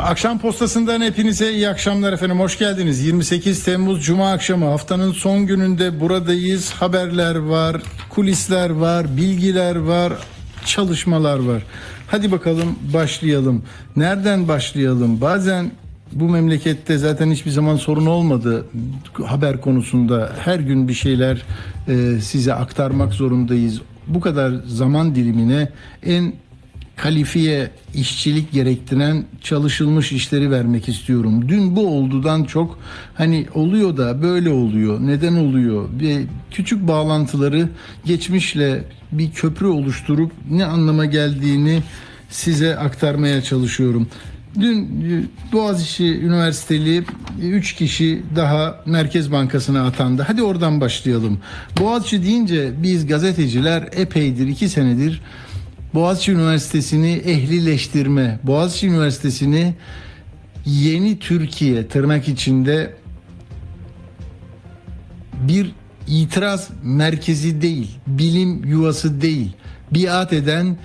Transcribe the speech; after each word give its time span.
Akşam 0.00 0.38
postasından 0.38 1.00
hepinize 1.00 1.52
iyi 1.52 1.68
akşamlar 1.68 2.12
efendim. 2.12 2.40
Hoş 2.40 2.58
geldiniz. 2.58 3.04
28 3.04 3.64
Temmuz 3.64 4.04
Cuma 4.04 4.32
akşamı 4.32 4.64
haftanın 4.64 5.12
son 5.12 5.46
gününde 5.46 6.00
buradayız. 6.00 6.72
Haberler 6.72 7.36
var, 7.36 7.82
kulisler 8.10 8.70
var, 8.70 9.16
bilgiler 9.16 9.76
var, 9.76 10.12
çalışmalar 10.64 11.38
var. 11.38 11.62
Hadi 12.06 12.32
bakalım 12.32 12.78
başlayalım. 12.92 13.62
Nereden 13.96 14.48
başlayalım? 14.48 15.20
Bazen 15.20 15.70
bu 16.12 16.28
memlekette 16.28 16.98
zaten 16.98 17.30
hiçbir 17.30 17.50
zaman 17.50 17.76
sorun 17.76 18.06
olmadı 18.06 18.66
haber 19.24 19.60
konusunda. 19.60 20.32
Her 20.44 20.60
gün 20.60 20.88
bir 20.88 20.94
şeyler 20.94 21.42
e, 21.88 22.20
size 22.20 22.54
aktarmak 22.54 23.12
zorundayız. 23.12 23.80
Bu 24.06 24.20
kadar 24.20 24.52
zaman 24.66 25.14
dilimine 25.14 25.68
en 26.02 26.32
kalifiye 26.96 27.70
işçilik 27.94 28.52
gerektiren 28.52 29.24
çalışılmış 29.40 30.12
işleri 30.12 30.50
vermek 30.50 30.88
istiyorum. 30.88 31.48
Dün 31.48 31.76
bu 31.76 31.86
oldudan 31.86 32.44
çok 32.44 32.78
hani 33.14 33.46
oluyor 33.54 33.96
da 33.96 34.22
böyle 34.22 34.50
oluyor. 34.50 35.00
Neden 35.00 35.34
oluyor? 35.34 35.88
Ve 36.00 36.22
küçük 36.50 36.88
bağlantıları 36.88 37.68
geçmişle 38.04 38.84
bir 39.12 39.32
köprü 39.32 39.66
oluşturup 39.66 40.32
ne 40.50 40.64
anlama 40.64 41.04
geldiğini 41.04 41.82
size 42.30 42.76
aktarmaya 42.78 43.42
çalışıyorum. 43.42 44.08
Dün 44.60 44.82
e, 44.82 45.52
Boğaziçi 45.52 46.18
Üniversiteli 46.18 47.04
3 47.42 47.72
kişi 47.74 48.22
daha 48.36 48.82
Merkez 48.86 49.32
Bankası'na 49.32 49.86
atandı. 49.86 50.24
Hadi 50.26 50.42
oradan 50.42 50.80
başlayalım. 50.80 51.38
Boğaziçi 51.80 52.22
deyince 52.22 52.72
biz 52.82 53.06
gazeteciler 53.06 53.88
epeydir 53.92 54.48
2 54.48 54.68
senedir 54.68 55.22
Boğaziçi 55.94 56.32
Üniversitesi'ni 56.32 57.12
ehlileştirme, 57.12 58.38
Boğaziçi 58.42 58.86
Üniversitesi'ni 58.88 59.74
yeni 60.66 61.18
Türkiye 61.18 61.88
tırnak 61.88 62.28
içinde 62.28 62.94
bir 65.48 65.72
itiraz 66.06 66.68
merkezi 66.82 67.62
değil, 67.62 67.90
bilim 68.06 68.64
yuvası 68.64 69.20
değil, 69.20 69.52
biat 69.90 70.32
eden 70.32 70.78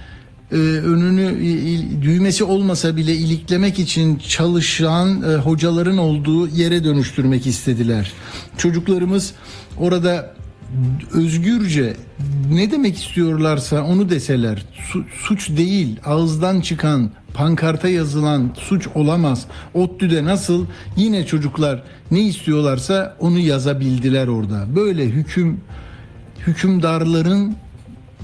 e, 0.51 0.55
önünü 0.55 1.43
il, 1.43 2.01
düğmesi 2.01 2.43
olmasa 2.43 2.95
bile 2.95 3.15
iliklemek 3.15 3.79
için 3.79 4.15
çalışan 4.27 5.21
e, 5.21 5.35
hocaların 5.35 5.97
olduğu 5.97 6.47
yere 6.47 6.83
dönüştürmek 6.83 7.47
istediler. 7.47 8.11
Çocuklarımız 8.57 9.33
orada 9.77 10.38
özgürce 11.13 11.95
ne 12.51 12.71
demek 12.71 12.97
istiyorlarsa 12.97 13.83
onu 13.83 14.09
deseler 14.09 14.65
su, 14.73 15.03
suç 15.23 15.49
değil 15.49 15.99
ağızdan 16.05 16.61
çıkan 16.61 17.11
pankarta 17.33 17.89
yazılan 17.89 18.51
suç 18.57 18.87
olamaz. 18.95 19.45
ODTÜ'de 19.73 20.25
nasıl 20.25 20.65
yine 20.97 21.25
çocuklar 21.25 21.83
ne 22.11 22.21
istiyorlarsa 22.21 23.15
onu 23.19 23.39
yazabildiler 23.39 24.27
orada. 24.27 24.75
Böyle 24.75 25.05
hüküm 25.05 25.61
hükümdarların 26.47 27.55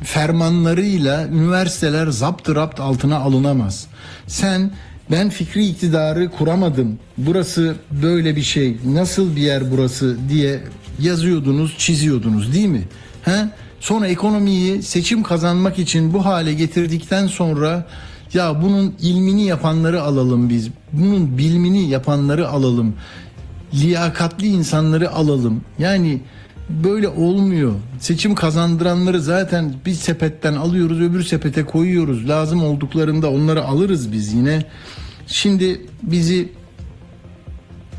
fermanlarıyla 0.04 1.28
üniversiteler 1.28 2.08
zapt 2.08 2.50
rapt 2.50 2.80
altına 2.80 3.18
alınamaz. 3.18 3.88
Sen 4.28 4.72
ben 5.12 5.30
fikri 5.30 5.66
iktidarı 5.66 6.32
kuramadım. 6.32 7.00
Burası 7.18 7.76
böyle 8.04 8.36
bir 8.36 8.42
şey. 8.42 8.78
Nasıl 8.86 9.36
bir 9.36 9.42
yer 9.42 9.72
burası 9.72 10.18
diye 10.30 10.60
yazıyordunuz, 11.00 11.76
çiziyordunuz 11.78 12.54
değil 12.54 12.68
mi? 12.68 12.84
He? 13.24 13.50
Sonra 13.80 14.08
ekonomiyi 14.08 14.84
seçim 14.84 15.24
kazanmak 15.24 15.80
için 15.80 16.14
bu 16.14 16.26
hale 16.26 16.54
getirdikten 16.54 17.28
sonra 17.28 17.88
ya 18.34 18.62
bunun 18.62 18.96
ilmini 19.02 19.46
yapanları 19.46 20.02
alalım 20.02 20.50
biz. 20.50 20.70
Bunun 20.94 21.38
bilmini 21.38 21.90
yapanları 21.90 22.50
alalım. 22.50 22.96
Liyakatli 23.74 24.48
insanları 24.48 25.12
alalım. 25.12 25.62
Yani 25.80 26.22
böyle 26.70 27.08
olmuyor. 27.08 27.74
Seçim 28.00 28.36
kazandıranları 28.36 29.22
zaten 29.22 29.74
bir 29.86 29.94
sepetten 29.94 30.54
alıyoruz, 30.54 31.02
öbür 31.02 31.24
sepete 31.24 31.66
koyuyoruz. 31.66 32.30
Lazım 32.30 32.64
olduklarında 32.64 33.32
onları 33.32 33.64
alırız 33.64 34.12
biz 34.12 34.34
yine. 34.34 34.66
Şimdi 35.28 35.82
bizi 36.04 36.50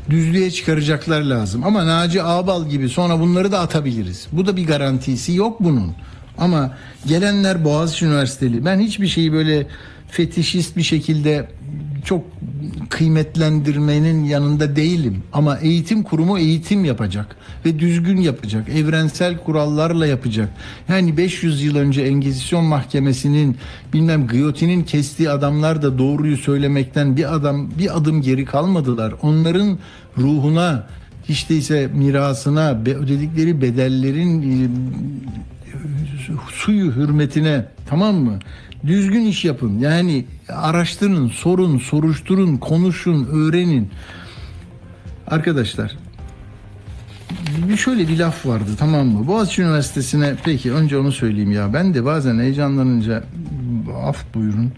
düzlüğe 0.09 0.51
çıkaracaklar 0.51 1.21
lazım. 1.21 1.63
Ama 1.63 1.87
Naci 1.87 2.23
Ağbal 2.23 2.69
gibi 2.69 2.89
sonra 2.89 3.19
bunları 3.19 3.51
da 3.51 3.59
atabiliriz. 3.59 4.27
Bu 4.31 4.45
da 4.45 4.57
bir 4.57 4.67
garantisi 4.67 5.33
yok 5.33 5.57
bunun. 5.59 5.95
Ama 6.37 6.77
gelenler 7.07 7.63
Boğaziçi 7.63 8.05
Üniversiteli. 8.05 8.65
Ben 8.65 8.79
hiçbir 8.79 9.07
şeyi 9.07 9.33
böyle 9.33 9.67
fetişist 10.07 10.77
bir 10.77 10.83
şekilde 10.83 11.47
çok 12.07 12.23
kıymetlendirmenin 12.89 14.23
yanında 14.23 14.75
değilim. 14.75 15.23
Ama 15.33 15.57
eğitim 15.57 16.03
kurumu 16.03 16.39
eğitim 16.39 16.85
yapacak 16.85 17.35
ve 17.65 17.79
düzgün 17.79 18.17
yapacak. 18.17 18.69
Evrensel 18.69 19.37
kurallarla 19.37 20.07
yapacak. 20.07 20.49
Yani 20.89 21.17
500 21.17 21.63
yıl 21.63 21.75
önce 21.75 22.01
Engizisyon 22.01 22.65
Mahkemesi'nin 22.65 23.57
bilmem 23.93 24.27
giyotinin 24.27 24.83
kestiği 24.83 25.29
adamlar 25.29 25.81
da 25.81 25.97
doğruyu 25.97 26.37
söylemekten 26.37 27.17
bir 27.17 27.35
adam 27.35 27.69
bir 27.79 27.97
adım 27.97 28.21
geri 28.21 28.45
kalmadılar. 28.45 29.13
Onların 29.21 29.77
ruhuna 30.17 30.87
hiç 31.29 31.49
değilse 31.49 31.87
mirasına 31.87 32.71
ödedikleri 32.85 33.61
bedellerin 33.61 34.41
e, 34.41 34.67
suyu 36.51 36.95
hürmetine 36.95 37.65
tamam 37.89 38.15
mı? 38.15 38.39
Düzgün 38.87 39.25
iş 39.25 39.45
yapın. 39.45 39.79
Yani 39.79 40.25
araştırın, 40.49 41.27
sorun, 41.27 41.77
soruşturun, 41.77 42.57
konuşun, 42.57 43.25
öğrenin. 43.25 43.89
Arkadaşlar 45.27 45.97
bir 47.69 47.77
şöyle 47.77 48.07
bir 48.07 48.19
laf 48.19 48.45
vardı 48.45 48.69
tamam 48.79 49.07
mı? 49.07 49.27
Boğaziçi 49.27 49.61
Üniversitesi'ne 49.61 50.35
peki 50.43 50.73
önce 50.73 50.97
onu 50.97 51.11
söyleyeyim 51.11 51.51
ya. 51.51 51.73
Ben 51.73 51.93
de 51.93 52.05
bazen 52.05 52.39
heyecanlanınca 52.39 53.23
af 54.05 54.33
buyurun. 54.33 54.71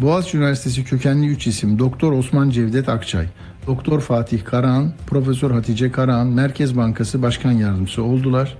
Boğaziçi 0.00 0.36
Üniversitesi 0.36 0.84
kökenli 0.84 1.26
3 1.26 1.46
isim. 1.46 1.78
Doktor 1.78 2.12
Osman 2.12 2.50
Cevdet 2.50 2.88
Akçay, 2.88 3.26
Doktor 3.66 4.00
Fatih 4.00 4.44
Karahan, 4.44 4.92
Profesör 5.06 5.50
Hatice 5.50 5.92
Karahan, 5.92 6.26
Merkez 6.26 6.76
Bankası 6.76 7.22
Başkan 7.22 7.52
Yardımcısı 7.52 8.02
oldular. 8.02 8.56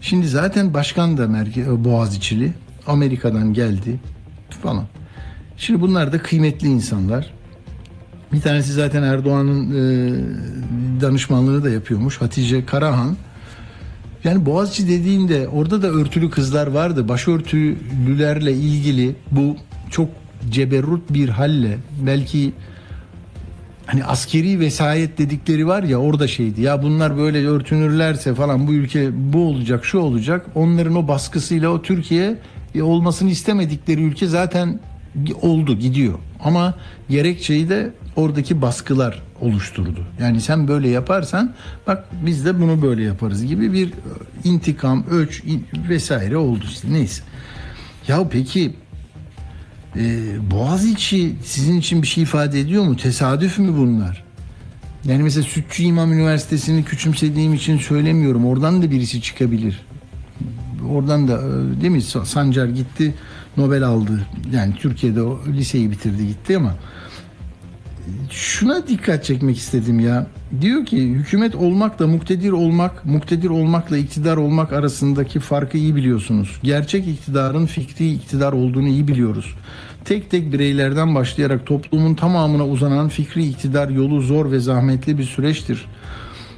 Şimdi 0.00 0.28
zaten 0.28 0.74
başkan 0.74 1.18
da 1.18 1.28
Merke 1.28 1.84
Boğaziçi'li. 1.84 2.52
Amerika'dan 2.86 3.54
geldi 3.54 4.00
falan. 4.62 4.84
Şimdi 5.56 5.80
bunlar 5.80 6.12
da 6.12 6.18
kıymetli 6.18 6.68
insanlar. 6.68 7.30
Bir 8.32 8.40
tanesi 8.40 8.72
zaten 8.72 9.02
Erdoğan'ın 9.02 9.70
e, 9.70 9.80
danışmanlığını 11.00 11.64
da 11.64 11.70
yapıyormuş. 11.70 12.20
Hatice 12.20 12.66
Karahan. 12.66 13.16
Yani 14.24 14.46
Boğaziçi 14.46 14.88
dediğinde 14.88 15.48
orada 15.48 15.82
da 15.82 15.86
örtülü 15.86 16.30
kızlar 16.30 16.66
vardı. 16.66 17.08
Başörtülülerle 17.08 18.52
ilgili 18.52 19.16
bu 19.30 19.56
çok 19.90 20.08
ceberrut 20.50 21.12
bir 21.12 21.28
halle 21.28 21.78
belki 22.06 22.52
hani 23.86 24.04
askeri 24.04 24.60
vesayet 24.60 25.18
dedikleri 25.18 25.66
var 25.66 25.82
ya 25.82 25.98
orada 25.98 26.28
şeydi. 26.28 26.60
Ya 26.62 26.82
bunlar 26.82 27.16
böyle 27.16 27.46
örtünürlerse 27.46 28.34
falan 28.34 28.66
bu 28.66 28.72
ülke 28.72 29.10
bu 29.32 29.48
olacak 29.48 29.84
şu 29.84 29.98
olacak. 29.98 30.46
Onların 30.54 30.96
o 30.96 31.08
baskısıyla 31.08 31.68
o 31.70 31.82
Türkiye 31.82 32.38
olmasını 32.82 33.30
istemedikleri 33.30 34.02
ülke 34.02 34.26
zaten 34.26 34.80
oldu 35.42 35.78
gidiyor. 35.78 36.18
Ama 36.40 36.74
gerekçeyi 37.08 37.68
de 37.68 37.92
oradaki 38.16 38.62
baskılar 38.62 39.22
oluşturdu. 39.40 40.06
Yani 40.20 40.40
sen 40.40 40.68
böyle 40.68 40.88
yaparsan 40.88 41.54
bak 41.86 42.04
biz 42.26 42.44
de 42.44 42.60
bunu 42.60 42.82
böyle 42.82 43.02
yaparız 43.02 43.46
gibi 43.46 43.72
bir 43.72 43.88
e, 43.88 43.92
intikam, 44.44 45.04
ölç 45.10 45.42
vesaire 45.88 46.36
oldu 46.36 46.64
işte 46.70 46.92
neyse. 46.92 47.22
Ya 48.08 48.28
peki 48.28 48.74
e, 49.96 50.20
Boğaziçi 50.50 51.32
sizin 51.44 51.78
için 51.78 52.02
bir 52.02 52.06
şey 52.06 52.22
ifade 52.22 52.60
ediyor 52.60 52.84
mu? 52.84 52.96
Tesadüf 52.96 53.58
mü 53.58 53.72
bunlar? 53.76 54.24
Yani 55.04 55.22
mesela 55.22 55.44
Sütçü 55.44 55.82
İmam 55.82 56.12
Üniversitesi'ni 56.12 56.84
küçümsediğim 56.84 57.54
için 57.54 57.78
söylemiyorum. 57.78 58.46
Oradan 58.46 58.82
da 58.82 58.90
birisi 58.90 59.22
çıkabilir. 59.22 59.80
Oradan 60.92 61.28
da 61.28 61.32
e, 61.32 61.80
değil 61.80 61.92
mi 61.92 62.02
Sancar 62.02 62.66
gitti 62.66 63.14
Nobel 63.56 63.82
aldı. 63.82 64.26
Yani 64.52 64.74
Türkiye'de 64.74 65.22
o 65.22 65.40
liseyi 65.46 65.90
bitirdi 65.90 66.26
gitti 66.26 66.56
ama 66.56 66.74
şuna 68.30 68.86
dikkat 68.86 69.24
çekmek 69.24 69.58
istedim 69.58 70.00
ya. 70.00 70.26
Diyor 70.60 70.86
ki 70.86 71.08
hükümet 71.08 71.54
olmakla 71.54 72.06
muktedir 72.06 72.52
olmak, 72.52 73.06
muktedir 73.06 73.50
olmakla 73.50 73.96
iktidar 73.96 74.36
olmak 74.36 74.72
arasındaki 74.72 75.40
farkı 75.40 75.78
iyi 75.78 75.96
biliyorsunuz. 75.96 76.58
Gerçek 76.62 77.08
iktidarın 77.08 77.66
fikri 77.66 78.12
iktidar 78.12 78.52
olduğunu 78.52 78.88
iyi 78.88 79.08
biliyoruz. 79.08 79.54
Tek 80.04 80.30
tek 80.30 80.52
bireylerden 80.52 81.14
başlayarak 81.14 81.66
toplumun 81.66 82.14
tamamına 82.14 82.66
uzanan 82.66 83.08
fikri 83.08 83.44
iktidar 83.44 83.88
yolu 83.88 84.20
zor 84.20 84.50
ve 84.50 84.60
zahmetli 84.60 85.18
bir 85.18 85.24
süreçtir. 85.24 85.84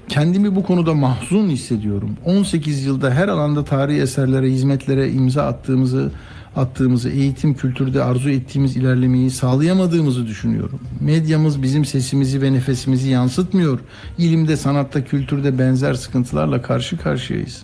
Kendimi 0.09 0.57
bu 0.57 0.63
konuda 0.63 0.95
mahzun 0.95 1.49
hissediyorum. 1.49 2.11
18 2.25 2.85
yılda 2.85 3.11
her 3.11 3.29
alanda 3.29 3.65
tarihi 3.65 4.01
eserlere, 4.01 4.51
hizmetlere 4.51 5.11
imza 5.13 5.43
attığımızı 5.47 6.11
attığımızı, 6.57 7.09
eğitim 7.11 7.55
kültürde 7.55 8.03
arzu 8.05 8.31
ettiğimiz 8.31 8.77
ilerlemeyi 8.77 9.31
sağlayamadığımızı 9.31 10.27
düşünüyorum. 10.27 10.81
Medyamız 11.01 11.63
bizim 11.63 11.85
sesimizi 11.85 12.43
ve 12.43 12.53
nefesimizi 12.53 13.09
yansıtmıyor. 13.09 13.79
İlimde, 14.19 14.57
sanatta, 14.57 15.05
kültürde 15.05 15.59
benzer 15.59 15.95
sıkıntılarla 15.95 16.63
karşı 16.63 16.99
karşıyayız. 16.99 17.63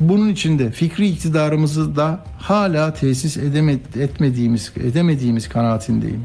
Bunun 0.00 0.28
içinde 0.28 0.70
fikri 0.70 1.08
iktidarımızı 1.08 1.96
da 1.96 2.24
hala 2.38 2.94
tesis 2.94 3.36
edeme- 3.36 3.78
etmediğimiz 4.00 4.72
edemediğimiz 4.76 5.48
kanaatindeyim. 5.48 6.22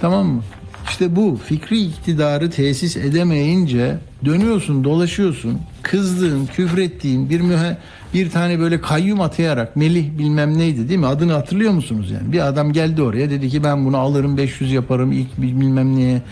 Tamam 0.00 0.26
mı? 0.26 0.42
İşte 0.88 1.16
bu 1.16 1.40
fikri 1.44 1.80
iktidarı 1.80 2.50
tesis 2.50 2.96
edemeyince 2.96 3.98
dönüyorsun, 4.24 4.84
dolaşıyorsun. 4.84 5.60
Kızdığın, 5.82 6.46
küfrettiğin 6.46 7.30
bir 7.30 7.40
mühe, 7.40 7.76
bir 8.14 8.30
tane 8.30 8.58
böyle 8.58 8.80
kayyum 8.80 9.20
atayarak 9.20 9.76
Melih 9.76 10.18
bilmem 10.18 10.58
neydi 10.58 10.88
değil 10.88 11.00
mi? 11.00 11.06
Adını 11.06 11.32
hatırlıyor 11.32 11.72
musunuz 11.72 12.10
yani? 12.10 12.32
Bir 12.32 12.46
adam 12.48 12.72
geldi 12.72 13.02
oraya 13.02 13.30
dedi 13.30 13.48
ki 13.48 13.64
ben 13.64 13.86
bunu 13.86 13.96
alırım 13.96 14.36
500 14.36 14.72
yaparım 14.72 15.12
ilk 15.12 15.38
bilmem 15.38 15.96
neye 15.96 16.22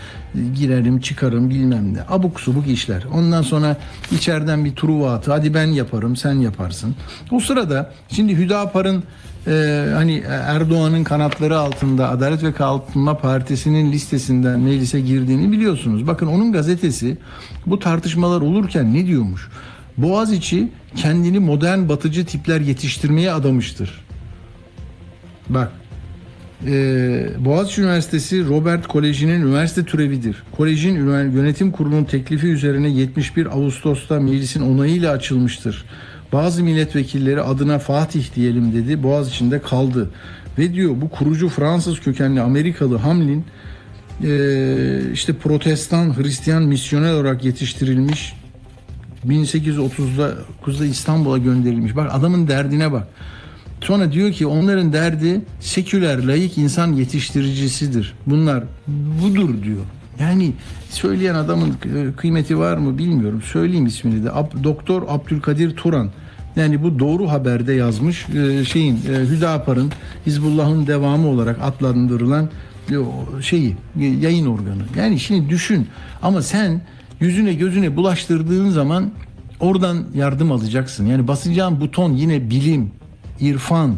girerim 0.55 0.99
çıkarım 0.99 1.49
bilmem 1.49 1.93
ne. 1.93 1.99
Abuk 2.09 2.39
subuk 2.39 2.67
işler. 2.67 3.03
Ondan 3.13 3.41
sonra 3.41 3.77
içeriden 4.11 4.65
bir 4.65 4.75
truva 4.75 5.13
atı. 5.13 5.31
Hadi 5.31 5.53
ben 5.53 5.67
yaparım 5.67 6.15
sen 6.15 6.33
yaparsın. 6.33 6.95
O 7.31 7.39
sırada 7.39 7.91
şimdi 8.09 8.37
Hüdapar'ın 8.37 9.03
e, 9.47 9.85
hani 9.93 10.23
Erdoğan'ın 10.27 11.03
kanatları 11.03 11.59
altında 11.59 12.09
Adalet 12.09 12.43
ve 12.43 12.51
Kalkınma 12.53 13.17
Partisi'nin 13.17 13.91
listesinden 13.91 14.59
meclise 14.59 15.01
girdiğini 15.01 15.51
biliyorsunuz. 15.51 16.07
Bakın 16.07 16.27
onun 16.27 16.51
gazetesi 16.51 17.17
bu 17.65 17.79
tartışmalar 17.79 18.41
olurken 18.41 18.93
ne 18.93 19.05
diyormuş? 19.05 19.49
Boğaziçi 19.97 20.71
kendini 20.95 21.39
modern 21.39 21.89
batıcı 21.89 22.25
tipler 22.25 22.61
yetiştirmeye 22.61 23.31
adamıştır. 23.31 24.05
Bak 25.49 25.71
ee, 26.67 27.27
Boğaziçi 27.39 27.81
Üniversitesi 27.81 28.47
Robert 28.47 28.87
Koleji'nin 28.87 29.41
üniversite 29.41 29.85
türevidir. 29.85 30.43
Kolejin 30.57 30.95
yönetim 31.31 31.71
kurulunun 31.71 32.03
teklifi 32.03 32.47
üzerine 32.47 32.89
71 32.89 33.57
Ağustos'ta 33.57 34.19
meclisin 34.19 34.61
onayıyla 34.61 35.11
açılmıştır. 35.11 35.85
Bazı 36.35 36.63
milletvekilleri 36.63 37.41
adına 37.41 37.79
Fatih 37.79 38.35
diyelim 38.35 38.73
dedi. 38.73 39.03
Boğaziçi'nde 39.03 39.61
kaldı. 39.61 40.09
Ve 40.57 40.73
diyor 40.73 41.01
bu 41.01 41.09
kurucu 41.09 41.49
Fransız 41.49 41.99
kökenli 41.99 42.41
Amerikalı 42.41 42.97
Hamlin 42.97 43.45
ee, 44.23 44.99
işte 45.13 45.33
protestan 45.33 46.17
Hristiyan 46.17 46.63
misyoner 46.63 47.13
olarak 47.13 47.45
yetiştirilmiş 47.45 48.33
1839'da 49.27 50.85
İstanbul'a 50.85 51.37
gönderilmiş. 51.37 51.95
Bak 51.95 52.09
adamın 52.13 52.47
derdine 52.47 52.91
bak. 52.91 53.07
Sonra 53.81 54.11
diyor 54.11 54.31
ki 54.31 54.47
onların 54.47 54.93
derdi 54.93 55.41
seküler, 55.59 56.23
layık 56.23 56.57
insan 56.57 56.93
yetiştiricisidir. 56.93 58.13
Bunlar 58.27 58.63
budur 59.21 59.63
diyor. 59.63 59.83
Yani 60.19 60.53
söyleyen 60.89 61.35
adamın 61.35 61.69
e, 61.69 62.15
kıymeti 62.17 62.59
var 62.59 62.77
mı 62.77 62.97
bilmiyorum. 62.97 63.41
Söyleyeyim 63.41 63.85
ismini 63.85 64.23
de. 64.23 64.29
Doktor 64.63 65.03
Abdülkadir 65.07 65.75
Turan. 65.75 66.11
Yani 66.55 66.83
bu 66.83 66.99
doğru 66.99 67.29
haberde 67.29 67.73
yazmış 67.73 68.29
e, 68.29 68.65
şeyin 68.65 68.95
e, 68.95 69.19
Hüdapar'ın 69.29 69.91
Hizbullah'ın 70.25 70.87
devamı 70.87 71.27
olarak 71.27 71.59
adlandırılan 71.61 72.49
e, 72.89 72.95
şeyi 73.41 73.75
e, 73.99 74.05
yayın 74.05 74.45
organı. 74.45 74.83
Yani 74.97 75.19
şimdi 75.19 75.49
düşün 75.49 75.87
ama 76.21 76.41
sen 76.41 76.81
yüzüne 77.19 77.53
gözüne 77.53 77.95
bulaştırdığın 77.95 78.69
zaman 78.69 79.11
oradan 79.59 80.05
yardım 80.15 80.51
alacaksın. 80.51 81.05
Yani 81.05 81.27
basacağın 81.27 81.81
buton 81.81 82.13
yine 82.13 82.49
bilim, 82.49 82.91
irfan 83.39 83.95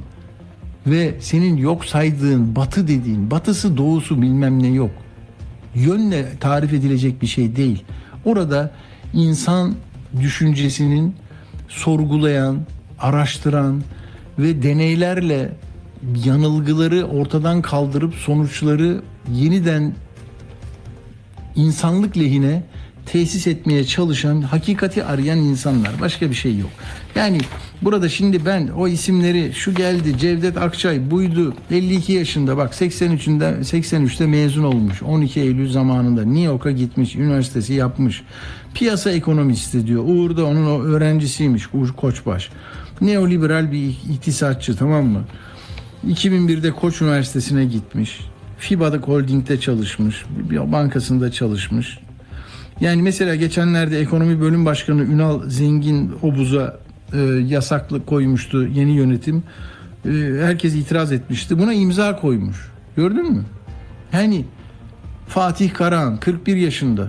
ve 0.88 1.16
senin 1.20 1.58
yok 1.58 1.86
saydığın 1.86 2.56
batı 2.56 2.88
dediğin 2.88 3.32
batısı 3.32 3.78
doğusu 3.78 4.22
bilmem 4.22 4.64
ne 4.64 4.68
yok. 4.68 4.92
Yönle 5.76 6.26
tarif 6.40 6.74
edilecek 6.74 7.22
bir 7.22 7.28
şey 7.28 7.56
değil. 7.56 7.84
Orada 8.26 8.72
insan 9.14 9.76
düşüncesinin 10.22 11.16
sorgulayan, 11.68 12.60
araştıran 13.00 13.84
ve 14.40 14.64
deneylerle 14.64 15.52
yanılgıları 16.26 17.06
ortadan 17.06 17.62
kaldırıp 17.62 18.16
sonuçları 18.16 19.02
yeniden 19.34 19.94
insanlık 21.56 22.18
lehine 22.18 22.64
tesis 23.06 23.48
etmeye 23.48 23.84
çalışan, 23.84 24.42
hakikati 24.42 25.04
arayan 25.04 25.38
insanlar. 25.38 26.02
Başka 26.02 26.30
bir 26.30 26.36
şey 26.36 26.58
yok. 26.58 26.70
Yani 27.16 27.38
burada 27.82 28.10
şimdi 28.10 28.46
ben 28.46 28.68
o 28.68 28.88
isimleri 28.88 29.54
şu 29.54 29.74
geldi, 29.74 30.18
Cevdet 30.18 30.58
Akçay 30.58 31.12
buydu, 31.12 31.54
52 31.72 32.14
yaşında 32.14 32.58
bak 32.58 32.74
83'ünde 32.74 33.60
83'te 33.60 34.28
mezun 34.28 34.64
olmuş. 34.64 35.04
12 35.04 35.40
Eylül 35.40 35.72
zamanında 35.72 36.24
New 36.26 36.42
York'a 36.42 36.72
gitmiş, 36.72 37.16
üniversitesi 37.16 37.74
yapmış. 37.74 38.24
Piyasa 38.78 39.12
ekonomisti 39.12 39.88
diyor. 39.88 40.04
Uğur 40.08 40.38
da 40.38 40.46
onun 40.46 40.86
öğrencisiymiş 40.86 41.64
Uğur 41.74 41.94
Koçbaş. 41.94 42.50
Neoliberal 43.02 43.72
bir 43.72 43.88
iktisatçı 44.14 44.76
tamam 44.76 45.06
mı? 45.06 45.24
2001'de 46.08 46.72
Koç 46.72 47.02
Üniversitesi'ne 47.02 47.66
gitmiş. 47.66 48.20
FIBA'da 48.58 48.98
Holding'de 48.98 49.60
çalışmış. 49.60 50.26
Bir 50.30 50.72
bankasında 50.72 51.32
çalışmış. 51.32 52.00
Yani 52.80 53.02
mesela 53.02 53.36
geçenlerde 53.36 54.00
ekonomi 54.00 54.42
bölüm 54.42 54.66
başkanı 54.66 55.02
Ünal 55.02 55.50
Zengin 55.50 56.12
Obuz'a 56.22 56.80
e, 57.14 57.20
yasaklı 57.48 58.06
koymuştu 58.06 58.68
yeni 58.68 58.92
yönetim. 58.92 59.44
E, 60.06 60.10
herkes 60.42 60.76
itiraz 60.76 61.12
etmişti. 61.12 61.60
Buna 61.60 61.74
imza 61.74 62.16
koymuş. 62.16 62.72
Gördün 62.96 63.32
mü? 63.32 63.46
Yani 64.14 64.46
Fatih 65.28 65.74
Karahan 65.74 66.18
41 66.18 66.56
yaşında. 66.56 67.08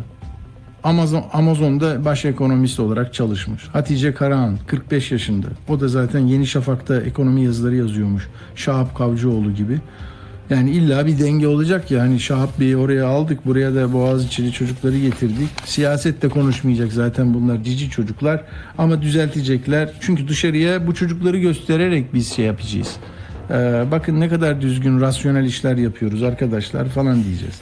Amazon 0.84 1.24
Amazon'da 1.32 2.04
baş 2.04 2.24
ekonomist 2.24 2.80
olarak 2.80 3.14
çalışmış. 3.14 3.64
Hatice 3.72 4.14
Karahan 4.14 4.58
45 4.66 5.12
yaşında. 5.12 5.46
O 5.68 5.80
da 5.80 5.88
zaten 5.88 6.20
Yeni 6.20 6.46
Şafak'ta 6.46 7.00
ekonomi 7.00 7.44
yazıları 7.44 7.76
yazıyormuş. 7.76 8.28
Şahap 8.54 8.96
Kavcıoğlu 8.96 9.54
gibi. 9.54 9.80
Yani 10.50 10.70
illa 10.70 11.06
bir 11.06 11.18
denge 11.18 11.48
olacak 11.48 11.90
ya 11.90 12.02
hani 12.02 12.20
Şahap 12.20 12.60
Bey'i 12.60 12.76
oraya 12.76 13.06
aldık 13.06 13.46
buraya 13.46 13.74
da 13.74 13.92
Boğaziçi'li 13.92 14.52
çocukları 14.52 14.98
getirdik. 14.98 15.48
Siyasette 15.64 16.28
konuşmayacak 16.28 16.92
zaten 16.92 17.34
bunlar 17.34 17.64
cici 17.64 17.90
çocuklar 17.90 18.44
ama 18.78 19.02
düzeltecekler. 19.02 19.90
Çünkü 20.00 20.28
dışarıya 20.28 20.86
bu 20.86 20.94
çocukları 20.94 21.38
göstererek 21.38 22.14
biz 22.14 22.32
şey 22.32 22.44
yapacağız. 22.44 22.96
Ee, 23.50 23.84
bakın 23.90 24.20
ne 24.20 24.28
kadar 24.28 24.60
düzgün 24.60 25.00
rasyonel 25.00 25.44
işler 25.44 25.76
yapıyoruz 25.76 26.22
arkadaşlar 26.22 26.88
falan 26.88 27.24
diyeceğiz. 27.24 27.60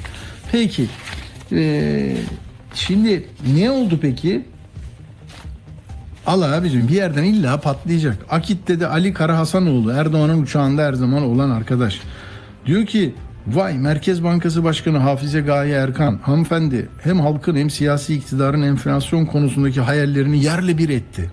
Peki 0.52 0.86
ee, 1.52 2.16
şimdi 2.76 3.28
ne 3.56 3.70
oldu 3.70 3.98
peki? 4.02 4.44
Al 6.26 6.42
abicim 6.42 6.88
bir 6.88 6.94
yerden 6.94 7.24
illa 7.24 7.60
patlayacak. 7.60 8.16
Akit'te 8.30 8.80
de 8.80 8.86
Ali 8.86 9.12
Kara 9.12 9.38
Hasanoğlu 9.38 9.92
Erdoğan'ın 9.92 10.42
uçağında 10.42 10.82
her 10.82 10.92
zaman 10.92 11.22
olan 11.22 11.50
arkadaş. 11.50 12.00
Diyor 12.66 12.86
ki 12.86 13.14
vay 13.46 13.78
Merkez 13.78 14.24
Bankası 14.24 14.64
Başkanı 14.64 14.98
Hafize 14.98 15.40
Gaye 15.40 15.74
Erkan 15.74 16.18
hanımefendi 16.22 16.88
hem 17.02 17.20
halkın 17.20 17.56
hem 17.56 17.70
siyasi 17.70 18.14
iktidarın 18.14 18.62
enflasyon 18.62 19.26
konusundaki 19.26 19.80
hayallerini 19.80 20.44
yerle 20.44 20.78
bir 20.78 20.88
etti. 20.88 21.30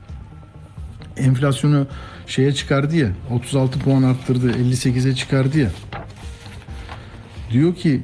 Enflasyonu 1.18 1.88
şeye 2.28 2.54
çıkardı 2.54 2.96
ya 2.96 3.08
36 3.32 3.80
puan 3.80 4.04
arttırdı 4.04 4.52
58'e 4.52 5.16
çıkardı 5.16 5.60
ya. 5.60 5.70
Diyor 7.52 7.76
ki 7.76 8.02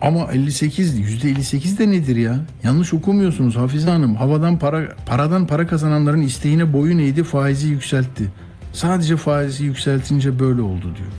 ama 0.00 0.32
58 0.32 0.98
yüzde 0.98 1.30
58 1.30 1.78
de 1.78 1.90
nedir 1.90 2.16
ya? 2.16 2.40
Yanlış 2.62 2.94
okumuyorsunuz 2.94 3.56
Hafize 3.56 3.90
Hanım. 3.90 4.14
Havadan 4.14 4.58
para 4.58 4.88
paradan 5.06 5.46
para 5.46 5.66
kazananların 5.66 6.22
isteğine 6.22 6.72
boyun 6.72 6.98
eğdi, 6.98 7.24
faizi 7.24 7.68
yükseltti. 7.68 8.30
Sadece 8.72 9.16
faizi 9.16 9.64
yükseltince 9.64 10.38
böyle 10.38 10.62
oldu 10.62 10.82
diyor. 10.82 11.12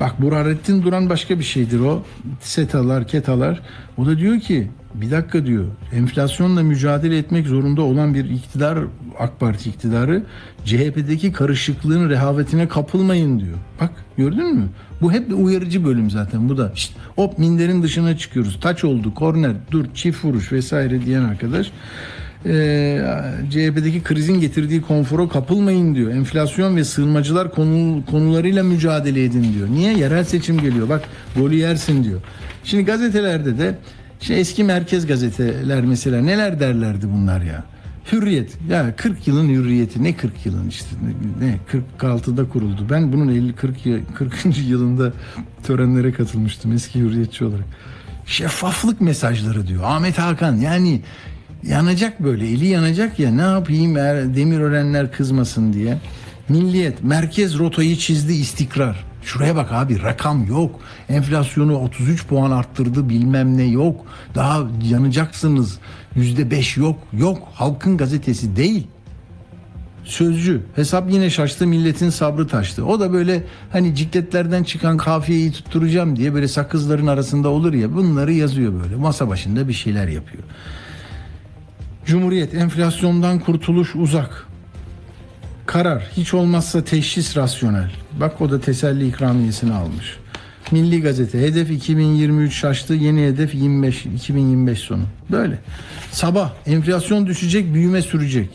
Bak 0.00 0.22
Burhanettin 0.22 0.82
Duran 0.82 1.10
başka 1.10 1.38
bir 1.38 1.44
şeydir 1.44 1.80
o. 1.80 2.02
Setalar, 2.40 3.08
ketalar. 3.08 3.60
O 3.98 4.06
da 4.06 4.18
diyor 4.18 4.40
ki 4.40 4.70
bir 4.94 5.10
dakika 5.10 5.46
diyor. 5.46 5.64
Enflasyonla 5.92 6.62
mücadele 6.62 7.18
etmek 7.18 7.46
zorunda 7.46 7.82
olan 7.82 8.14
bir 8.14 8.30
iktidar 8.30 8.78
AK 9.18 9.40
Parti 9.40 9.70
iktidarı 9.70 10.22
CHP'deki 10.64 11.32
karışıklığın 11.32 12.10
rehavetine 12.10 12.68
kapılmayın 12.68 13.40
diyor. 13.40 13.58
Bak 13.80 13.90
gördün 14.16 14.54
mü? 14.54 14.68
Bu 15.00 15.12
hep 15.12 15.28
bir 15.28 15.34
uyarıcı 15.34 15.84
bölüm 15.84 16.10
zaten 16.10 16.48
bu 16.48 16.58
da. 16.58 16.72
İşte 16.74 16.94
hop 17.16 17.38
minderin 17.38 17.82
dışına 17.82 18.18
çıkıyoruz. 18.18 18.60
Taç 18.60 18.84
oldu, 18.84 19.14
korner, 19.14 19.52
dur, 19.70 19.84
çift 19.94 20.24
vuruş 20.24 20.52
vesaire 20.52 21.06
diyen 21.06 21.24
arkadaş. 21.24 21.70
Ee, 22.46 23.00
CHP'deki 23.50 24.02
krizin 24.02 24.40
getirdiği 24.40 24.82
konfora 24.82 25.28
kapılmayın 25.28 25.94
diyor. 25.94 26.10
Enflasyon 26.10 26.76
ve 26.76 26.84
sığınmacılar 26.84 27.50
konu, 27.50 28.02
konularıyla 28.10 28.64
mücadele 28.64 29.24
edin 29.24 29.54
diyor. 29.54 29.68
Niye? 29.68 29.98
Yerel 29.98 30.24
seçim 30.24 30.60
geliyor. 30.60 30.88
Bak 30.88 31.02
golü 31.36 31.54
yersin 31.54 32.04
diyor. 32.04 32.20
Şimdi 32.64 32.84
gazetelerde 32.84 33.58
de 33.58 33.78
işte 34.24 34.34
eski 34.34 34.64
merkez 34.64 35.06
gazeteler 35.06 35.84
mesela 35.84 36.20
neler 36.22 36.60
derlerdi 36.60 37.06
bunlar 37.12 37.42
ya. 37.42 37.64
Hürriyet. 38.12 38.52
Ya 38.70 38.96
40 38.96 39.28
yılın 39.28 39.48
hürriyeti. 39.48 40.02
Ne 40.04 40.16
40 40.16 40.46
yılın 40.46 40.68
işte. 40.68 40.88
Ne, 41.40 41.46
ne 41.46 41.58
46'da 41.98 42.48
kuruldu. 42.48 42.86
Ben 42.90 43.12
bunun 43.12 43.28
50 43.28 43.52
40 43.52 43.86
yı- 43.86 44.02
40. 44.14 44.58
yılında 44.68 45.12
törenlere 45.66 46.12
katılmıştım 46.12 46.72
eski 46.72 47.00
hürriyetçi 47.00 47.44
olarak. 47.44 47.64
Şeffaflık 48.26 49.00
mesajları 49.00 49.66
diyor. 49.66 49.82
Ahmet 49.84 50.18
Hakan 50.18 50.56
yani 50.56 51.00
yanacak 51.66 52.20
böyle 52.22 52.48
eli 52.50 52.66
yanacak 52.66 53.18
ya 53.18 53.30
ne 53.30 53.42
yapayım 53.42 53.96
eğer 53.96 54.36
Demirörenler 54.36 55.12
kızmasın 55.12 55.72
diye. 55.72 55.98
Milliyet 56.48 57.02
merkez 57.02 57.58
rotayı 57.58 57.96
çizdi 57.96 58.32
istikrar. 58.32 59.04
Şuraya 59.24 59.56
bak 59.56 59.72
abi 59.72 60.02
rakam 60.02 60.46
yok. 60.46 60.80
Enflasyonu 61.08 61.78
33 61.78 62.26
puan 62.26 62.50
arttırdı 62.50 63.08
bilmem 63.08 63.56
ne 63.56 63.64
yok. 63.64 64.06
Daha 64.34 64.62
yanacaksınız. 64.82 65.78
Yüzde 66.14 66.50
beş 66.50 66.76
yok. 66.76 66.98
Yok. 67.12 67.48
Halkın 67.54 67.96
gazetesi 67.96 68.56
değil. 68.56 68.86
Sözcü. 70.04 70.62
Hesap 70.76 71.12
yine 71.12 71.30
şaştı 71.30 71.66
milletin 71.66 72.10
sabrı 72.10 72.48
taştı. 72.48 72.86
O 72.86 73.00
da 73.00 73.12
böyle 73.12 73.42
hani 73.72 73.94
cikletlerden 73.94 74.64
çıkan 74.64 74.96
kafiyeyi 74.96 75.52
tutturacağım 75.52 76.16
diye 76.16 76.34
böyle 76.34 76.48
sakızların 76.48 77.06
arasında 77.06 77.48
olur 77.48 77.72
ya 77.72 77.94
bunları 77.94 78.32
yazıyor 78.32 78.72
böyle. 78.82 78.96
Masa 78.96 79.28
başında 79.28 79.68
bir 79.68 79.72
şeyler 79.72 80.08
yapıyor. 80.08 80.44
Cumhuriyet 82.06 82.54
enflasyondan 82.54 83.38
kurtuluş 83.38 83.96
uzak. 83.96 84.46
Karar 85.66 86.02
hiç 86.16 86.34
olmazsa 86.34 86.84
teşhis 86.84 87.36
rasyonel. 87.36 87.90
Bak 88.20 88.40
o 88.40 88.50
da 88.50 88.60
teselli 88.60 89.08
ikramiyesini 89.08 89.72
almış. 89.74 90.16
Milli 90.70 91.02
Gazete 91.02 91.40
hedef 91.40 91.70
2023 91.70 92.54
şaştı 92.54 92.94
yeni 92.94 93.26
hedef 93.26 93.54
25 93.54 94.06
2025 94.06 94.78
sonu. 94.78 95.02
Böyle. 95.30 95.58
Sabah 96.12 96.52
enflasyon 96.66 97.26
düşecek 97.26 97.74
büyüme 97.74 98.02
sürecek. 98.02 98.50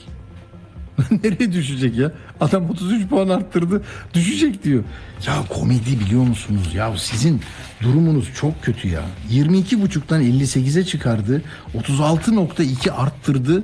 Nereye 1.23 1.51
düşecek 1.53 1.97
ya? 1.97 2.11
Adam 2.41 2.69
33 2.69 3.07
puan 3.07 3.29
arttırdı. 3.29 3.81
Düşecek 4.13 4.63
diyor. 4.63 4.83
Ya 5.27 5.33
komedi 5.49 5.99
biliyor 5.99 6.23
musunuz? 6.23 6.73
Ya 6.75 6.93
sizin 6.97 7.41
durumunuz 7.81 8.29
çok 8.35 8.63
kötü 8.63 8.87
ya. 8.87 9.01
22,5'tan 9.31 10.21
58'e 10.23 10.83
çıkardı. 10.83 11.41
36.2 11.77 12.91
arttırdı. 12.91 13.63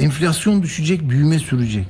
Enflasyon 0.00 0.62
düşecek, 0.62 1.08
büyüme 1.10 1.38
sürecek. 1.38 1.86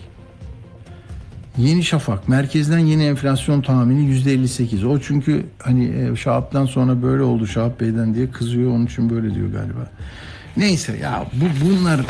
Yeni 1.59 1.85
Şafak 1.85 2.29
merkezden 2.29 2.79
yeni 2.79 3.05
enflasyon 3.05 3.63
tahmini 3.63 4.11
%58. 4.11 4.87
O 4.87 5.01
çünkü 5.01 5.47
hani 5.59 5.85
e, 5.85 6.17
Şahap'tan 6.17 6.67
sonra 6.67 7.03
böyle 7.03 7.23
oldu 7.23 7.47
Şahap 7.47 7.81
Bey'den 7.81 8.15
diye 8.15 8.31
kızıyor 8.31 8.71
onun 8.71 8.87
için 8.87 9.11
böyle 9.11 9.35
diyor 9.35 9.53
galiba. 9.53 9.91
Neyse 10.57 10.97
ya 11.03 11.27
bu 11.33 11.67
bunlar 11.67 12.01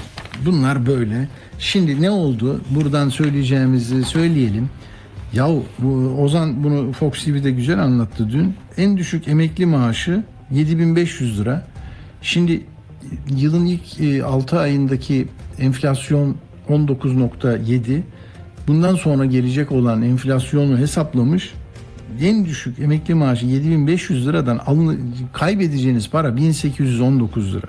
bunlar 0.46 0.86
böyle. 0.86 1.28
Şimdi 1.58 2.02
ne 2.02 2.10
oldu? 2.10 2.60
Buradan 2.70 3.08
söyleyeceğimizi 3.08 4.04
söyleyelim. 4.04 4.70
Ya 5.32 5.48
bu 5.78 5.88
Ozan 6.22 6.64
bunu 6.64 6.92
Fox 6.92 7.24
TV'de 7.24 7.50
güzel 7.50 7.78
anlattı 7.78 8.30
dün. 8.30 8.54
En 8.76 8.96
düşük 8.96 9.28
emekli 9.28 9.66
maaşı 9.66 10.22
7500 10.50 11.40
lira. 11.40 11.66
Şimdi 12.22 12.62
yılın 13.36 13.66
ilk 13.66 14.24
6 14.24 14.58
ayındaki 14.58 15.28
enflasyon 15.58 16.36
19.7. 16.68 18.00
Bundan 18.66 18.94
sonra 18.94 19.24
gelecek 19.24 19.72
olan 19.72 20.02
enflasyonu 20.02 20.78
hesaplamış. 20.78 21.52
En 22.20 22.44
düşük 22.44 22.78
emekli 22.78 23.14
maaşı 23.14 23.46
7500 23.46 24.26
liradan 24.26 24.58
alın, 24.58 25.14
kaybedeceğiniz 25.32 26.10
para 26.10 26.36
1819 26.36 27.54
lira. 27.54 27.66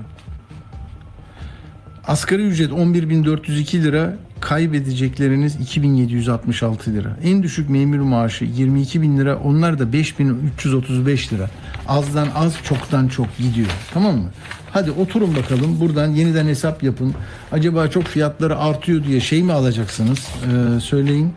Asgari 2.08 2.42
ücret 2.42 2.72
11.402 2.72 3.84
lira, 3.84 4.18
kaybedecekleriniz 4.40 5.56
2766 5.56 6.94
lira. 6.94 7.18
En 7.24 7.44
düşük 7.44 7.70
memur 7.70 8.00
maaşı 8.00 8.46
22 8.46 9.02
bin 9.02 9.18
lira, 9.18 9.38
onlar 9.38 9.80
da 9.80 9.94
5335 9.94 11.34
lira. 11.34 11.50
Azdan 11.88 12.28
az, 12.36 12.56
çoktan 12.64 13.08
çok 13.08 13.38
gidiyor. 13.38 13.70
Tamam 13.94 14.16
mı? 14.18 14.30
Hadi 14.78 14.92
oturun 14.92 15.36
bakalım 15.36 15.80
buradan 15.80 16.08
yeniden 16.08 16.48
hesap 16.48 16.84
yapın. 16.84 17.14
Acaba 17.52 17.88
çok 17.88 18.04
fiyatları 18.04 18.58
artıyor 18.58 19.04
diye 19.04 19.20
şey 19.20 19.44
mi 19.44 19.54
alacaksınız? 19.54 20.20
Ee, 20.20 20.80
söyleyin. 20.80 21.34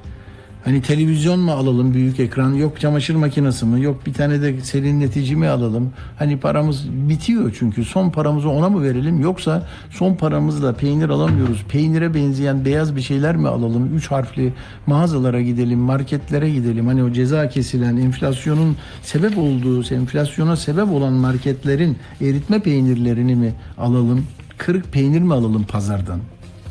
Hani 0.64 0.82
televizyon 0.82 1.40
mu 1.40 1.52
alalım 1.52 1.94
büyük 1.94 2.20
ekran 2.20 2.54
yok 2.54 2.80
çamaşır 2.80 3.14
makinesi 3.14 3.66
mi 3.66 3.82
yok 3.82 4.06
bir 4.06 4.12
tane 4.12 4.42
de 4.42 4.60
serinletici 4.60 5.36
mi 5.36 5.48
alalım? 5.48 5.92
Hani 6.18 6.40
paramız 6.40 6.90
bitiyor 6.92 7.56
çünkü. 7.58 7.84
Son 7.84 8.10
paramızı 8.10 8.48
ona 8.48 8.68
mı 8.68 8.82
verelim? 8.82 9.20
Yoksa 9.20 9.66
son 9.90 10.14
paramızla 10.14 10.72
peynir 10.72 11.08
alamıyoruz. 11.08 11.64
Peynire 11.68 12.14
benzeyen 12.14 12.64
beyaz 12.64 12.96
bir 12.96 13.00
şeyler 13.00 13.36
mi 13.36 13.48
alalım? 13.48 13.96
Üç 13.96 14.10
harfli 14.10 14.52
mağazalara 14.86 15.40
gidelim 15.40 15.78
marketlere 15.78 16.50
gidelim. 16.50 16.86
Hani 16.86 17.04
o 17.04 17.12
ceza 17.12 17.48
kesilen 17.48 17.96
enflasyonun 17.96 18.76
sebep 19.02 19.38
olduğu 19.38 19.94
enflasyona 19.94 20.56
sebep 20.56 20.88
olan 20.92 21.12
marketlerin 21.12 21.96
eritme 22.20 22.58
peynirlerini 22.58 23.34
mi 23.34 23.54
alalım? 23.78 24.26
Kırık 24.58 24.92
peynir 24.92 25.20
mi 25.22 25.34
alalım 25.34 25.64
pazardan? 25.64 26.20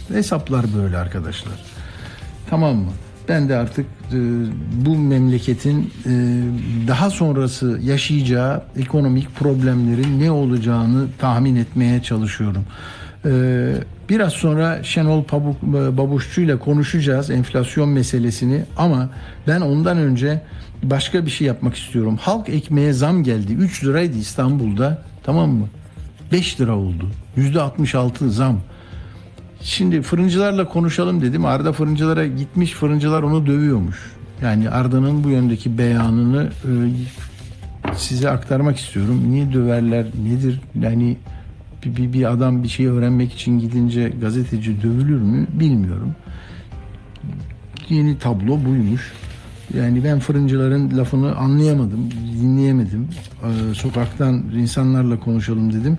Hesaplar 0.07 0.65
böyle 0.77 0.97
arkadaşlar. 0.97 1.53
Tamam 2.49 2.75
mı? 2.75 2.91
Ben 3.29 3.49
de 3.49 3.55
artık 3.55 3.85
e, 3.85 4.17
bu 4.85 4.97
memleketin 4.97 5.93
e, 6.05 6.11
daha 6.87 7.09
sonrası 7.09 7.79
yaşayacağı 7.83 8.61
ekonomik 8.77 9.35
problemlerin 9.35 10.19
ne 10.19 10.31
olacağını 10.31 11.07
tahmin 11.17 11.55
etmeye 11.55 12.03
çalışıyorum. 12.03 12.65
E, 13.25 13.31
biraz 14.09 14.33
sonra 14.33 14.83
Şenol 14.83 15.23
Pabuk, 15.23 15.55
e, 15.63 15.97
Babuşçu 15.97 16.41
ile 16.41 16.59
konuşacağız 16.59 17.29
enflasyon 17.29 17.89
meselesini 17.89 18.63
ama 18.77 19.09
ben 19.47 19.61
ondan 19.61 19.97
önce 19.97 20.41
başka 20.83 21.25
bir 21.25 21.31
şey 21.31 21.47
yapmak 21.47 21.75
istiyorum. 21.75 22.17
Halk 22.21 22.49
ekmeğe 22.49 22.93
zam 22.93 23.23
geldi. 23.23 23.53
3 23.53 23.83
liraydı 23.83 24.17
İstanbul'da 24.17 25.03
tamam 25.23 25.49
mı? 25.49 25.67
5 26.31 26.61
lira 26.61 26.75
oldu. 26.75 27.09
%66 27.37 28.29
zam. 28.29 28.61
Şimdi 29.61 30.01
fırıncılarla 30.01 30.69
konuşalım 30.69 31.21
dedim. 31.21 31.45
Arda 31.45 31.73
fırıncılara 31.73 32.27
gitmiş 32.27 32.73
fırıncılar 32.73 33.23
onu 33.23 33.47
dövüyormuş. 33.47 33.97
Yani 34.41 34.69
Arda'nın 34.69 35.23
bu 35.23 35.29
yöndeki 35.29 35.77
beyanını 35.77 36.49
e, 36.63 36.71
size 37.95 38.29
aktarmak 38.29 38.77
istiyorum. 38.77 39.23
Niye 39.31 39.53
döverler 39.53 40.05
nedir? 40.23 40.61
Yani 40.81 41.17
bir, 41.85 41.95
bir, 41.95 42.13
bir 42.13 42.31
adam 42.31 42.63
bir 42.63 42.67
şey 42.67 42.87
öğrenmek 42.87 43.33
için 43.33 43.59
gidince 43.59 44.09
gazeteci 44.21 44.81
dövülür 44.81 45.21
mü 45.21 45.47
bilmiyorum. 45.53 46.15
Yeni 47.89 48.17
tablo 48.17 48.65
buymuş. 48.65 49.13
Yani 49.77 50.03
ben 50.03 50.19
fırıncıların 50.19 50.97
lafını 50.97 51.35
anlayamadım, 51.35 52.11
dinleyemedim. 52.41 53.07
Ee, 53.43 53.73
sokaktan 53.73 54.43
insanlarla 54.55 55.19
konuşalım 55.19 55.73
dedim. 55.73 55.97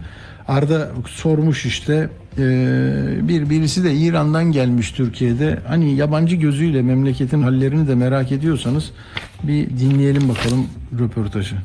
Arda 0.49 0.89
sormuş 1.07 1.67
işte 1.67 2.11
bir 3.29 3.51
birisi 3.51 3.85
de 3.85 3.95
İran'dan 3.95 4.45
gelmiş 4.53 4.91
Türkiye'de. 4.93 5.59
Hani 5.69 5.95
yabancı 5.97 6.37
gözüyle 6.37 6.83
memleketin 6.83 7.43
hallerini 7.43 7.89
de 7.89 7.95
merak 7.95 8.33
ediyorsanız 8.33 8.91
bir 9.43 9.71
dinleyelim 9.71 10.29
bakalım 10.29 10.67
röportajı. 10.99 11.57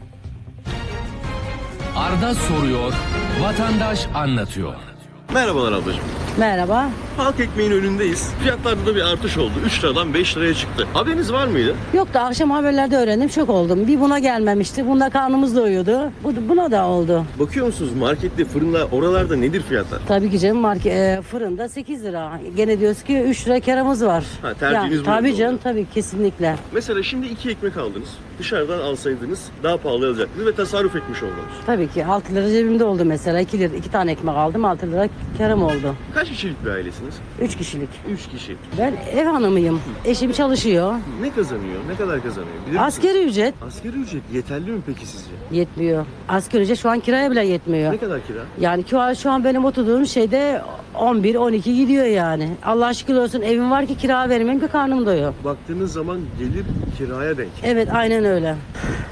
Arda 1.95 2.36
soruyor, 2.36 2.93
vatandaş 3.41 4.07
anlatıyor. 4.13 4.74
Merhabalar 5.34 5.72
ablacığım. 5.72 6.25
Merhaba. 6.38 6.89
Halk 7.18 7.39
ekmeğin 7.39 7.72
önündeyiz. 7.72 8.30
Fiyatlarda 8.44 8.86
da 8.86 8.96
bir 8.96 9.01
artış 9.01 9.38
oldu. 9.38 9.51
3 9.65 9.84
liradan 9.84 10.13
5 10.13 10.38
liraya 10.38 10.54
çıktı. 10.54 10.88
Haberiniz 10.94 11.34
var 11.34 11.48
mıydı? 11.48 11.75
Yok 11.94 12.13
da 12.13 12.22
akşam 12.22 12.51
haberlerde 12.51 12.98
öğrendim 12.98 13.30
şok 13.30 13.50
oldum. 13.50 13.88
Bir 13.88 14.00
buna 14.00 14.20
gelmemişti. 14.20 14.88
Bunda 14.88 15.10
karnımız 15.10 15.56
doyuyordu. 15.56 16.12
Bu, 16.24 16.34
buna 16.50 16.72
da 16.72 16.86
oldu. 16.88 17.25
Bakıyor 17.39 17.65
musunuz 17.65 17.92
markette, 18.00 18.46
fırında, 18.46 18.86
oralarda 18.92 19.36
nedir 19.36 19.62
fiyatlar? 19.62 20.00
Tabii 20.08 20.32
ki 20.32 20.39
canım 20.39 20.58
market, 20.58 20.86
e, 20.94 21.22
fırında 21.32 21.70
8 21.70 22.04
lira. 22.04 22.32
Gene 22.58 22.80
diyoruz 22.80 23.04
ki 23.04 23.20
3 23.22 23.48
lira 23.48 23.60
karımız 23.60 24.06
var. 24.06 24.24
Ha, 24.42 24.54
tercihiniz 24.54 25.00
bu 25.01 25.04
Tabii 25.06 25.27
yönde 25.27 25.38
canım 25.39 25.54
oldu. 25.54 25.62
tabii 25.63 25.86
kesinlikle. 25.94 26.56
Mesela 26.74 27.04
şimdi 27.04 27.27
2 27.27 27.50
ekmek 27.50 27.77
aldınız. 27.77 28.10
Dışarıdan 28.39 28.80
alsaydınız 28.80 29.44
daha 29.63 29.77
pahalı 29.77 30.08
alacaktınız 30.08 30.48
ve 30.48 30.56
tasarruf 30.56 30.96
etmiş 30.96 31.24
oldunuz. 31.24 31.54
Tabii 31.65 31.88
ki 31.89 32.06
6 32.06 32.36
lira 32.36 32.50
cebimde 32.50 32.84
oldu 32.84 33.06
mesela. 33.06 33.39
2 33.39 33.60
lira 33.60 33.75
2 33.75 33.92
tane 33.92 34.12
ekmek 34.12 34.36
aldım 34.36 34.65
6 34.65 34.92
lira 34.92 35.08
karım 35.38 35.63
oldu. 35.63 35.96
Kaç 36.13 36.25
kişilik 36.29 36.65
bir 36.65 36.70
ailesiniz? 36.70 37.15
3 37.41 37.58
kişilik. 37.58 37.89
3 38.10 38.27
kişi. 38.27 38.55
Ben 38.79 38.94
ev 39.17 39.25
hanımıyım. 39.25 39.82
Eşim 40.05 40.32
çalışıyor. 40.32 40.94
Ne 41.22 41.32
kazanıyor? 41.34 41.79
Ne 41.89 41.96
kadar 41.96 42.24
kazanıyor? 42.24 42.53
Bilir 42.53 42.65
misiniz? 42.65 42.82
Askeri 42.82 43.24
ücret 43.24 43.53
Asgari 43.67 43.96
ücret 43.98 44.24
yeterli 44.34 44.72
mi 44.72 44.82
peki 44.88 45.05
sizce? 45.08 45.32
yetmiyor. 45.51 46.05
Asgari 46.29 46.63
ücret 46.63 46.79
şu 46.79 46.89
an 46.89 47.00
kiraya 47.00 47.32
bile 47.32 47.46
yetmiyor. 47.48 47.94
Ne 47.94 47.98
kadar 47.98 48.27
kira? 48.27 48.41
Yani 48.60 48.84
şu 48.89 49.00
an, 49.00 49.13
şu 49.13 49.32
an 49.32 49.44
benim 49.44 49.65
oturduğum 49.65 50.05
şeyde 50.05 50.62
11-12 50.96 51.74
gidiyor 51.74 52.06
yani. 52.06 52.50
Allah 52.66 52.94
şükür 52.94 53.16
olsun 53.16 53.42
evim 53.42 53.72
var 53.72 53.86
ki 53.86 53.98
kira 53.98 54.30
vermeyeyim 54.30 54.60
ki 54.60 54.68
karnım 54.68 55.06
doyuyor. 55.06 55.34
Baktığınız 55.44 55.94
zaman 55.94 56.20
gelir 56.40 56.66
kiraya 56.98 57.38
denk. 57.38 57.50
Evet 57.64 57.90
aynen 57.94 58.25
öyle. 58.25 58.56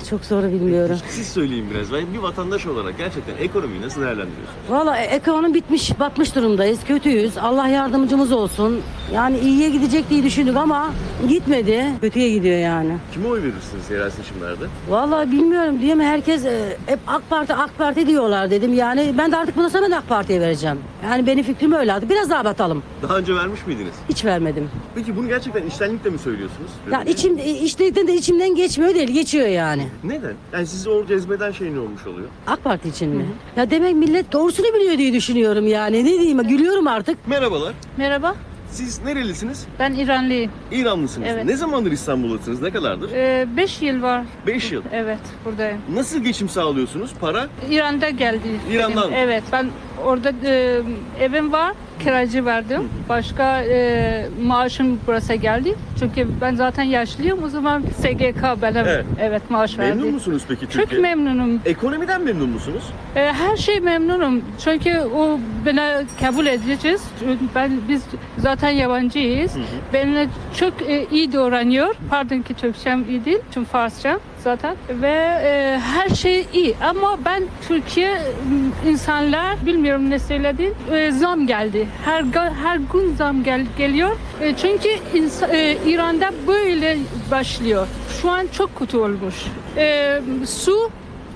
Çok 0.10 0.26
zor 0.26 0.44
bilmiyorum. 0.44 0.98
Siz 1.10 1.28
söyleyin 1.28 1.66
biraz. 1.72 1.94
Ben 1.94 2.14
bir 2.14 2.20
vatandaş 2.20 2.66
olarak 2.66 2.98
gerçekten 2.98 3.38
ekonomiyi 3.46 3.82
nasıl 3.82 4.02
değerlendiriyorsunuz? 4.02 4.70
Valla 4.70 4.98
ekonomi 4.98 5.54
bitmiş, 5.54 6.00
batmış 6.00 6.36
durumdayız. 6.36 6.80
Kötüyüz. 6.88 7.38
Allah 7.38 7.68
yardımcımız 7.68 8.32
olsun. 8.32 8.82
Yani 9.14 9.40
iyiye 9.40 9.70
gidecek 9.70 10.10
diye 10.10 10.24
düşündük 10.24 10.58
ama 10.58 10.92
gitmedi. 11.28 11.86
Kötüye 12.02 12.30
gidiyor 12.30 12.58
yani. 12.58 12.98
Kime 13.14 13.28
oy 13.28 13.40
verirsiniz 13.44 13.90
yerel 13.92 14.10
seçimlerde? 14.10 14.66
Valla 14.90 15.32
bilmiyorum 15.32 15.82
diyorum 15.82 16.02
herkes 16.02 16.46
e, 16.46 16.78
hep 16.86 17.00
AK 17.08 17.30
Parti 17.30 17.54
AK 17.54 17.78
Parti 17.78 18.08
diyorlar 18.08 18.52
dedim. 18.52 18.74
Yani 18.74 19.14
ben 19.18 19.32
de 19.32 19.38
artık 19.38 19.56
bundan 19.58 19.70
sonra 19.70 19.84
ben 19.84 19.92
de 19.92 19.98
AK 19.98 20.10
Parti'ye 20.10 20.42
vereceğim. 20.42 20.78
Yani 21.06 21.28
benim 21.28 21.44
fikrim 21.44 21.73
öyle 21.74 21.94
artık. 21.94 22.10
Biraz 22.10 22.30
daha 22.30 22.46
batalım. 22.46 22.84
Daha 23.02 23.18
önce 23.18 23.36
vermiş 23.36 23.68
miydiniz? 23.68 23.94
Hiç 24.10 24.26
vermedim. 24.26 24.70
Peki 24.96 25.18
bunu 25.18 25.28
gerçekten 25.28 25.68
içtenlikle 25.68 26.10
mi 26.10 26.20
söylüyorsunuz? 26.20 26.72
Yani 26.92 27.10
içim, 27.10 27.38
içten 27.38 28.08
de 28.08 28.14
içimden 28.16 28.56
geçmiyor 28.56 28.94
değil, 28.94 29.12
geçiyor 29.12 29.48
yani. 29.48 29.88
Neden? 30.04 30.34
Yani 30.54 30.68
sizi 30.68 30.90
o 30.90 31.06
cezbeden 31.06 31.52
şey 31.52 31.74
ne 31.74 31.80
olmuş 31.80 32.08
oluyor? 32.08 32.28
AK 32.48 32.64
Parti 32.64 32.90
için 32.90 33.10
mi? 33.10 33.26
Ya 33.58 33.70
demek 33.72 33.96
millet 33.96 34.32
doğrusunu 34.32 34.68
biliyor 34.76 34.98
diye 34.98 35.14
düşünüyorum 35.14 35.68
yani. 35.68 36.00
Ne 36.06 36.10
diyeyim 36.10 36.44
gülüyorum 36.44 36.88
artık. 36.88 37.28
Merhabalar. 37.28 37.74
Merhaba, 37.98 38.36
Siz 38.72 39.04
nerelisiniz? 39.04 39.66
ben 39.80 39.94
İranlıyım. 39.94 40.52
İranlısınız. 40.72 41.28
Evet. 41.32 41.46
Ne 41.46 41.56
zamandır 41.56 41.92
İstanbul'dasınız? 41.92 42.62
Ne 42.62 42.72
kadardır? 42.72 43.10
5 43.58 43.82
yıl 43.82 44.02
var. 44.02 44.24
5 44.48 44.72
yıl. 44.72 44.82
Evet, 44.92 45.20
buradayım. 45.46 45.78
Nasıl 45.94 46.20
geçim 46.20 46.50
sağlıyorsunuz? 46.50 47.12
Para? 47.22 47.48
İran'da 47.70 48.10
geldi. 48.10 48.60
İran'dan. 48.72 49.12
Benim. 49.12 49.18
Evet, 49.24 49.44
ben 49.52 49.70
orada 50.06 50.32
e, 50.46 50.82
evim 51.22 51.52
var, 51.52 51.74
kiracı 52.00 52.46
verdim. 52.46 52.90
Başka 53.10 53.62
e, 53.64 54.26
maaşım 54.44 55.00
burası 55.08 55.34
geldi. 55.34 55.76
Çünkü 56.00 56.28
ben 56.42 56.56
zaten 56.56 56.84
yaşlıyım, 56.84 57.44
o 57.44 57.50
zaman 57.50 57.84
SGK 57.98 58.44
bana 58.62 58.80
Evet. 58.80 59.06
evet, 59.20 59.42
maaş 59.50 59.78
verdi. 59.80 59.96
Memnun 59.96 60.14
musunuz 60.14 60.44
peki 60.48 60.62
Türkiye? 60.68 60.86
Çok 60.86 61.00
memnunum. 61.00 61.62
Ekonomiden 61.66 62.22
memnun 62.22 62.50
musunuz? 62.50 62.84
E, 63.16 63.20
her 63.34 63.58
şey 63.58 63.80
memnunum. 63.80 64.42
Çünkü 64.64 64.98
o 65.16 65.40
beni 65.66 66.06
kabul 66.22 66.46
edeceğiz. 66.46 67.04
Çünkü 67.20 67.40
Ben 67.56 67.72
biz 67.90 68.04
zaten 68.38 68.70
yabancıyız. 68.70 69.52
Benimle 69.94 70.28
çok 70.60 70.82
e, 70.82 71.06
iyi 71.12 71.34
davranıyor. 71.34 71.96
Pardon 72.10 72.42
ki 72.42 72.54
Türkçem 72.54 73.06
iyi 73.10 73.26
değil. 73.26 73.40
Çünkü 73.54 73.70
Farsça 73.70 74.20
zaten. 74.44 74.76
Ve 74.90 75.40
e, 75.44 75.80
her 75.80 76.10
şey 76.10 76.46
iyi. 76.54 76.76
Ama 76.82 77.18
ben 77.26 77.44
Türkiye 77.68 78.12
m, 78.14 78.90
insanlar 78.92 79.66
bilmiyorum 79.66 80.10
ne 80.10 80.20
söyledin. 80.20 80.74
e, 80.92 81.12
zam 81.12 81.48
geldi. 81.48 81.88
Her 82.06 82.24
her 82.64 82.78
gün 82.94 83.16
zam 83.16 83.44
gel, 83.44 83.66
geliyor. 83.78 84.12
E, 84.42 84.54
çünkü 84.56 84.90
insa- 85.14 85.56
e, 85.56 85.78
İran'da 85.88 86.32
böyle 86.48 86.98
başlıyor. 87.32 87.88
Şu 88.22 88.30
an 88.32 88.48
çok 88.58 88.76
kötü 88.80 88.98
olmuş. 88.98 89.36
E, 89.78 90.20
su 90.48 90.90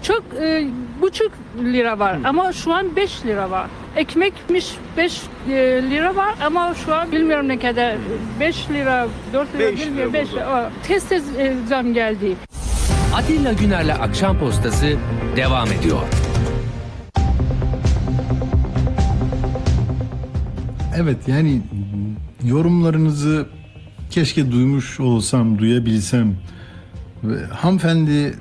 çok 0.03 0.23
e, 0.41 0.67
buçuk 1.01 1.31
lira 1.63 2.00
var 2.00 2.17
ama 2.24 2.53
şu 2.53 2.74
an 2.74 2.96
5 2.96 3.25
lira 3.25 3.51
var. 3.51 3.67
Ekmekmiş 3.96 4.72
5 4.98 5.22
lira 5.50 6.15
var 6.15 6.35
ama 6.46 6.74
şu 6.85 6.96
an 6.96 7.11
bilmiyorum 7.11 7.48
ne 7.48 7.59
kadar. 7.59 7.96
5 8.39 8.70
lira, 8.70 9.07
4 9.33 9.53
lira 9.55 9.59
Beş 9.72 9.79
lira 9.79 9.87
bilmiyorum. 9.87 10.13
5 10.13 10.31
burada. 10.31 10.46
lira. 10.46 10.70
Tez 10.87 11.03
tez 11.09 11.39
e, 11.39 11.53
zam 11.67 11.93
geldi. 11.93 12.35
Atilla 13.15 13.53
Güner'le 13.53 13.93
Akşam 14.01 14.39
Postası 14.39 14.96
devam 15.35 15.67
ediyor. 15.72 16.00
Evet 20.96 21.27
yani 21.27 21.61
yorumlarınızı 22.43 23.46
keşke 24.09 24.51
duymuş 24.51 25.00
olsam, 25.00 25.59
duyabilsem. 25.59 26.35
Hanımefendi 27.51 28.33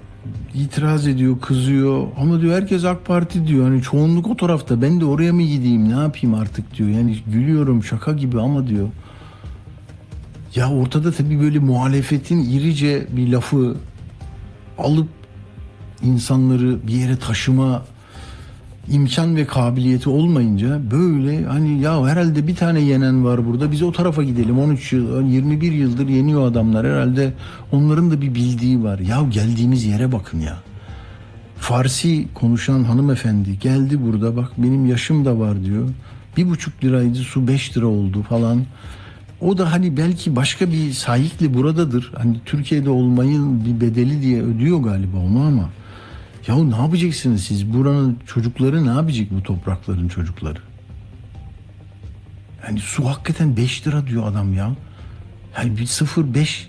itiraz 0.55 1.07
ediyor, 1.07 1.40
kızıyor 1.40 2.07
ama 2.20 2.40
diyor 2.40 2.55
herkes 2.55 2.85
AK 2.85 3.07
Parti 3.07 3.46
diyor. 3.46 3.64
Hani 3.64 3.83
çoğunluk 3.83 4.26
o 4.26 4.37
tarafta 4.37 4.83
ben 4.83 5.00
de 5.00 5.05
oraya 5.05 5.33
mı 5.33 5.42
gideyim 5.42 5.88
ne 5.88 6.00
yapayım 6.02 6.35
artık 6.35 6.79
diyor. 6.79 6.88
Yani 6.88 7.18
gülüyorum 7.26 7.85
şaka 7.85 8.12
gibi 8.12 8.40
ama 8.40 8.66
diyor. 8.66 8.88
Ya 10.55 10.70
ortada 10.70 11.12
tabii 11.12 11.40
böyle 11.40 11.59
muhalefetin 11.59 12.50
irice 12.50 13.07
bir 13.16 13.33
lafı 13.33 13.76
alıp 14.79 15.09
insanları 16.03 16.87
bir 16.87 16.93
yere 16.93 17.17
taşıma 17.17 17.83
imkan 18.89 19.37
ve 19.37 19.47
kabiliyeti 19.47 20.09
olmayınca 20.09 20.91
böyle 20.91 21.45
hani 21.45 21.81
ya 21.81 22.07
herhalde 22.07 22.47
bir 22.47 22.57
tane 22.57 22.81
yenen 22.81 23.25
var 23.25 23.47
burada 23.47 23.73
biz 23.73 23.83
o 23.83 23.93
tarafa 23.93 24.23
gidelim. 24.23 24.59
13 24.59 24.93
yıl 24.93 25.27
21 25.27 25.73
yıldır 25.73 26.09
yeniyor 26.09 26.47
adamlar. 26.47 26.87
Herhalde 26.87 27.33
onların 27.73 28.11
da 28.11 28.21
bir 28.21 28.35
bildiği 28.35 28.83
var. 28.83 28.99
Ya 28.99 29.23
geldiğimiz 29.31 29.85
yere 29.85 30.12
bakın 30.12 30.41
ya. 30.41 30.57
Farsi 31.59 32.29
konuşan 32.35 32.85
hanımefendi 32.85 33.59
geldi 33.59 34.03
burada 34.03 34.37
bak 34.37 34.53
benim 34.59 34.87
yaşım 34.87 35.25
da 35.25 35.39
var. 35.39 35.65
diyor. 35.65 35.89
Bir 36.37 36.51
buçuk 36.51 36.85
liraydı 36.85 37.19
su 37.19 37.49
5 37.49 37.77
lira 37.77 37.87
oldu 37.87 38.23
falan 38.23 38.65
o 39.40 39.59
da 39.59 39.72
hani 39.72 39.96
belki 39.96 40.37
başka 40.37 40.72
bir 40.72 40.92
sahikle 40.92 41.55
buradadır 41.55 42.12
hani 42.16 42.37
Türkiye'de 42.44 42.90
olmayın 42.90 43.64
bir 43.64 43.81
bedeli 43.81 44.22
diye 44.22 44.42
ödüyor 44.42 44.79
galiba 44.79 45.16
onu 45.18 45.40
ama 45.40 45.70
ya 46.46 46.57
ne 46.57 46.77
yapacaksınız 46.77 47.44
siz? 47.44 47.72
Buranın 47.72 48.18
çocukları 48.27 48.87
ne 48.87 48.90
yapacak 48.90 49.27
bu 49.31 49.42
toprakların 49.42 50.09
çocukları? 50.09 50.59
Yani 52.66 52.79
su 52.79 53.05
hakikaten 53.05 53.57
5 53.57 53.87
lira 53.87 54.07
diyor 54.07 54.27
adam 54.27 54.55
ya. 54.55 54.70
Yani 55.59 55.77
bir 55.77 55.87
0,5 55.87 56.62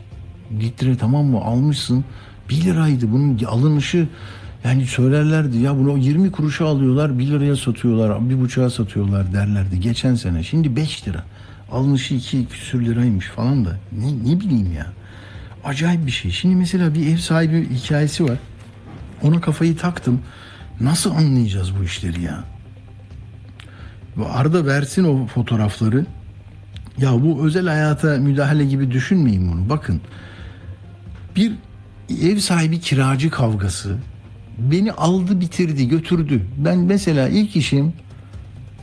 litre 0.60 0.98
tamam 0.98 1.26
mı 1.26 1.42
almışsın 1.42 2.06
1 2.50 2.62
liraydı 2.62 3.12
bunun 3.12 3.44
alınışı 3.44 4.08
yani 4.64 4.86
söylerlerdi 4.86 5.58
ya 5.58 5.78
bunu 5.78 5.98
20 5.98 6.32
kuruşa 6.32 6.66
alıyorlar 6.66 7.20
1 7.20 7.28
liraya 7.28 7.56
satıyorlar 7.56 8.30
bir 8.30 8.40
buçuğa 8.40 8.70
satıyorlar 8.70 9.34
derlerdi 9.34 9.80
geçen 9.80 10.16
sene. 10.16 10.44
Şimdi 10.44 10.76
5 10.76 11.08
lira 11.08 11.24
alınışı 11.72 12.14
2 12.14 12.48
küsür 12.48 12.86
liraymış 12.86 13.26
falan 13.26 13.66
da 13.66 13.78
ne, 13.92 14.32
ne 14.32 14.40
bileyim 14.40 14.74
ya. 14.74 14.94
Acayip 15.64 16.06
bir 16.06 16.12
şey. 16.12 16.32
Şimdi 16.32 16.56
mesela 16.56 16.96
bir 16.96 17.14
ev 17.14 17.18
sahibi 17.18 17.70
hikayesi 17.70 18.24
var. 18.24 18.38
Ona 19.22 19.42
kafayı 19.42 19.78
taktım. 19.78 20.22
Nasıl 20.82 21.12
anlayacağız 21.12 21.80
bu 21.80 21.84
işleri 21.84 22.22
ya? 22.22 22.44
Arda 24.26 24.66
versin 24.66 25.04
o 25.04 25.28
fotoğrafları. 25.28 26.06
Ya 26.98 27.24
bu 27.24 27.46
özel 27.46 27.68
hayata 27.68 28.18
müdahale 28.18 28.66
gibi 28.66 28.92
düşünmeyin 28.92 29.52
bunu. 29.52 29.70
Bakın. 29.70 30.02
Bir 31.36 31.52
ev 32.22 32.38
sahibi 32.38 32.80
kiracı 32.80 33.30
kavgası 33.30 33.98
beni 34.58 34.92
aldı 34.92 35.40
bitirdi 35.40 35.88
götürdü. 35.88 36.42
Ben 36.58 36.78
mesela 36.78 37.30
ilk 37.30 37.56
işim 37.56 37.94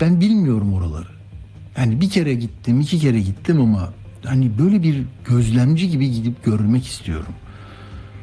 ben 0.00 0.20
bilmiyorum 0.20 0.74
oraları. 0.74 1.13
Yani 1.78 2.00
bir 2.00 2.10
kere 2.10 2.34
gittim 2.34 2.80
iki 2.80 2.98
kere 2.98 3.20
gittim 3.20 3.60
ama 3.60 3.92
hani 4.24 4.58
böyle 4.58 4.82
bir 4.82 5.02
gözlemci 5.24 5.90
gibi 5.90 6.10
gidip 6.10 6.44
görmek 6.44 6.86
istiyorum. 6.86 7.34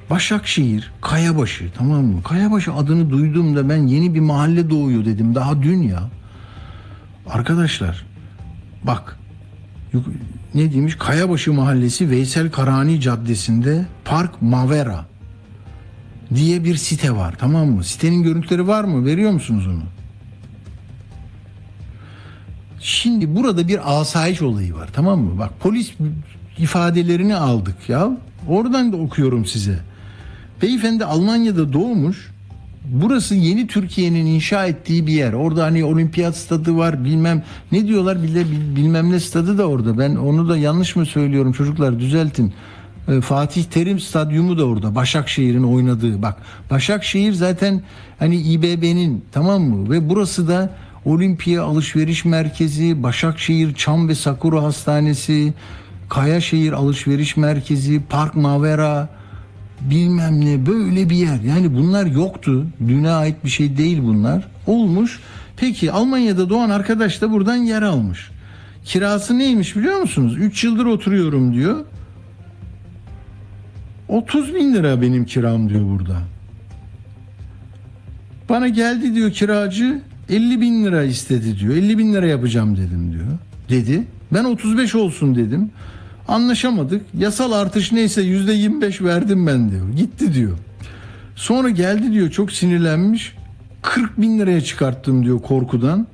Başakşehir, 0.10 0.92
Kayabaşı 1.02 1.72
tamam 1.78 2.06
mı? 2.06 2.24
Kayabaşı 2.24 2.74
adını 2.74 3.10
duyduğumda 3.10 3.70
ben 3.70 3.88
yeni 3.88 4.16
bir 4.16 4.20
mahalle 4.20 4.70
doğuyor 4.70 5.06
dedim. 5.06 5.36
Daha 5.36 5.62
dün 5.64 5.82
ya. 5.82 6.10
Arkadaşlar 7.30 8.06
bak 8.84 9.18
ne 10.54 10.74
demiş? 10.74 10.96
Kayabaşı 10.96 11.54
Mahallesi 11.54 12.10
Veysel 12.10 12.52
Karani 12.52 13.02
Caddesi'nde 13.02 13.86
Park 14.06 14.42
Mavera 14.42 15.06
diye 16.36 16.64
bir 16.64 16.76
site 16.76 17.12
var 17.12 17.36
tamam 17.40 17.68
mı? 17.68 17.84
Sitenin 17.84 18.24
görüntüleri 18.24 18.68
var 18.68 18.84
mı? 18.84 19.06
Veriyor 19.06 19.32
musunuz 19.32 19.68
onu? 19.68 19.84
Şimdi 22.82 23.36
burada 23.36 23.68
bir 23.68 24.00
asayiş 24.00 24.42
olayı 24.42 24.76
var 24.76 24.90
tamam 24.94 25.20
mı? 25.20 25.40
Bak 25.40 25.50
polis 25.60 25.94
ifadelerini 26.58 27.36
aldık 27.36 27.90
ya. 27.90 28.18
Oradan 28.48 28.94
da 28.94 28.98
okuyorum 28.98 29.46
size. 29.46 29.80
Beyefendi 30.62 31.06
Almanya'da 31.06 31.74
doğmuş. 31.74 32.32
Burası 32.86 33.36
yeni 33.36 33.68
Türkiye'nin 33.68 34.26
inşa 34.26 34.66
ettiği 34.66 35.08
bir 35.08 35.14
yer. 35.14 35.34
Orada 35.34 35.64
hani 35.64 35.84
olimpiyat 35.84 36.38
stadı 36.38 36.78
var 36.78 37.04
bilmem 37.04 37.44
ne 37.72 37.88
diyorlar 37.88 38.24
bile 38.24 38.46
bilmem 38.76 39.12
ne 39.12 39.20
stadı 39.20 39.58
da 39.58 39.66
orada. 39.66 39.98
Ben 39.98 40.16
onu 40.16 40.50
da 40.50 40.58
yanlış 40.58 40.96
mı 40.96 41.06
söylüyorum 41.06 41.52
çocuklar 41.52 42.00
düzeltin. 42.00 42.54
Ee, 43.08 43.22
Fatih 43.22 43.64
Terim 43.64 44.00
stadyumu 44.00 44.58
da 44.58 44.66
orada. 44.66 44.96
Başakşehir'in 44.96 45.64
oynadığı. 45.64 46.22
Bak 46.22 46.38
Başakşehir 46.70 47.34
zaten 47.34 47.82
hani 48.20 48.36
İBB'nin 48.36 49.26
tamam 49.32 49.62
mı? 49.62 49.90
Ve 49.90 50.10
burası 50.10 50.48
da 50.48 50.70
Olimpiya 51.06 51.64
Alışveriş 51.64 52.26
Merkezi, 52.26 53.04
Başakşehir 53.04 53.74
Çam 53.76 54.10
ve 54.10 54.16
Sakura 54.16 54.64
Hastanesi, 54.64 55.54
Kayaşehir 56.10 56.72
Alışveriş 56.72 57.38
Merkezi, 57.38 58.02
Park 58.10 58.36
Mavera, 58.36 59.10
bilmem 59.82 60.46
ne 60.46 60.66
böyle 60.66 61.10
bir 61.10 61.16
yer. 61.16 61.40
Yani 61.40 61.76
bunlar 61.76 62.06
yoktu. 62.06 62.66
Düne 62.88 63.12
ait 63.12 63.46
bir 63.46 63.50
şey 63.50 63.78
değil 63.78 64.00
bunlar. 64.04 64.48
Olmuş. 64.68 65.20
Peki 65.58 65.92
Almanya'da 65.92 66.50
doğan 66.50 66.70
arkadaş 66.70 67.22
da 67.22 67.32
buradan 67.32 67.56
yer 67.56 67.82
almış. 67.82 68.32
Kirası 68.86 69.40
neymiş 69.40 69.76
biliyor 69.76 69.98
musunuz? 69.98 70.38
3 70.38 70.64
yıldır 70.64 70.86
oturuyorum 70.86 71.54
diyor. 71.54 71.86
30 74.08 74.56
bin 74.56 74.74
lira 74.74 75.02
benim 75.02 75.26
kiram 75.26 75.70
diyor 75.70 75.82
burada. 75.90 76.18
Bana 78.50 78.68
geldi 78.68 79.16
diyor 79.16 79.32
kiracı 79.32 80.02
50 80.32 80.62
bin 80.62 80.86
lira 80.86 81.04
istedi 81.04 81.60
diyor. 81.60 81.76
50 81.76 81.98
bin 81.98 82.14
lira 82.14 82.28
yapacağım 82.28 82.78
dedim 82.78 83.12
diyor. 83.14 83.26
Dedi. 83.70 84.04
Ben 84.34 84.44
35 84.44 84.96
olsun 84.96 85.36
dedim. 85.36 85.72
Anlaşamadık. 86.28 87.06
Yasal 87.18 87.52
artış 87.52 87.92
neyse 87.92 88.22
yüzde 88.22 88.54
25 88.54 89.02
verdim 89.02 89.48
ben 89.48 89.72
diyor. 89.72 89.90
Gitti 89.96 90.34
diyor. 90.34 90.58
Sonra 91.36 91.70
geldi 91.70 92.12
diyor 92.12 92.32
çok 92.32 92.52
sinirlenmiş. 92.52 93.36
40 93.82 94.22
bin 94.22 94.40
liraya 94.40 94.62
çıkarttım 94.62 95.26
diyor 95.26 95.42
korkudan. 95.42 96.08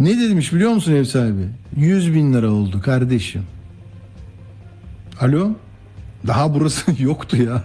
Ne 0.00 0.20
demiş 0.20 0.52
biliyor 0.52 0.70
musun 0.70 0.92
ev 0.92 1.04
sahibi? 1.04 1.48
100 1.76 2.14
bin 2.14 2.34
lira 2.34 2.50
oldu 2.50 2.80
kardeşim. 2.80 3.42
Alo? 5.20 5.50
Daha 6.26 6.54
burası 6.54 6.82
yoktu 7.02 7.36
ya. 7.36 7.64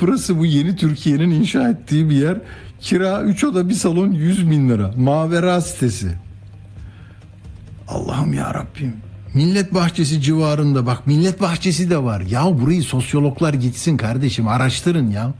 Burası 0.00 0.38
bu 0.38 0.46
yeni 0.46 0.76
Türkiye'nin 0.76 1.30
inşa 1.30 1.68
ettiği 1.68 2.10
bir 2.10 2.16
yer. 2.16 2.36
Kira 2.84 3.22
3 3.22 3.44
oda 3.44 3.68
bir 3.68 3.74
salon 3.74 4.12
100 4.12 4.50
bin 4.50 4.68
lira. 4.68 4.90
Mavera 4.96 5.60
sitesi. 5.60 6.14
Allah'ım 7.88 8.32
ya 8.32 8.54
Rabbim. 8.54 8.96
Millet 9.34 9.74
Bahçesi 9.74 10.20
civarında 10.20 10.86
bak 10.86 11.06
Millet 11.06 11.40
Bahçesi 11.40 11.90
de 11.90 12.02
var. 12.02 12.20
Ya 12.20 12.60
burayı 12.60 12.82
sosyologlar 12.82 13.54
gitsin 13.54 13.96
kardeşim 13.96 14.48
araştırın 14.48 15.10
ya. 15.10 15.34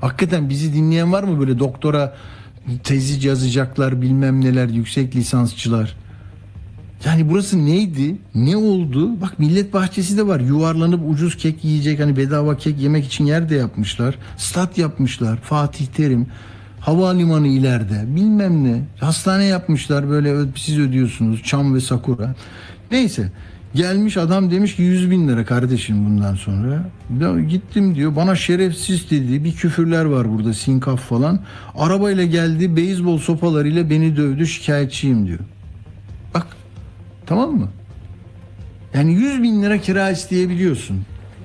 Hakikaten 0.00 0.48
bizi 0.48 0.74
dinleyen 0.74 1.12
var 1.12 1.22
mı 1.22 1.40
böyle 1.40 1.58
doktora 1.58 2.16
tezi 2.84 3.28
yazacaklar 3.28 4.02
bilmem 4.02 4.40
neler 4.40 4.68
yüksek 4.68 5.16
lisansçılar. 5.16 5.96
Yani 7.04 7.30
burası 7.30 7.66
neydi? 7.66 8.16
Ne 8.34 8.56
oldu? 8.56 9.20
Bak 9.20 9.38
Millet 9.38 9.72
Bahçesi 9.72 10.18
de 10.18 10.26
var. 10.26 10.40
Yuvarlanıp 10.40 11.00
ucuz 11.08 11.36
kek 11.36 11.64
yiyecek 11.64 12.00
hani 12.00 12.16
bedava 12.16 12.56
kek 12.56 12.80
yemek 12.80 13.04
için 13.06 13.26
yer 13.26 13.50
de 13.50 13.54
yapmışlar. 13.54 14.14
Stat 14.36 14.78
yapmışlar. 14.78 15.36
Fatih 15.36 15.86
Terim. 15.86 16.26
Havalimanı 16.82 17.48
ileride. 17.48 18.16
Bilmem 18.16 18.64
ne. 18.64 18.82
Hastane 19.00 19.44
yapmışlar 19.44 20.08
böyle 20.10 20.34
siz 20.56 20.78
ödüyorsunuz. 20.78 21.42
Çam 21.42 21.74
ve 21.74 21.80
Sakura. 21.80 22.34
Neyse. 22.90 23.32
Gelmiş 23.74 24.16
adam 24.16 24.50
demiş 24.50 24.76
ki 24.76 24.82
100 24.82 25.10
bin 25.10 25.28
lira 25.28 25.44
kardeşim 25.44 26.06
bundan 26.06 26.34
sonra. 26.34 26.84
Gittim 27.48 27.94
diyor 27.94 28.16
bana 28.16 28.36
şerefsiz 28.36 29.10
dedi. 29.10 29.44
Bir 29.44 29.52
küfürler 29.52 30.04
var 30.04 30.32
burada 30.32 30.54
sinkaf 30.54 31.00
falan. 31.00 31.40
Arabayla 31.74 32.24
geldi 32.24 32.76
beyzbol 32.76 33.18
sopalarıyla 33.18 33.90
beni 33.90 34.16
dövdü 34.16 34.46
şikayetçiyim 34.46 35.26
diyor. 35.26 35.38
Bak 36.34 36.46
tamam 37.26 37.50
mı? 37.50 37.68
Yani 38.94 39.14
100 39.14 39.42
bin 39.42 39.62
lira 39.62 39.78
kira 39.78 40.10
isteyebiliyorsun. 40.10 41.00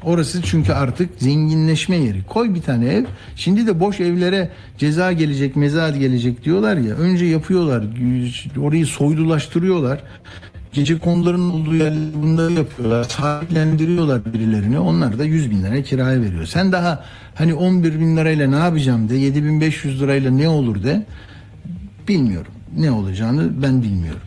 Orası 0.08 0.42
çünkü 0.42 0.74
artık 0.74 1.10
zenginleşme 1.20 1.96
yeri. 1.96 2.24
Koy 2.24 2.56
bir 2.56 2.62
tane 2.62 2.86
ev. 2.86 3.06
Şimdi 3.36 3.68
de 3.68 3.80
boş 3.80 4.00
evlere 4.00 4.50
ceza 4.78 5.12
gelecek, 5.12 5.56
mezar 5.56 5.94
gelecek 5.94 6.46
diyorlar 6.46 6.78
ya. 6.78 6.96
Önce 6.96 7.26
yapıyorlar. 7.26 7.84
Orayı 8.62 8.86
soydulaştırıyorlar. 8.86 10.00
Gece 10.74 11.00
konuların 11.00 11.50
olduğu 11.50 11.76
yerleri 11.76 12.24
bunları 12.24 12.54
yapıyorlar. 12.54 13.04
Sahiplendiriyorlar 13.04 14.34
birilerini. 14.34 14.80
Onlar 14.80 15.20
da 15.20 15.24
100 15.24 15.52
bin 15.52 15.64
liraya 15.64 15.84
kiraya 15.84 16.22
veriyor. 16.22 16.46
Sen 16.46 16.72
daha 16.72 17.04
hani 17.36 17.54
11 17.54 18.00
bin 18.00 18.18
lirayla 18.18 18.48
ne 18.50 18.56
yapacağım 18.56 19.10
de 19.10 19.16
7500 19.16 20.02
lirayla 20.02 20.32
ne 20.32 20.50
olur 20.50 20.84
de 20.84 21.06
bilmiyorum. 22.08 22.52
Ne 22.78 22.92
olacağını 22.92 23.62
ben 23.62 23.84
bilmiyorum. 23.84 24.22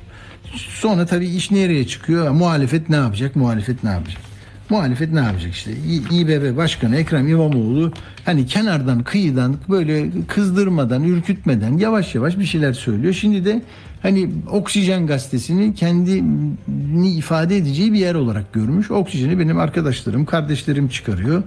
Sonra 0.56 1.06
tabii 1.06 1.26
iş 1.26 1.50
nereye 1.50 1.86
çıkıyor? 1.86 2.30
Muhalefet 2.30 2.88
ne 2.88 2.96
yapacak? 2.96 3.36
Muhalefet 3.36 3.84
ne 3.84 3.90
yapacak? 3.90 4.29
Muhalefet 4.70 5.12
ne 5.12 5.20
yapacak 5.20 5.52
işte? 5.52 5.72
İBB 6.12 6.56
Başkanı 6.56 6.96
Ekrem 6.96 7.28
İmamoğlu 7.28 7.92
hani 8.24 8.46
kenardan 8.46 9.02
kıyıdan 9.02 9.56
böyle 9.68 10.10
kızdırmadan, 10.28 11.04
ürkütmeden 11.04 11.78
yavaş 11.78 12.14
yavaş 12.14 12.38
bir 12.38 12.44
şeyler 12.44 12.72
söylüyor. 12.72 13.14
Şimdi 13.14 13.44
de 13.44 13.62
hani 14.02 14.30
Oksijen 14.50 15.06
gazetesini 15.06 15.74
kendini 15.74 17.10
ifade 17.10 17.56
edeceği 17.56 17.92
bir 17.92 17.98
yer 17.98 18.14
olarak 18.14 18.52
görmüş. 18.52 18.90
Oksijeni 18.90 19.38
benim 19.38 19.58
arkadaşlarım, 19.58 20.24
kardeşlerim 20.24 20.88
çıkarıyor. 20.88 21.42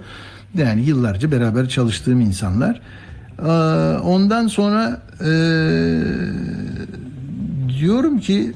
Yani 0.57 0.81
yıllarca 0.81 1.31
beraber 1.31 1.69
çalıştığım 1.69 2.21
insanlar. 2.21 2.81
Ee, 3.39 3.43
Ondan 3.97 4.47
sonra 4.47 5.01
ee, 5.21 6.01
diyorum 7.79 8.19
ki 8.19 8.53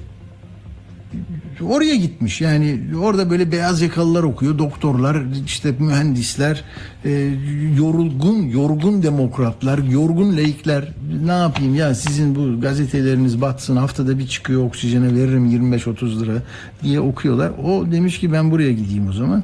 oraya 1.62 1.96
gitmiş. 1.96 2.42
Yani 2.42 2.80
orada 3.02 3.30
böyle 3.30 3.52
beyaz 3.52 3.82
yakalılar 3.82 4.24
okuyor 4.24 4.58
doktorlar 4.58 5.24
işte 5.46 5.74
mühendisler 5.80 6.64
e, 7.06 7.10
yorulgun 7.78 8.44
yorgun 8.44 9.04
demokratlar 9.04 9.78
yorgun 9.78 10.38
laikler. 10.38 10.88
Ne 11.26 11.32
yapayım 11.32 11.76
ya 11.76 11.96
sizin 11.96 12.36
bu 12.36 12.62
gazeteleriniz 12.62 13.42
batsın 13.42 13.76
haftada 13.76 14.20
bir 14.20 14.28
çıkıyor 14.28 14.64
oksijene 14.64 15.16
veririm 15.16 15.74
25-30 15.74 16.20
lira 16.20 16.42
diye 16.84 17.00
okuyorlar. 17.00 17.52
O 17.64 17.92
demiş 17.92 18.20
ki 18.20 18.34
ben 18.34 18.52
buraya 18.52 18.72
gideyim 18.72 19.08
o 19.10 19.14
zaman 19.14 19.44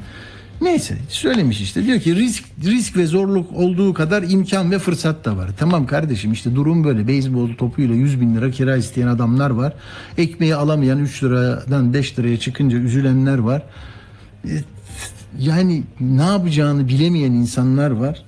Neyse 0.63 0.97
söylemiş 1.09 1.61
işte 1.61 1.85
diyor 1.85 1.99
ki 1.99 2.15
risk 2.15 2.43
risk 2.65 2.97
ve 2.97 3.05
zorluk 3.05 3.53
olduğu 3.53 3.93
kadar 3.93 4.23
imkan 4.23 4.71
ve 4.71 4.79
fırsat 4.79 5.25
da 5.25 5.37
var. 5.37 5.49
Tamam 5.59 5.87
kardeşim 5.87 6.31
işte 6.31 6.55
durum 6.55 6.83
böyle 6.83 7.07
beyzbol 7.07 7.53
topuyla 7.53 7.95
100 7.95 8.21
bin 8.21 8.35
lira 8.35 8.51
kira 8.51 8.77
isteyen 8.77 9.07
adamlar 9.07 9.49
var. 9.49 9.73
Ekmeği 10.17 10.55
alamayan 10.55 10.99
3 10.99 11.23
liradan 11.23 11.93
5 11.93 12.19
liraya 12.19 12.39
çıkınca 12.39 12.77
üzülenler 12.77 13.37
var. 13.37 13.63
E, 14.45 14.51
Yani 15.39 15.83
ne 15.99 16.23
yapacağını 16.23 16.87
bilemeyen 16.87 17.31
insanlar 17.31 17.91
var. 17.91 18.23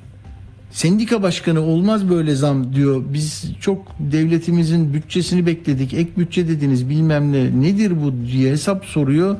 Sendika 0.71 1.23
başkanı 1.23 1.61
olmaz 1.61 2.09
böyle 2.09 2.35
zam 2.35 2.73
diyor. 2.75 3.03
Biz 3.13 3.45
çok 3.59 3.95
devletimizin 3.99 4.93
bütçesini 4.93 5.45
bekledik. 5.45 5.93
Ek 5.93 6.09
bütçe 6.17 6.47
dediniz 6.47 6.89
bilmem 6.89 7.31
ne. 7.31 7.61
Nedir 7.61 8.03
bu 8.03 8.13
diye 8.31 8.51
hesap 8.51 8.85
soruyor. 8.85 9.37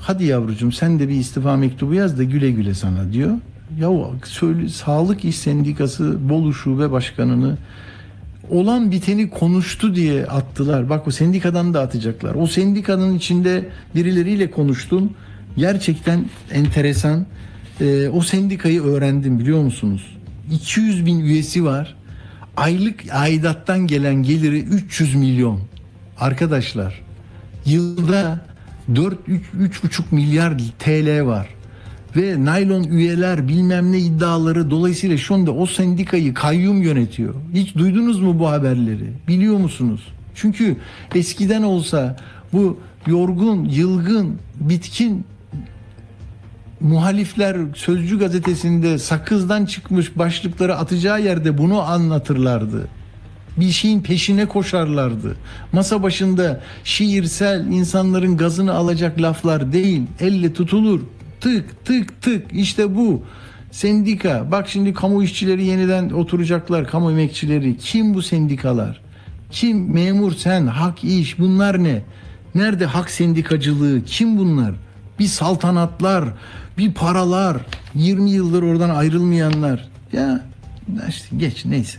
Hadi 0.00 0.24
yavrucuğum 0.24 0.72
sen 0.72 0.98
de 0.98 1.08
bir 1.08 1.14
istifa 1.14 1.56
mektubu 1.56 1.94
yaz 1.94 2.18
da 2.18 2.24
güle 2.24 2.50
güle 2.50 2.74
sana 2.74 3.12
diyor. 3.12 3.30
Ya 3.80 3.90
söyle, 4.24 4.68
Sağlık 4.68 5.24
İş 5.24 5.38
Sendikası 5.38 6.28
Bolu 6.28 6.54
Şube 6.54 6.90
Başkanı'nı 6.90 7.58
olan 8.50 8.90
biteni 8.90 9.30
konuştu 9.30 9.94
diye 9.94 10.26
attılar. 10.26 10.90
Bak 10.90 11.08
o 11.08 11.10
sendikadan 11.10 11.74
da 11.74 11.80
atacaklar. 11.80 12.34
O 12.34 12.46
sendikanın 12.46 13.16
içinde 13.16 13.68
birileriyle 13.94 14.50
konuştum. 14.50 15.12
Gerçekten 15.56 16.24
enteresan. 16.52 17.26
Ee, 17.80 18.08
o 18.08 18.20
sendikayı 18.20 18.82
öğrendim 18.82 19.38
biliyor 19.38 19.62
musunuz? 19.62 20.16
200 20.52 21.06
bin 21.06 21.20
üyesi 21.20 21.64
var. 21.64 21.96
Aylık 22.56 23.04
aidattan 23.12 23.86
gelen 23.86 24.14
geliri 24.14 24.60
300 24.60 25.14
milyon. 25.14 25.60
Arkadaşlar 26.18 27.02
yılda 27.66 28.40
4 28.96 29.28
3,5 29.28 30.02
milyar 30.10 30.58
TL 30.78 31.26
var. 31.26 31.48
Ve 32.16 32.44
naylon 32.44 32.84
üyeler 32.84 33.48
bilmem 33.48 33.92
ne 33.92 33.98
iddiaları 33.98 34.70
dolayısıyla 34.70 35.16
şu 35.16 35.34
anda 35.34 35.52
o 35.52 35.66
sendikayı 35.66 36.34
kayyum 36.34 36.82
yönetiyor. 36.82 37.34
Hiç 37.54 37.74
duydunuz 37.74 38.20
mu 38.20 38.38
bu 38.38 38.50
haberleri? 38.50 39.12
Biliyor 39.28 39.56
musunuz? 39.56 40.00
Çünkü 40.34 40.76
eskiden 41.14 41.62
olsa 41.62 42.16
bu 42.52 42.78
yorgun, 43.06 43.64
yılgın, 43.64 44.38
bitkin 44.60 45.24
muhalifler 46.80 47.56
Sözcü 47.74 48.18
gazetesinde 48.18 48.98
sakızdan 48.98 49.66
çıkmış 49.66 50.18
başlıkları 50.18 50.76
atacağı 50.76 51.22
yerde 51.22 51.58
bunu 51.58 51.80
anlatırlardı. 51.80 52.88
Bir 53.56 53.70
şeyin 53.70 54.00
peşine 54.00 54.46
koşarlardı. 54.46 55.36
Masa 55.72 56.02
başında 56.02 56.60
şiirsel 56.84 57.66
insanların 57.66 58.36
gazını 58.36 58.74
alacak 58.74 59.22
laflar 59.22 59.72
değil. 59.72 60.02
Elle 60.20 60.52
tutulur. 60.52 61.00
Tık 61.40 61.84
tık 61.84 62.22
tık 62.22 62.46
işte 62.52 62.96
bu. 62.96 63.22
Sendika. 63.70 64.50
Bak 64.50 64.68
şimdi 64.68 64.94
kamu 64.94 65.22
işçileri 65.22 65.64
yeniden 65.64 66.10
oturacaklar. 66.10 66.88
Kamu 66.88 67.10
emekçileri. 67.10 67.78
Kim 67.78 68.14
bu 68.14 68.22
sendikalar? 68.22 69.00
Kim? 69.50 69.92
Memur 69.94 70.32
sen. 70.32 70.66
Hak 70.66 71.04
iş. 71.04 71.38
Bunlar 71.38 71.84
ne? 71.84 72.02
Nerede 72.54 72.86
hak 72.86 73.10
sendikacılığı? 73.10 74.04
Kim 74.04 74.38
bunlar? 74.38 74.74
Bir 75.18 75.26
saltanatlar, 75.26 76.24
bir 76.78 76.94
paralar, 76.94 77.56
20 77.94 78.30
yıldır 78.30 78.62
oradan 78.62 78.90
ayrılmayanlar. 78.90 79.88
Ya 80.12 80.44
işte 81.08 81.36
geç 81.36 81.64
neyse. 81.64 81.98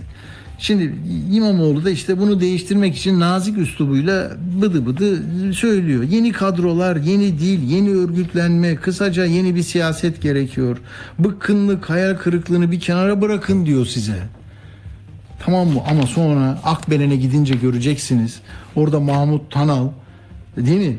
Şimdi 0.62 0.96
İmamoğlu 1.32 1.86
da 1.86 1.90
işte 1.90 2.20
bunu 2.20 2.42
değiştirmek 2.42 2.96
için 2.96 3.20
nazik 3.20 3.58
üslubuyla 3.58 4.32
bıdı 4.62 4.86
bıdı 4.86 5.24
söylüyor. 5.54 6.04
Yeni 6.04 6.32
kadrolar, 6.32 6.96
yeni 6.96 7.40
dil, 7.40 7.70
yeni 7.70 7.90
örgütlenme, 7.90 8.76
kısaca 8.76 9.26
yeni 9.26 9.56
bir 9.56 9.64
siyaset 9.64 10.22
gerekiyor. 10.22 10.78
Bıkkınlık, 11.20 11.90
hayal 11.90 12.16
kırıklığını 12.16 12.72
bir 12.72 12.80
kenara 12.80 13.22
bırakın 13.22 13.66
diyor 13.66 13.86
size. 13.86 14.18
Tamam 15.40 15.68
mı? 15.68 15.82
Ama 15.90 16.08
sonra 16.08 16.60
Akbelen'e 16.64 17.16
gidince 17.16 17.56
göreceksiniz. 17.56 18.40
Orada 18.76 19.00
Mahmut 19.00 19.52
Tanal 19.52 19.88
değil 20.58 20.88
mi? 20.90 20.98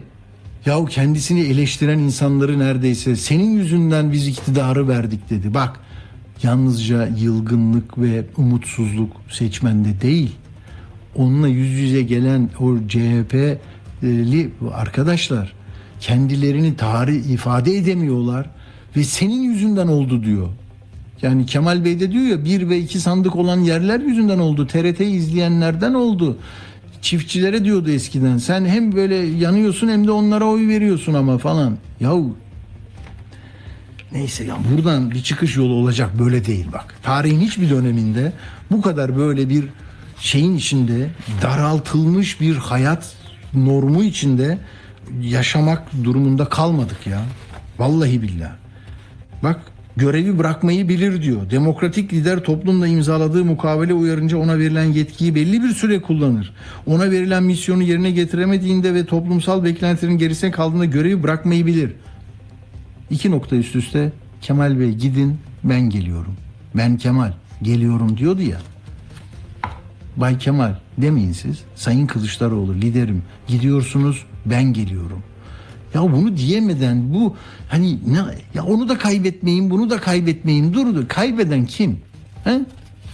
Yahu 0.67 0.87
kendisini 0.87 1.41
eleştiren 1.41 1.99
insanları 1.99 2.59
neredeyse 2.59 3.17
senin 3.17 3.51
yüzünden 3.51 4.13
biz 4.13 4.29
iktidarı 4.29 4.89
verdik 4.89 5.31
dedi. 5.31 5.55
Bak 5.55 5.81
yalnızca 6.43 7.09
yılgınlık 7.19 7.99
ve 7.99 8.25
umutsuzluk 8.37 9.13
seçmende 9.31 10.01
değil. 10.01 10.37
Onunla 11.17 11.49
yüz 11.49 11.71
yüze 11.71 12.03
gelen 12.03 12.51
o 12.61 12.77
CHP'li 12.89 14.51
arkadaşlar 14.75 15.53
kendilerini 16.01 16.77
tarih 16.77 17.25
ifade 17.25 17.77
edemiyorlar 17.77 18.51
ve 18.97 19.05
senin 19.05 19.43
yüzünden 19.43 19.89
oldu 19.89 20.25
diyor. 20.25 20.49
Yani 21.23 21.47
Kemal 21.47 21.85
Bey 21.85 22.01
de 22.01 22.13
diyor 22.13 22.25
ya 22.25 22.45
bir 22.45 22.69
ve 22.69 22.79
iki 22.79 23.01
sandık 23.01 23.37
olan 23.37 23.61
yerler 23.61 24.01
yüzünden 24.01 24.39
oldu. 24.39 24.67
TRT 24.67 25.01
izleyenlerden 25.01 25.95
oldu. 25.95 26.39
Çiftçilere 27.03 27.65
diyordu 27.65 27.91
eskiden. 27.91 28.39
Sen 28.39 28.65
hem 28.65 28.93
böyle 28.93 29.15
yanıyorsun 29.17 29.89
hem 29.89 30.07
de 30.07 30.11
onlara 30.11 30.45
oy 30.45 30.69
veriyorsun 30.69 31.15
ama 31.15 31.39
falan. 31.39 31.77
Yahu 32.01 32.37
neyse 34.13 34.45
ya 34.45 34.57
buradan 34.71 35.11
bir 35.11 35.23
çıkış 35.23 35.57
yolu 35.57 35.75
olacak 35.75 36.19
böyle 36.19 36.47
değil 36.47 36.67
bak. 36.73 36.95
Tarihin 37.03 37.41
hiçbir 37.41 37.71
döneminde 37.71 38.33
bu 38.71 38.83
kadar 38.83 39.17
böyle 39.17 39.49
bir 39.49 39.65
şeyin 40.21 40.57
içinde 40.57 41.11
daraltılmış 41.43 42.41
bir 42.41 42.57
hayat 42.57 43.15
normu 43.55 44.05
içinde 44.05 44.59
yaşamak 45.21 45.83
durumunda 46.05 46.45
kalmadık 46.45 47.07
ya. 47.07 47.23
Vallahi 47.79 48.23
billahi. 48.23 48.53
Bak 49.43 49.61
görevi 49.97 50.39
bırakmayı 50.39 50.89
bilir 50.89 51.23
diyor. 51.23 51.51
Demokratik 51.51 52.13
lider 52.13 52.41
toplumla 52.41 52.87
imzaladığı 52.87 53.45
mukavele 53.45 53.95
uyarınca 53.95 54.37
ona 54.37 54.59
verilen 54.59 54.85
yetkiyi 54.85 55.35
belli 55.35 55.63
bir 55.63 55.69
süre 55.69 56.03
kullanır. 56.03 56.53
Ona 56.87 57.11
verilen 57.11 57.43
misyonu 57.43 57.83
yerine 57.83 58.11
getiremediğinde 58.11 58.95
ve 58.95 59.07
toplumsal 59.07 59.65
beklentilerin 59.65 60.19
gerisine 60.19 60.51
kaldığında 60.51 60.85
görevi 60.85 61.23
bırakmayı 61.23 61.67
bilir. 61.67 61.93
İki 63.11 63.31
nokta 63.31 63.57
üst 63.57 63.77
üste 63.77 64.13
Kemal 64.41 64.81
Bey 64.81 64.91
gidin 64.91 65.39
ben 65.65 65.81
geliyorum. 65.81 66.37
Ben 66.75 66.97
Kemal 66.97 67.33
geliyorum 67.63 68.17
diyordu 68.17 68.43
ya. 68.43 68.59
Bay 70.17 70.39
Kemal 70.39 70.75
demeyin 70.99 71.33
siz. 71.33 71.61
Sayın 71.75 72.07
Kılıçdaroğlu 72.07 72.75
liderim 72.75 73.23
gidiyorsunuz 73.49 74.25
ben 74.47 74.65
geliyorum. 74.65 75.23
Ya 75.95 76.03
bunu 76.03 76.37
diyemeden 76.37 77.15
bu 77.15 77.37
hani 77.69 77.99
ne 78.13 78.19
ya 78.55 78.65
onu 78.65 78.89
da 78.89 78.99
kaybetmeyin 78.99 79.71
bunu 79.71 79.91
da 79.91 80.01
kaybetmeyin 80.01 80.75
dur 80.75 80.95
dur 80.95 81.09
kaybeden 81.09 81.67
kim? 81.67 82.01
He? 82.45 82.61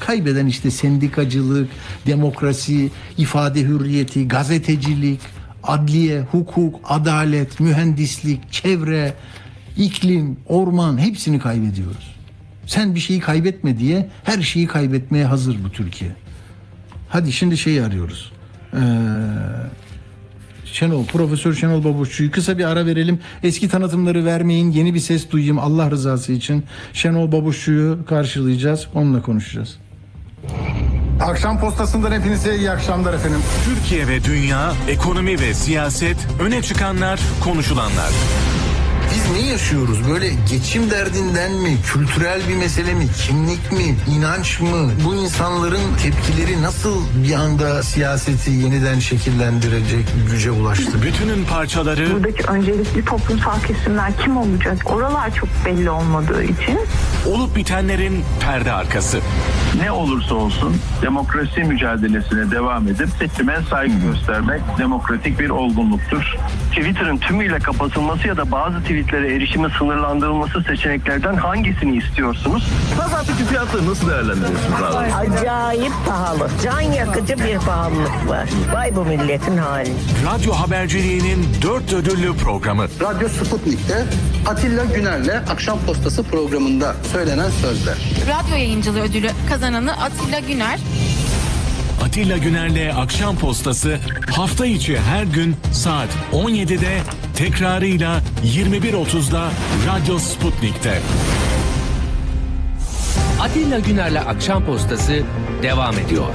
Kaybeden 0.01 0.47
işte 0.47 0.71
sendikacılık, 0.71 1.71
demokrasi, 2.07 2.91
ifade 3.19 3.61
hürriyeti, 3.63 4.29
gazetecilik, 4.29 5.21
adliye, 5.63 6.21
hukuk, 6.21 6.81
adalet, 6.85 7.61
mühendislik, 7.61 8.53
çevre, 8.53 9.15
iklim, 9.79 10.37
orman 10.47 10.99
hepsini 10.99 11.39
kaybediyoruz. 11.39 12.15
Sen 12.67 12.95
bir 12.95 13.01
şeyi 13.01 13.21
kaybetme 13.21 13.79
diye 13.79 14.09
her 14.25 14.43
şeyi 14.43 14.67
kaybetmeye 14.67 15.25
hazır 15.25 15.57
bu 15.65 15.71
Türkiye. 15.73 16.11
Hadi 17.09 17.33
şimdi 17.33 17.59
şeyi 17.59 17.83
arıyoruz. 17.83 18.33
Ee, 18.75 18.79
Şenol, 20.65 21.05
Profesör 21.05 21.55
Şenol 21.55 21.85
Babuşçu'yu 21.85 22.31
kısa 22.31 22.59
bir 22.59 22.65
ara 22.65 22.87
verelim. 22.87 23.21
Eski 23.43 23.69
tanıtımları 23.69 24.25
vermeyin, 24.25 24.71
yeni 24.71 24.95
bir 24.95 25.01
ses 25.01 25.31
duyayım 25.31 25.59
Allah 25.59 25.91
rızası 25.91 26.33
için. 26.33 26.65
Şenol 26.93 27.33
Babuşçu'yu 27.33 27.99
karşılayacağız, 28.09 28.87
onunla 28.95 29.23
konuşacağız. 29.23 29.79
Akşam 31.21 31.61
postasından 31.61 32.13
hepinize 32.13 32.57
iyi 32.57 32.71
akşamlar 32.71 33.15
efendim. 33.15 33.41
Türkiye 33.65 34.09
ve 34.09 34.25
dünya, 34.25 34.73
ekonomi 34.89 35.41
ve 35.41 35.55
siyaset, 35.55 36.17
öne 36.41 36.63
çıkanlar, 36.63 37.21
konuşulanlar. 37.45 38.11
Biz 39.15 39.31
ne 39.33 39.51
yaşıyoruz? 39.51 40.09
Böyle 40.11 40.29
geçim 40.51 40.91
derdinden 40.91 41.53
mi? 41.53 41.77
Kültürel 41.93 42.41
bir 42.49 42.57
mesele 42.57 42.95
mi? 42.95 43.07
Kimlik 43.27 43.73
mi? 43.73 43.97
inanç 44.17 44.61
mı? 44.61 44.91
Bu 45.05 45.15
insanların 45.15 45.81
tepkileri 46.03 46.63
nasıl 46.63 47.03
bir 47.25 47.35
anda 47.35 47.83
siyaseti 47.83 48.51
yeniden 48.51 48.99
şekillendirecek 48.99 50.07
güce 50.31 50.51
ulaştı? 50.51 51.03
Bütünün 51.03 51.45
parçaları, 51.45 52.13
buradaki 52.15 52.43
öncelikli 52.43 53.05
toplumsal 53.05 53.61
kesimler 53.61 54.13
kim 54.25 54.37
olacak? 54.37 54.77
Oralar 54.87 55.35
çok 55.35 55.49
belli 55.67 55.91
olmadığı 55.91 56.45
için 56.45 56.79
olup 57.27 57.57
bitenlerin 57.57 58.25
perde 58.41 58.73
arkası. 58.73 59.21
ne 59.83 59.91
olursa 59.93 60.35
olsun 60.35 60.77
demokrasi 61.03 61.65
mücadelesine 61.65 62.51
devam 62.51 62.89
edip 62.89 63.09
seçime 63.19 63.59
saygı 63.71 63.95
göstermek 64.07 64.61
demokratik 64.79 65.39
bir 65.41 65.51
olgunluktur. 65.51 66.37
Twitter'ın 66.71 67.17
tümüyle 67.17 67.59
kapatılması 67.59 68.29
ya 68.29 68.37
da 68.37 68.51
bazı 68.51 68.83
tweetlere 69.09 69.35
erişimi 69.35 69.69
sınırlandırılması 69.79 70.63
seçeneklerden 70.63 71.37
hangisini 71.37 71.97
istiyorsunuz? 71.97 72.69
Pazartesi 72.99 73.45
fiyatları 73.45 73.91
nasıl 73.91 74.11
değerlendiriyorsunuz 74.11 74.83
abi? 74.83 75.15
Acayip 75.15 75.93
pahalı. 76.09 76.49
Can 76.65 76.81
yakıcı 76.81 77.39
bir 77.39 77.59
pahalılık 77.59 78.29
var. 78.29 78.49
Vay 78.75 78.97
bu 78.97 79.05
milletin 79.05 79.57
hali. 79.57 79.93
Radyo 80.27 80.53
haberciliğinin 80.53 81.47
dört 81.63 81.93
ödüllü 81.93 82.37
programı. 82.37 82.87
Radyo 83.01 83.29
Sputnik'te 83.29 84.05
Atilla 84.47 84.85
Güner'le 84.85 85.43
Akşam 85.51 85.79
Postası 85.87 86.23
programında 86.23 86.95
söylenen 87.13 87.51
sözler. 87.51 87.97
Radyo 88.23 88.57
yayıncılığı 88.57 89.01
ödülü 89.01 89.31
kazananı 89.49 89.93
Atilla 89.93 90.39
Güner. 90.39 90.81
Atilla 92.05 92.37
Güner'le 92.37 92.95
Akşam 92.97 93.37
Postası 93.37 93.99
hafta 94.31 94.67
içi 94.67 94.99
her 94.99 95.25
gün 95.25 95.57
saat 95.73 96.09
17'de 96.33 96.99
tekrarıyla 97.35 98.21
21.30'da 98.45 99.51
Radyo 99.87 100.19
Sputnik'te. 100.19 100.99
Atilla 103.41 103.79
Güner'le 103.79 104.21
Akşam 104.29 104.65
Postası 104.65 105.23
devam 105.63 105.99
ediyor. 105.99 106.27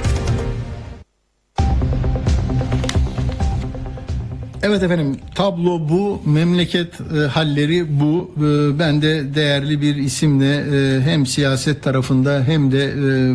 Evet 4.62 4.82
efendim 4.82 5.16
tablo 5.34 5.88
bu, 5.88 6.22
memleket 6.26 7.00
e, 7.00 7.18
halleri 7.26 8.00
bu. 8.00 8.34
E, 8.36 8.78
ben 8.78 9.02
de 9.02 9.34
değerli 9.34 9.80
bir 9.80 9.96
isimle 9.96 10.56
e, 10.56 11.00
hem 11.00 11.26
siyaset 11.26 11.82
tarafında 11.82 12.42
hem 12.46 12.72
de 12.72 12.84
e, 12.84 13.34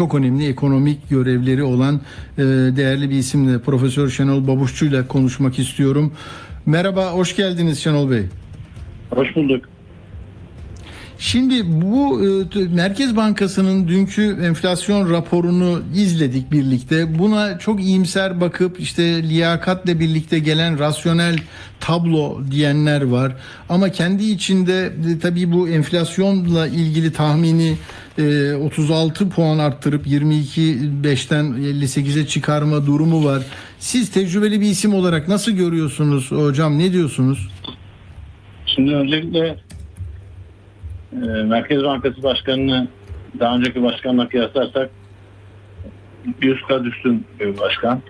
çok 0.00 0.14
önemli 0.14 0.48
ekonomik 0.48 1.10
görevleri 1.10 1.62
olan 1.62 2.00
e, 2.38 2.42
değerli 2.76 3.10
bir 3.10 3.14
isimle 3.14 3.58
Profesör 3.58 4.08
Şenol 4.08 4.46
Babuşçu 4.46 4.86
ile 4.86 5.06
konuşmak 5.06 5.58
istiyorum. 5.58 6.12
Merhaba, 6.66 7.12
hoş 7.12 7.36
geldiniz 7.36 7.78
Şenol 7.78 8.10
Bey. 8.10 8.22
Hoş 9.10 9.36
bulduk. 9.36 9.64
Şimdi 11.20 11.82
bu 11.82 12.20
e, 12.24 12.58
Merkez 12.74 13.16
Bankası'nın 13.16 13.88
dünkü 13.88 14.38
enflasyon 14.42 15.10
raporunu 15.10 15.82
izledik 15.94 16.52
birlikte. 16.52 17.18
Buna 17.18 17.58
çok 17.58 17.80
iyimser 17.80 18.40
bakıp 18.40 18.80
işte 18.80 19.28
liyakatla 19.28 20.00
birlikte 20.00 20.38
gelen 20.38 20.78
rasyonel 20.78 21.38
tablo 21.80 22.40
diyenler 22.50 23.02
var. 23.02 23.32
Ama 23.68 23.88
kendi 23.88 24.24
içinde 24.24 24.92
e, 25.10 25.18
tabii 25.18 25.52
bu 25.52 25.68
enflasyonla 25.68 26.66
ilgili 26.66 27.12
tahmini 27.12 27.74
e, 28.18 28.54
36 28.54 29.28
puan 29.28 29.58
arttırıp 29.58 30.06
22 30.06 30.60
5'ten 31.02 31.44
58'e 31.44 32.26
çıkarma 32.26 32.86
durumu 32.86 33.24
var. 33.24 33.42
Siz 33.78 34.10
tecrübeli 34.10 34.60
bir 34.60 34.66
isim 34.66 34.94
olarak 34.94 35.28
nasıl 35.28 35.52
görüyorsunuz 35.52 36.30
hocam? 36.30 36.78
Ne 36.78 36.92
diyorsunuz? 36.92 37.48
Şimdi 38.66 38.94
öncelikle 38.94 39.38
e, 39.38 39.69
Merkez 41.44 41.84
Bankası 41.84 42.22
Başkanı'nı 42.22 42.88
daha 43.40 43.56
önceki 43.56 43.82
başkanla 43.82 44.28
kıyaslarsak 44.28 44.90
Yuska 46.42 46.84
Düştün 46.84 47.26
bir 47.40 47.58
başkan. 47.58 48.02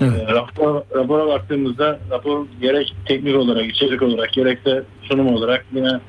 Evet. 0.00 0.28
E, 0.28 0.32
rapor, 0.32 0.82
rapora 0.94 1.26
baktığımızda 1.26 1.98
rapor 2.10 2.46
gerek 2.60 2.94
teknik 3.06 3.36
olarak, 3.36 3.66
içerik 3.66 4.02
olarak 4.02 4.32
gerekse 4.32 4.82
sunum 5.02 5.34
olarak 5.34 5.66
yine 5.72 6.00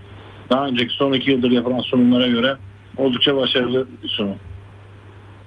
daha 0.49 0.67
önceki 0.67 0.93
son 0.93 1.13
iki 1.13 1.31
yıldır 1.31 1.51
yapılan 1.51 1.79
sunumlara 1.79 2.27
göre 2.27 2.55
oldukça 2.97 3.35
başarılı 3.37 3.87
bir 4.03 4.09
sunum. 4.09 4.35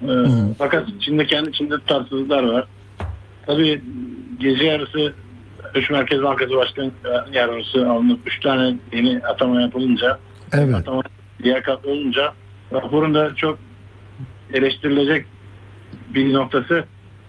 E, 0.01 0.11
fakat 0.57 0.87
şimdi 0.99 1.27
kendi 1.27 1.49
içinde 1.49 1.75
tatsızlıklar 1.87 2.43
var. 2.43 2.67
Tabii 3.45 3.81
gece 4.39 4.65
yarısı 4.65 5.13
Üç 5.75 5.89
Merkez 5.89 6.21
Bankası 6.23 6.55
Başkan 6.55 6.91
Yardımcısı 7.33 7.89
alınıp 7.89 8.19
üç 8.27 8.39
tane 8.39 8.75
yeni 8.93 9.19
atama 9.19 9.61
yapılınca 9.61 10.19
Evet. 10.53 10.75
atama 10.75 11.01
liyakatlı 11.43 11.91
olunca 11.91 12.33
raporun 12.73 13.13
da 13.13 13.35
çok 13.35 13.59
eleştirilecek 14.53 15.25
bir 16.13 16.33
noktası 16.33 16.83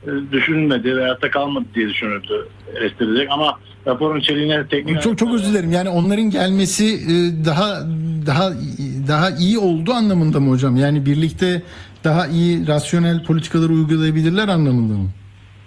e, 0.06 0.10
düşünülmedi 0.32 0.96
veyahut 0.96 1.22
da 1.22 1.30
kalmadı 1.30 1.64
diye 1.74 1.88
düşünüldü 1.88 2.48
eleştirilecek 2.76 3.28
ama 3.30 3.58
raporun 3.86 4.20
içeriğine 4.20 4.66
teknik 4.66 5.02
Çok 5.02 5.18
çok 5.18 5.34
özür 5.34 5.52
dilerim. 5.52 5.72
Yani 5.72 5.88
onların 5.88 6.30
gelmesi 6.30 6.84
e, 6.86 7.44
daha 7.44 7.80
daha 8.26 8.50
daha 9.08 9.30
iyi 9.30 9.58
oldu 9.58 9.92
anlamında 9.92 10.40
mı 10.40 10.50
hocam? 10.50 10.76
Yani 10.76 11.06
birlikte 11.06 11.62
daha 12.04 12.26
iyi 12.26 12.66
rasyonel 12.66 13.24
politikaları 13.24 13.72
uygulayabilirler 13.72 14.48
anlamında 14.48 14.92
mı? 14.98 15.08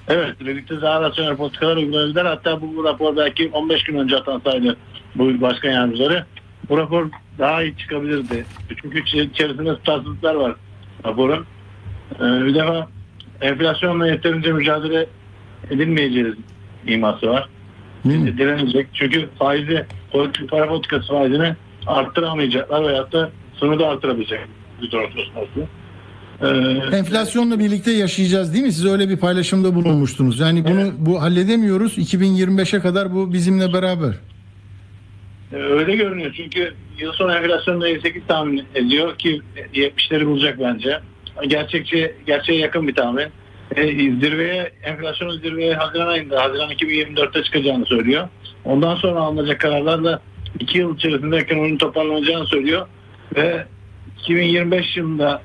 Evet, 0.07 0.39
birlikte 0.39 0.81
daha 0.81 1.01
rasyonel 1.01 1.35
politikalar 1.35 1.77
uygulayabilirler. 1.77 2.25
Hatta 2.25 2.61
bu 2.61 2.83
rapor 2.83 3.17
belki 3.17 3.49
15 3.53 3.83
gün 3.83 3.97
önce 3.97 4.17
atansaydı 4.17 4.77
bu 5.15 5.41
başkan 5.41 5.69
yardımcıları 5.69 6.25
bu 6.69 6.77
rapor 6.77 7.09
daha 7.39 7.63
iyi 7.63 7.77
çıkabilirdi. 7.77 8.45
Çünkü 8.81 9.03
içerisinde 9.21 9.75
tutarsızlıklar 9.75 10.35
var 10.35 10.55
raporun. 11.05 11.45
Ee, 12.15 12.45
bir 12.45 12.55
defa 12.55 12.87
enflasyonla 13.41 14.07
yeterince 14.07 14.51
mücadele 14.51 15.07
edilmeyeceğiz 15.69 16.35
iması 16.87 17.29
var. 17.29 17.49
Direnecek. 18.05 18.87
Çünkü 18.93 19.29
faizi, 19.39 19.85
politik, 20.11 20.49
para 20.49 20.67
politikası 20.67 21.07
faizini 21.07 21.55
arttıramayacaklar 21.87 22.87
veyahut 22.87 23.13
da 23.13 23.31
sınırda 23.59 23.89
arttırabilecek 23.89 24.39
bir 24.81 24.89
konusu. 24.91 25.67
Ee, 26.43 26.97
Enflasyonla 26.97 27.59
birlikte 27.59 27.91
yaşayacağız 27.91 28.53
değil 28.53 28.65
mi? 28.65 28.71
Siz 28.71 28.85
öyle 28.85 29.09
bir 29.09 29.17
paylaşımda 29.17 29.75
bulunmuştunuz. 29.75 30.39
Yani 30.39 30.65
bunu 30.65 30.91
bu 30.97 31.21
halledemiyoruz. 31.21 31.97
2025'e 31.97 32.79
kadar 32.79 33.13
bu 33.13 33.33
bizimle 33.33 33.73
beraber. 33.73 34.13
Ee, 35.53 35.55
Öyle 35.55 35.95
görünüyor 35.95 36.33
çünkü 36.37 36.73
yıl 36.99 37.11
sonu 37.11 37.35
enflasyonda 37.35 37.87
58 37.89 38.21
tahmin 38.27 38.63
ediyor 38.75 39.17
ki 39.17 39.41
70'leri 39.73 40.25
bulacak 40.25 40.59
bence. 40.59 40.99
Gerçekçi, 41.47 42.15
gerçeğe 42.25 42.59
yakın 42.59 42.87
bir 42.87 42.95
tahmin. 42.95 43.27
E, 43.75 43.87
zirveye, 44.19 44.71
enflasyonun 44.83 45.39
zirveye 45.39 45.75
Haziran 45.75 46.07
ayında, 46.07 46.43
Haziran 46.43 46.71
2024'te 46.71 47.43
çıkacağını 47.43 47.85
söylüyor. 47.85 48.27
Ondan 48.65 48.95
sonra 48.95 49.19
alınacak 49.19 49.59
kararlarla 49.59 50.21
2 50.59 50.77
yıl 50.77 50.95
içerisinde 50.95 51.37
ekonominin 51.37 51.77
toparlanacağını 51.77 52.45
söylüyor. 52.45 52.87
Ve 53.35 53.65
2025 54.19 54.97
yılında 54.97 55.41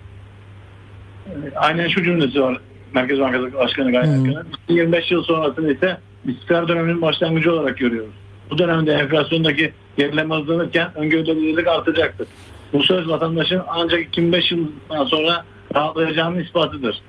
aynen 1.57 1.89
şu 1.89 2.05
cümlesi 2.05 2.43
var 2.43 2.59
Merkez 2.95 3.21
Bankası 3.21 3.55
Başkanı 3.55 3.93
Gayet 3.93 4.09
Akın'ın. 4.09 4.47
25 4.69 5.11
yıl 5.11 5.23
sonrasını 5.23 5.73
ise 5.73 5.99
istikrar 6.25 6.69
döneminin 6.69 7.03
başlangıcı 7.03 7.53
olarak 7.53 7.79
görüyoruz. 7.79 8.15
Bu 8.51 8.59
dönemde 8.59 8.93
enflasyondaki 8.93 9.73
gerileme 9.99 10.35
hızlanırken 10.35 10.91
öngörülebilirlik 10.95 11.67
artacaktır. 11.67 12.29
Bu 12.73 12.83
söz 12.83 13.09
vatandaşın 13.09 13.63
ancak 13.69 14.01
2005 14.01 14.53
yılından 14.53 15.05
sonra 15.05 15.45
rahatlayacağının 15.75 16.39
ispatıdır. 16.41 17.01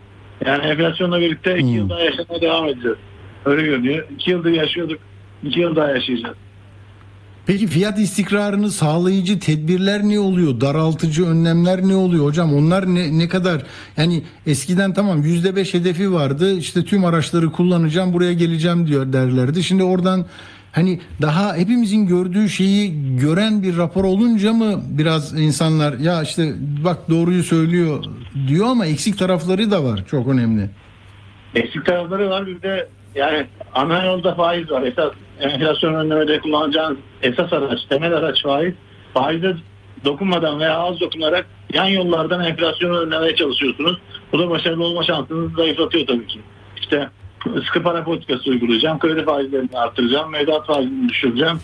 Yani 0.45 0.65
enflasyonla 0.65 1.19
birlikte 1.21 1.57
2 1.57 1.67
yıl 1.67 1.89
daha 1.89 1.99
yaşamaya 1.99 2.41
devam 2.41 2.65
edeceğiz. 2.65 2.97
Öyle 3.45 3.61
görünüyor. 3.61 4.07
2 4.15 4.31
yıldır 4.31 4.51
yaşıyorduk. 4.51 4.99
2 5.43 5.59
yıl 5.59 5.75
daha 5.75 5.89
yaşayacağız. 5.89 6.35
Peki 7.49 7.67
fiyat 7.67 7.99
istikrarını 7.99 8.71
sağlayıcı 8.71 9.39
tedbirler 9.39 10.03
ne 10.03 10.19
oluyor? 10.19 10.61
Daraltıcı 10.61 11.25
önlemler 11.27 11.81
ne 11.81 11.95
oluyor 11.95 12.25
hocam? 12.25 12.53
Onlar 12.53 12.95
ne, 12.95 13.19
ne 13.19 13.27
kadar? 13.27 13.63
Yani 13.97 14.23
eskiden 14.47 14.93
tamam 14.93 15.23
yüzde 15.23 15.55
beş 15.55 15.73
hedefi 15.73 16.13
vardı. 16.13 16.53
İşte 16.57 16.85
tüm 16.85 17.05
araçları 17.05 17.51
kullanacağım 17.51 18.13
buraya 18.13 18.33
geleceğim 18.33 18.87
diyor 18.87 19.13
derlerdi. 19.13 19.63
Şimdi 19.63 19.83
oradan 19.83 20.25
hani 20.71 20.99
daha 21.21 21.55
hepimizin 21.55 22.07
gördüğü 22.07 22.49
şeyi 22.49 23.17
gören 23.17 23.63
bir 23.63 23.77
rapor 23.77 24.03
olunca 24.03 24.53
mı 24.53 24.81
biraz 24.89 25.39
insanlar 25.39 25.93
ya 25.93 26.23
işte 26.23 26.53
bak 26.83 27.09
doğruyu 27.09 27.43
söylüyor 27.43 28.03
diyor 28.47 28.67
ama 28.67 28.85
eksik 28.85 29.17
tarafları 29.17 29.71
da 29.71 29.83
var. 29.83 30.03
Çok 30.11 30.27
önemli. 30.27 30.69
Eksik 31.55 31.85
tarafları 31.85 32.29
var. 32.29 32.47
Bir 32.47 32.61
de 32.61 32.89
yani 33.15 33.45
ana 33.73 34.05
yolda 34.05 34.35
faiz 34.35 34.71
var. 34.71 34.81
Esas 34.81 35.11
enflasyon 35.39 35.93
önlemede 35.93 36.39
kullanacağınız 36.39 36.97
esas 37.21 37.53
araç, 37.53 37.79
temel 37.89 38.13
araç 38.13 38.43
faiz. 38.43 38.73
Faize 39.13 39.55
dokunmadan 40.05 40.59
veya 40.59 40.77
az 40.77 40.99
dokunarak 40.99 41.45
yan 41.73 41.85
yollardan 41.85 42.45
enflasyonu 42.45 42.99
önlemeye 42.99 43.35
çalışıyorsunuz. 43.35 43.97
Bu 44.31 44.39
da 44.39 44.49
başarılı 44.49 44.83
olma 44.83 45.03
şansınızı 45.03 45.55
zayıflatıyor 45.55 46.07
tabii 46.07 46.27
ki. 46.27 46.39
İşte 46.77 47.09
sıkı 47.65 47.83
para 47.83 48.03
politikası 48.03 48.49
uygulayacağım, 48.49 48.99
kredi 48.99 49.25
faizlerini 49.25 49.77
artıracağım, 49.77 50.31
mevduat 50.31 50.67
faizini 50.67 51.09
düşüreceğim. 51.09 51.59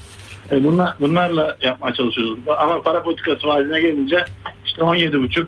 E 0.51 0.63
bunlar, 0.63 0.93
bunlarla 0.99 1.57
yapmaya 1.61 1.93
çalışıyoruz. 1.93 2.39
Ama 2.57 2.81
para 2.81 3.03
politikası 3.03 3.41
faizine 3.41 3.81
gelince 3.81 4.25
işte 4.65 4.81
17,5 4.81 5.47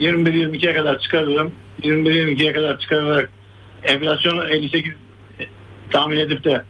21-22'ye 0.00 0.74
kadar 0.74 0.98
çıkarırım. 0.98 1.52
21-22'ye 1.82 2.52
kadar 2.52 2.78
çıkararak 2.78 3.30
enflasyonu 3.82 4.44
58 4.44 4.92
tahmin 5.90 6.16
edip 6.16 6.44
de 6.44 6.62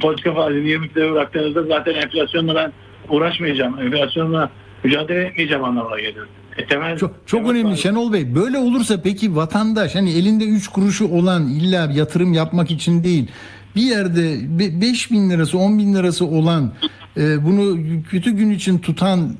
politika 0.00 0.34
faizini 0.34 0.68
22'de 0.68 1.12
bıraktığınızda 1.12 1.62
zaten 1.62 1.94
enflasyonla 1.94 2.54
ben 2.54 2.72
uğraşmayacağım. 3.08 3.80
Enflasyonla 3.80 4.50
mücadele 4.84 5.24
etmeyeceğim 5.24 5.64
anlamına 5.64 6.00
geliyor. 6.00 6.26
E, 6.56 6.66
temel, 6.66 6.98
Çok, 6.98 7.14
çok 7.26 7.50
önemli 7.50 7.76
Şenol 7.76 8.12
Bey. 8.12 8.34
Böyle 8.34 8.58
olursa 8.58 9.02
peki 9.02 9.36
vatandaş 9.36 9.94
hani 9.94 10.10
elinde 10.10 10.44
3 10.44 10.68
kuruşu 10.68 11.08
olan 11.08 11.48
illa 11.48 11.90
yatırım 11.92 12.32
yapmak 12.32 12.70
için 12.70 13.04
değil 13.04 13.30
bir 13.76 13.82
yerde 13.82 14.36
5 14.80 15.10
bin 15.10 15.30
lirası 15.30 15.58
10 15.58 15.78
bin 15.78 15.94
lirası 15.94 16.26
olan 16.26 16.72
e, 17.16 17.44
bunu 17.44 17.78
kötü 18.10 18.30
gün 18.30 18.50
için 18.50 18.78
tutan 18.78 19.34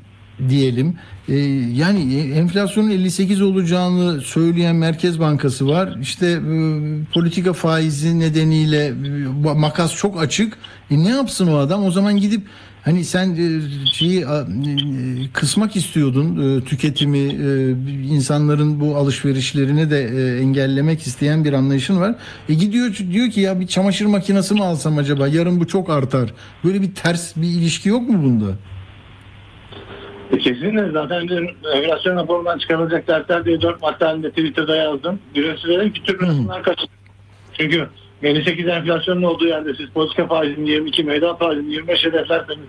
diyelim 0.48 0.96
e, 1.28 1.36
yani 1.74 2.14
enflasyonun 2.34 2.90
58 2.90 3.42
olacağını 3.42 4.20
söyleyen 4.20 4.76
Merkez 4.76 5.20
Bankası 5.20 5.68
var 5.68 5.96
işte 6.00 6.26
e, 6.26 6.40
politika 7.14 7.52
faizi 7.52 8.18
nedeniyle 8.18 8.86
e, 8.86 8.92
makas 9.54 9.96
çok 9.96 10.22
açık 10.22 10.58
e, 10.90 11.04
ne 11.04 11.08
yapsın 11.08 11.46
o 11.46 11.56
adam 11.56 11.84
o 11.84 11.90
zaman 11.90 12.16
gidip 12.16 12.42
Hani 12.84 13.04
sen 13.04 13.36
e, 13.36 13.60
şeyi 13.92 14.20
e, 14.20 14.26
kısmak 15.32 15.76
istiyordun 15.76 16.58
e, 16.58 16.64
tüketimi 16.64 17.18
insanların 18.10 18.80
bu 18.80 18.96
alışverişlerini 18.96 19.90
de 19.90 20.04
engellemek 20.40 21.06
isteyen 21.06 21.44
bir 21.44 21.52
anlayışın 21.52 22.00
var. 22.00 22.14
E 22.48 22.54
gidiyor 22.54 22.96
diyor 23.12 23.30
ki 23.30 23.40
ya 23.40 23.60
bir 23.60 23.66
çamaşır 23.66 24.06
makinesi 24.06 24.54
mi 24.54 24.64
alsam 24.64 24.98
acaba 24.98 25.28
yarın 25.28 25.60
bu 25.60 25.66
çok 25.66 25.90
artar. 25.90 26.34
Böyle 26.64 26.82
bir 26.82 26.94
ters 26.94 27.36
bir 27.36 27.48
ilişki 27.48 27.88
yok 27.88 28.08
mu 28.08 28.22
bunda? 28.24 28.46
E, 30.32 30.38
Kesinlikle 30.38 30.90
zaten 30.90 31.28
enflasyon 31.74 32.16
raporundan 32.16 32.58
çıkarılacak 32.58 33.08
dersler 33.08 33.44
diye 33.44 33.60
4 33.60 33.82
madde 33.82 34.04
halinde 34.04 34.30
Twitter'da 34.30 34.76
yazdım. 34.76 35.18
Birincisi 35.34 35.68
dedim 35.68 35.92
ki 35.92 36.02
Türk 36.02 36.22
lirasından 36.22 36.62
kaçın. 36.62 36.88
Çünkü 37.58 37.88
58 38.22 38.68
enflasyonun 38.68 39.22
olduğu 39.22 39.46
yerde 39.46 39.74
siz 39.74 39.88
politika 39.88 40.26
faizini 40.26 40.70
22, 40.70 41.04
meydan 41.04 41.36
faizini 41.36 41.72
25 41.72 42.04
hedeflerseniz 42.04 42.66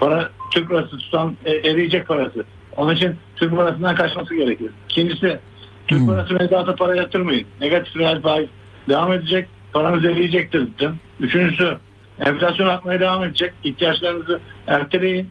para 0.00 0.30
Türk 0.50 0.70
lirası 0.70 0.98
tutan 0.98 1.36
e, 1.44 1.52
eriyecek 1.52 2.08
parası. 2.08 2.44
Onun 2.76 2.94
için 2.94 3.16
Türk 3.36 3.56
parasından 3.56 3.94
kaçması 3.94 4.34
gerekir. 4.34 4.70
İkincisi 4.88 5.38
Türk 5.86 6.06
parası 6.06 6.34
mevduata 6.34 6.76
para 6.76 6.96
yatırmayın. 6.96 7.46
Negatif 7.60 7.96
reel 7.96 8.22
faiz 8.22 8.48
devam 8.88 9.12
edecek. 9.12 9.48
Paranız 9.72 10.04
eriyecektir 10.04 10.68
dedim. 10.78 10.96
Üçüncüsü 11.20 11.78
enflasyon 12.20 12.68
artmaya 12.68 13.00
devam 13.00 13.24
edecek. 13.24 13.52
İhtiyaçlarınızı 13.64 14.40
erteleyin 14.66 15.28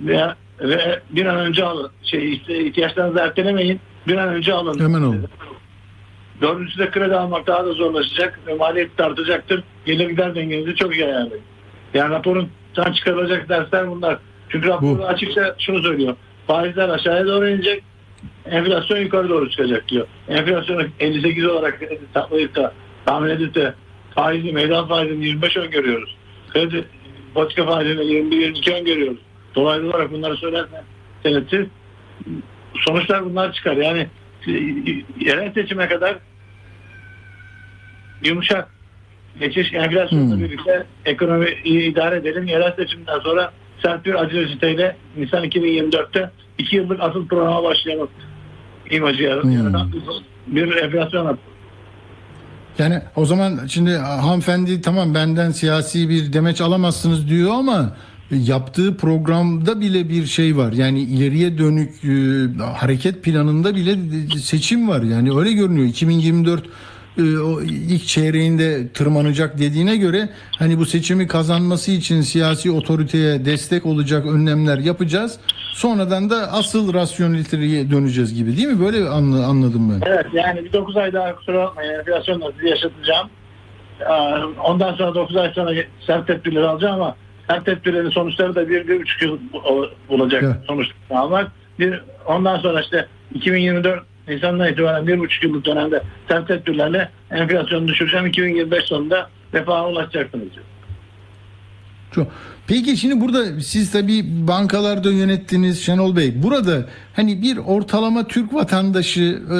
veya 0.00 0.36
ve 0.60 1.00
bir 1.10 1.26
an 1.26 1.36
önce 1.36 1.64
alın. 1.64 1.90
Şey, 2.02 2.32
ihtiyaçlarınızı 2.48 3.18
ertelemeyin. 3.18 3.80
Bir 4.08 4.16
an 4.16 4.28
önce 4.28 4.52
alın. 4.52 4.80
Hemen 4.80 5.02
olun. 5.02 5.26
Dördüncüsü 6.40 6.78
de 6.78 6.90
kredi 6.90 7.16
almak 7.16 7.46
daha 7.46 7.66
da 7.66 7.72
zorlaşacak 7.72 8.40
ve 8.46 8.54
maliyet 8.54 9.00
artacaktır. 9.00 9.64
Gelir 9.86 10.08
gider 10.08 10.34
dengenizi 10.34 10.74
çok 10.74 10.94
iyi 10.94 11.04
ayarlayın. 11.04 11.44
Yani 11.94 12.10
raporun 12.10 12.48
tam 12.74 12.92
çıkarılacak 12.92 13.48
dersler 13.48 13.90
bunlar. 13.90 14.18
Çünkü 14.48 14.68
rapor 14.68 15.00
açıkça 15.00 15.54
şunu 15.58 15.82
söylüyor. 15.82 16.16
Faizler 16.46 16.88
aşağıya 16.88 17.26
doğru 17.26 17.48
inecek. 17.48 17.82
Enflasyon 18.46 18.98
yukarı 18.98 19.28
doğru 19.28 19.50
çıkacak 19.50 19.88
diyor. 19.88 20.06
Enflasyonu 20.28 20.82
58 21.00 21.46
olarak 21.46 21.82
tatlayıp 22.14 22.56
da 22.56 22.72
tahmin 23.04 23.30
edip 23.30 23.54
de 23.54 23.74
faizi, 24.14 24.52
meydan 24.52 24.88
faizini 24.88 25.26
25 25.26 25.56
öngörüyoruz. 25.56 26.16
Kredi 26.52 26.84
politika 27.34 27.66
faizini 27.66 28.00
21-22 28.00 28.80
öngörüyoruz. 28.80 29.18
Dolaylı 29.56 29.90
olarak 29.90 30.12
bunları 30.12 30.36
söylersen 30.36 30.82
senetçi 31.22 31.68
sonuçlar 32.74 33.24
bunlar 33.24 33.52
çıkar. 33.52 33.76
Yani 33.76 34.06
yerel 35.20 35.52
seçime 35.54 35.88
kadar 35.88 36.18
yumuşak 38.24 38.68
geçiş 39.40 39.72
enflasyonla 39.74 40.34
Hmm. 40.34 40.44
birlikte 40.44 40.86
ekonomiyi 41.04 41.82
idare 41.92 42.16
edelim. 42.16 42.46
Yerel 42.46 42.76
seçimden 42.76 43.18
sonra 43.18 43.52
sert 43.82 44.04
bir 44.04 44.14
acı 44.22 44.36
reçeteyle 44.36 44.96
Nisan 45.16 45.44
2024'te 45.44 46.30
2 46.58 46.76
yıllık 46.76 47.00
asıl 47.00 47.26
programa 47.28 47.62
başlayalım. 47.64 48.08
İmajı 48.90 49.22
yaratan 49.22 49.92
bir 50.46 50.76
enflasyon 50.76 51.26
hattı. 51.26 51.38
Yani 52.78 53.02
o 53.16 53.24
zaman 53.24 53.66
şimdi 53.68 53.90
hanımefendi 53.96 54.80
tamam 54.80 55.14
benden 55.14 55.50
siyasi 55.50 56.08
bir 56.08 56.32
demeç 56.32 56.60
alamazsınız 56.60 57.28
diyor 57.28 57.50
ama 57.54 57.96
yaptığı 58.30 58.96
programda 58.96 59.80
bile 59.80 60.08
bir 60.08 60.26
şey 60.26 60.56
var. 60.56 60.72
Yani 60.72 61.00
ileriye 61.00 61.58
dönük 61.58 61.90
e, 62.04 62.62
hareket 62.62 63.22
planında 63.22 63.76
bile 63.76 63.96
seçim 64.38 64.88
var. 64.88 65.02
Yani 65.02 65.36
öyle 65.38 65.52
görünüyor. 65.52 65.86
2024 65.88 66.64
e, 67.18 67.38
o 67.38 67.62
ilk 67.62 68.06
çeyreğinde 68.06 68.88
tırmanacak 68.88 69.58
dediğine 69.58 69.96
göre 69.96 70.28
hani 70.58 70.78
bu 70.78 70.86
seçimi 70.86 71.26
kazanması 71.26 71.90
için 71.92 72.20
siyasi 72.20 72.70
otoriteye 72.70 73.44
destek 73.44 73.86
olacak 73.86 74.26
önlemler 74.26 74.78
yapacağız. 74.78 75.38
Sonradan 75.74 76.30
da 76.30 76.52
asıl 76.52 76.94
rasyoneliteye 76.94 77.90
döneceğiz 77.90 78.34
gibi 78.34 78.56
değil 78.56 78.68
mi? 78.68 78.80
Böyle 78.80 79.08
anla- 79.08 79.46
anladım 79.46 79.90
ben. 79.92 80.06
Evet 80.10 80.26
yani 80.32 80.64
bir 80.64 80.72
9 80.72 80.96
ay 80.96 81.12
daha 81.12 81.36
kusura 81.36 81.64
bakmayın 81.64 81.98
enflasyonla 81.98 82.52
sizi 82.56 82.68
yaşatacağım. 82.68 83.28
Aa, 84.08 84.38
Ondan 84.64 84.94
sonra 84.94 85.14
9 85.14 85.36
ay 85.36 85.50
sonra 85.54 85.70
sert 86.06 86.26
tedbirleri 86.26 86.66
alacağım 86.66 86.94
ama 87.02 87.16
tedbirlerin 87.64 88.10
sonuçları 88.10 88.54
da 88.54 88.62
1-1,5 88.62 89.22
yıl 89.24 89.38
bu- 89.52 89.90
olacak 90.08 90.42
Evet. 90.46 90.56
sonuç 90.66 90.86
almak. 91.10 91.52
Bir, 91.78 92.00
ondan 92.26 92.58
sonra 92.58 92.80
işte 92.80 93.06
2024 93.34 94.02
Nisan'dan 94.28 94.72
itibaren 94.72 95.06
1,5 95.06 95.44
yıllık 95.46 95.64
dönemde 95.64 96.02
sert 96.28 96.48
tedbirlerle 96.48 97.08
enflasyonu 97.30 97.88
düşüreceğim. 97.88 98.26
2025 98.26 98.84
sonunda 98.84 99.30
refaha 99.54 99.88
ulaşacaksınız 99.88 100.44
diyor. 100.54 100.64
Çok. 102.12 102.28
Peki 102.66 102.96
şimdi 102.96 103.20
burada 103.20 103.60
siz 103.60 103.90
tabii 103.90 104.24
bankalarda 104.48 105.10
yönettiniz 105.10 105.80
Şenol 105.80 106.16
Bey. 106.16 106.42
Burada 106.42 106.86
hani 107.12 107.42
bir 107.42 107.56
ortalama 107.56 108.26
Türk 108.26 108.54
vatandaşı 108.54 109.20
e, 109.52 109.58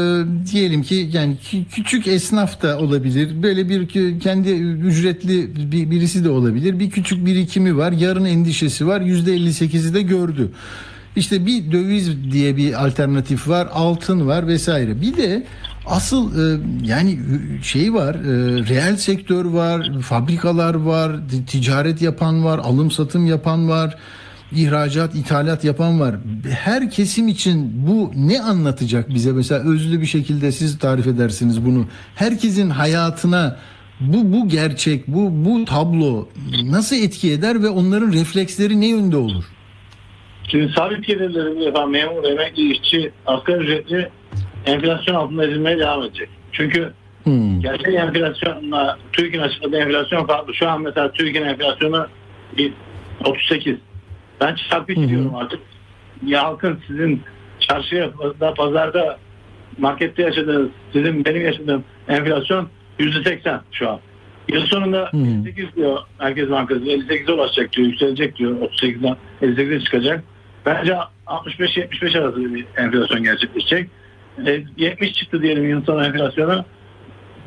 diyelim 0.52 0.82
ki 0.82 1.10
yani 1.12 1.36
kü- 1.50 1.64
küçük 1.64 2.06
esnaf 2.06 2.62
da 2.62 2.78
olabilir. 2.78 3.42
Böyle 3.42 3.68
bir 3.68 3.88
kendi 4.20 4.50
ücretli 4.50 5.72
bir, 5.72 5.90
birisi 5.90 6.24
de 6.24 6.30
olabilir. 6.30 6.78
Bir 6.78 6.90
küçük 6.90 7.26
birikimi 7.26 7.76
var. 7.76 7.92
Yarın 7.92 8.24
endişesi 8.24 8.86
var. 8.86 9.00
%58'i 9.00 9.94
de 9.94 10.02
gördü. 10.02 10.50
İşte 11.16 11.46
bir 11.46 11.72
döviz 11.72 12.32
diye 12.32 12.56
bir 12.56 12.86
alternatif 12.86 13.48
var, 13.48 13.68
altın 13.72 14.26
var 14.26 14.46
vesaire. 14.46 15.00
Bir 15.00 15.16
de 15.16 15.46
asıl 15.86 16.38
e, 16.38 16.60
yani 16.84 17.18
şey 17.62 17.94
var, 17.94 18.14
e, 18.14 18.18
reel 18.68 18.96
sektör 18.96 19.44
var, 19.44 20.00
fabrikalar 20.00 20.74
var, 20.74 21.16
ticaret 21.46 22.02
yapan 22.02 22.44
var, 22.44 22.58
alım 22.58 22.90
satım 22.90 23.26
yapan 23.26 23.68
var, 23.68 23.96
ihracat, 24.52 25.14
ithalat 25.14 25.64
yapan 25.64 26.00
var. 26.00 26.16
Her 26.50 26.90
kesim 26.90 27.28
için 27.28 27.86
bu 27.86 28.12
ne 28.16 28.42
anlatacak 28.42 29.08
bize? 29.08 29.32
Mesela 29.32 29.60
özlü 29.60 30.00
bir 30.00 30.06
şekilde 30.06 30.52
siz 30.52 30.78
tarif 30.78 31.06
edersiniz 31.06 31.64
bunu. 31.64 31.86
Herkesin 32.14 32.70
hayatına 32.70 33.56
bu 34.00 34.32
bu 34.32 34.48
gerçek, 34.48 35.08
bu 35.08 35.44
bu 35.44 35.64
tablo 35.64 36.28
nasıl 36.64 36.96
etki 36.96 37.32
eder 37.32 37.62
ve 37.62 37.68
onların 37.68 38.12
refleksleri 38.12 38.80
ne 38.80 38.86
yönde 38.86 39.16
olur? 39.16 39.44
Şimdi 40.48 40.72
sabit 40.72 41.06
gelirlerin 41.06 41.60
yapan 41.60 41.90
memur, 41.90 42.24
emekli, 42.24 42.72
işçi, 42.72 43.10
asgari 43.26 43.58
ücretli 43.58 44.08
enflasyon 44.66 45.14
altında 45.14 45.44
ezilmeye 45.46 45.78
devam 45.78 46.02
edecek. 46.02 46.28
Çünkü 46.52 46.92
Hmm. 47.24 47.60
gerçek 47.60 47.94
enflasyonla 47.94 48.98
TÜİK'in 49.12 49.40
açıkladığı 49.40 49.76
enflasyon 49.76 50.26
farklı. 50.26 50.54
Şu 50.54 50.68
an 50.68 50.82
mesela 50.82 51.12
TÜİK'in 51.12 51.42
enflasyonu 51.42 52.06
bir 52.58 52.72
38. 53.24 53.76
Ben 54.40 54.54
çarpı 54.70 54.92
iki 54.92 55.08
diyorum 55.08 55.34
artık. 55.34 55.60
Ya 56.26 56.42
halkın 56.44 56.80
sizin 56.86 57.22
çarşıya, 57.60 58.10
da, 58.40 58.54
pazarda, 58.54 59.18
markette 59.78 60.22
yaşadığınız, 60.22 60.68
sizin 60.92 61.24
benim 61.24 61.44
yaşadığım 61.44 61.84
enflasyon 62.08 62.68
%80 62.98 63.60
şu 63.72 63.90
an. 63.90 64.00
Yıl 64.48 64.66
sonunda 64.66 65.10
58 65.14 65.76
diyor 65.76 65.98
Merkez 66.20 66.50
Bankası. 66.50 66.80
58'e 66.80 67.32
ulaşacak 67.32 67.72
diyor, 67.72 67.88
yükselecek 67.88 68.36
diyor. 68.36 68.60
38'den 68.60 69.16
58'e 69.42 69.80
çıkacak. 69.80 70.24
Bence 70.66 70.96
65-75 71.26 72.18
arası 72.18 72.54
bir 72.54 72.66
enflasyon 72.76 73.22
gerçekleşecek. 73.22 73.90
E, 74.46 74.64
70 74.76 75.12
çıktı 75.12 75.42
diyelim 75.42 75.68
yıl 75.68 75.84
sonu 75.84 76.04
enflasyonu. 76.04 76.64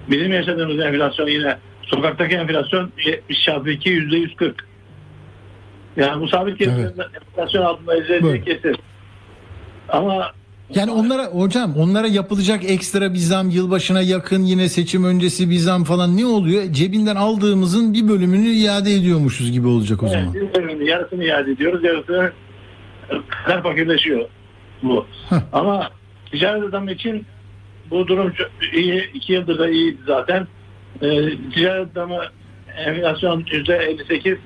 Bizim 0.09 0.34
yaşadığımız 0.34 0.80
enflasyon 0.80 1.28
yine 1.28 1.57
sokaktaki 1.82 2.36
enflasyon 2.36 2.91
70 3.05 3.43
çarpı 3.43 3.70
2 3.70 3.89
yüzde 3.89 4.17
140. 4.17 4.65
Yani 5.97 6.22
bu 6.22 6.28
sabit 6.28 6.59
gelirlerin 6.59 6.93
enflasyon 7.32 7.63
altında 7.63 7.95
ezildiği 7.95 8.43
kesin. 8.43 8.76
Ama 9.89 10.32
Yani 10.76 10.91
onlara 10.91 11.26
hocam 11.26 11.76
onlara 11.78 12.07
yapılacak 12.07 12.63
ekstra 12.70 13.13
bir 13.13 13.17
zam 13.17 13.49
yılbaşına 13.49 14.01
yakın 14.01 14.43
yine 14.43 14.70
seçim 14.70 15.03
öncesi 15.03 15.49
bir 15.49 15.57
zam 15.57 15.84
falan 15.84 16.17
ne 16.17 16.26
oluyor? 16.26 16.63
Cebinden 16.72 17.15
aldığımızın 17.15 17.93
bir 17.93 18.07
bölümünü 18.07 18.47
iade 18.47 18.91
ediyormuşuz 18.91 19.51
gibi 19.51 19.67
olacak 19.67 20.03
o 20.03 20.07
zaman. 20.07 20.24
Evet, 20.36 20.36
bir 20.36 20.59
bölümünün 20.59 20.86
yarısını 20.86 21.24
iade 21.24 21.51
ediyoruz, 21.51 21.84
yarısı 21.84 22.34
kadar 23.30 23.64
fakirleşiyor 23.64 24.26
bu. 24.84 25.05
Ama 25.53 25.89
ticaret 26.32 26.64
adamı 26.64 26.91
için 26.91 27.26
bu 27.91 28.07
durum 28.07 28.34
iyi. 28.74 29.10
iki 29.14 29.34
yıldır 29.34 29.60
da 29.60 29.70
iyiydi 29.70 29.97
zaten. 30.07 30.47
Ee, 31.01 31.30
ticaret 31.53 31.91
adamı 31.91 32.20
enflasyon 32.86 33.45
yüzde 33.51 33.76
58, 33.76 34.38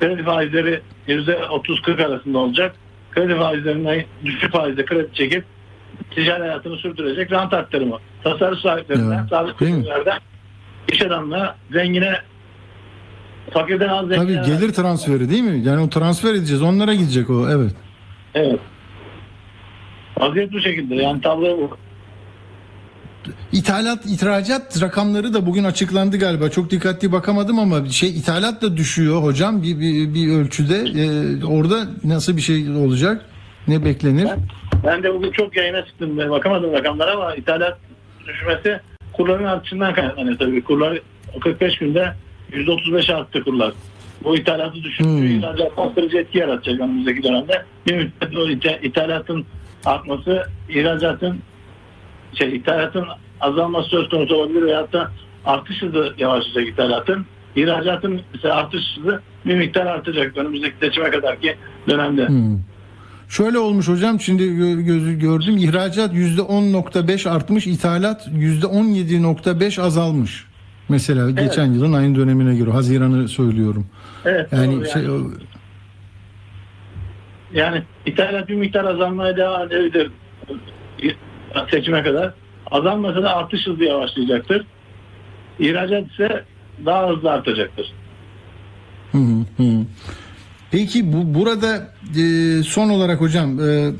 kredi 0.00 0.22
faizleri 0.22 0.80
yüzde 1.06 1.32
30-40 1.32 2.06
arasında 2.06 2.38
olacak. 2.38 2.74
Kredi 3.10 3.36
faizlerinden 3.36 4.04
düşük 4.24 4.52
faizle 4.52 4.84
kredi 4.84 5.14
çekip 5.14 5.44
ticari 6.10 6.40
hayatını 6.42 6.76
sürdürecek 6.76 7.32
rant 7.32 7.54
aktarımı. 7.54 7.98
Tasarruf 8.24 8.58
sahiplerinden, 8.58 9.28
Evet, 9.32 9.46
mi? 9.46 9.52
kurumlardan 9.58 10.18
iş 10.92 11.02
adamına, 11.02 11.56
zengine 11.72 12.12
fakirden 13.50 13.88
az 13.88 14.08
Tabii 14.08 14.16
zengine 14.32 14.42
gelir 14.46 14.72
transferi 14.72 15.30
değil 15.30 15.42
mi? 15.42 15.62
Yani 15.64 15.82
o 15.82 15.88
transfer 15.88 16.34
edeceğiz 16.34 16.62
onlara 16.62 16.94
gidecek 16.94 17.30
o 17.30 17.48
evet. 17.50 17.72
Evet. 18.34 18.60
Vaziyet 20.18 20.52
bu 20.52 20.60
şekilde. 20.60 20.94
Yani 20.94 21.20
tablo 21.20 21.58
bu. 21.58 21.76
İthalat, 23.52 24.06
ihracat 24.06 24.82
rakamları 24.82 25.34
da 25.34 25.46
bugün 25.46 25.64
açıklandı 25.64 26.18
galiba. 26.18 26.50
Çok 26.50 26.70
dikkatli 26.70 27.12
bakamadım 27.12 27.58
ama 27.58 27.88
şey 27.88 28.10
ithalat 28.18 28.62
da 28.62 28.76
düşüyor 28.76 29.22
hocam 29.22 29.62
bir, 29.62 29.80
bir, 29.80 30.14
bir 30.14 30.32
ölçüde. 30.32 30.76
Ee, 30.76 31.44
orada 31.44 31.86
nasıl 32.04 32.36
bir 32.36 32.42
şey 32.42 32.70
olacak? 32.70 33.26
Ne 33.68 33.84
beklenir? 33.84 34.28
Ben 34.84 35.02
de 35.02 35.14
bugün 35.14 35.30
çok 35.30 35.56
yayına 35.56 35.84
çıktım. 35.86 36.18
Ben 36.18 36.30
bakamadım 36.30 36.72
rakamlara 36.72 37.12
ama 37.12 37.34
ithalat 37.34 37.78
düşmesi 38.28 38.80
kurların 39.12 39.44
artışından 39.44 39.94
kaynaklanıyor 39.94 40.38
tabii. 40.38 40.64
Kurlar 40.64 40.98
45 41.40 41.78
günde 41.78 42.14
%35 42.52 43.14
arttı 43.14 43.44
kurlar. 43.44 43.72
Bu 44.24 44.36
ithalatı 44.36 44.74
düşürüyor. 44.82 45.16
Hmm. 45.18 45.38
İhracat 45.38 45.76
bastırıcı 45.76 46.18
etki 46.18 46.38
yaratacak 46.38 46.80
önümüzdeki 46.80 47.22
dönemde. 47.22 47.64
Bir 47.86 47.96
müddet 47.96 48.36
o 48.36 48.48
itha- 48.48 48.80
ithalatın 48.86 49.44
artması, 49.84 50.42
ihracatın 50.68 51.38
şey 52.38 52.56
ithalatın 52.56 53.04
azalması 53.40 53.88
söz 53.88 54.08
konusu 54.08 54.34
olabilir 54.34 54.62
veyahut 54.62 54.92
da 54.92 55.10
artış 55.44 55.82
hızı 55.82 56.14
yavaşlayacak 56.18 56.74
ithalatın. 56.74 57.26
İhracatın 57.56 58.20
ise 58.34 58.52
artış 58.52 58.82
hızı 58.98 59.20
bir 59.46 59.54
miktar 59.54 59.86
artacak 59.86 60.36
önümüzdeki 60.36 60.74
seçime 60.80 61.10
kadar 61.10 61.40
ki 61.40 61.56
dönemde. 61.88 62.28
Hmm. 62.28 62.58
Şöyle 63.28 63.58
olmuş 63.58 63.88
hocam 63.88 64.20
şimdi 64.20 64.42
gö- 64.42 64.82
gözü 64.84 65.18
gördüm 65.18 65.56
ihracat 65.56 66.14
%10.5 66.14 67.26
artmış 67.30 67.66
ithalat 67.66 68.28
%17.5 68.28 69.78
azalmış. 69.82 70.44
Mesela 70.88 71.30
Evet. 71.30 71.38
geçen 71.38 71.72
yılın 71.72 71.92
aynı 71.92 72.16
dönemine 72.16 72.56
göre 72.56 72.70
Haziran'ı 72.70 73.28
söylüyorum. 73.28 73.86
Evet. 74.24 74.52
Yani, 74.52 74.76
doğru 74.76 74.86
şey, 74.86 75.10
o- 75.10 75.30
Yani 77.52 77.82
ithalat 78.06 78.48
bir 78.48 78.54
miktar 78.54 78.84
azalmaya 78.84 79.36
devam 79.36 79.66
edebilir 79.66 80.10
seçime 81.70 82.02
kadar. 82.02 82.34
Azalmasa 82.70 83.22
da 83.22 83.36
artış 83.36 83.66
hızı 83.66 83.84
yavaşlayacaktır. 83.84 84.66
İhracat 85.58 86.10
ise 86.12 86.44
daha 86.86 87.08
hızlı 87.08 87.30
artacaktır. 87.30 87.92
Hı 89.12 89.18
hı 89.18 89.44
hı. 89.56 89.84
Peki 90.70 91.12
bu 91.12 91.34
burada 91.40 91.88
e, 92.18 92.62
son 92.62 92.88
olarak 92.88 93.20
hocam 93.20 93.60
e, 93.60 93.90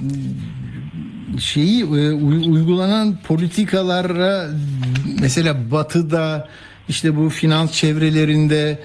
şeyi 1.40 1.82
e, 1.82 1.84
uy- 2.12 2.50
uygulanan 2.52 3.18
politikalara 3.28 4.46
mesela 5.20 5.70
batıda 5.70 6.48
işte 6.88 7.16
bu 7.16 7.28
finans 7.28 7.72
çevrelerinde 7.72 8.78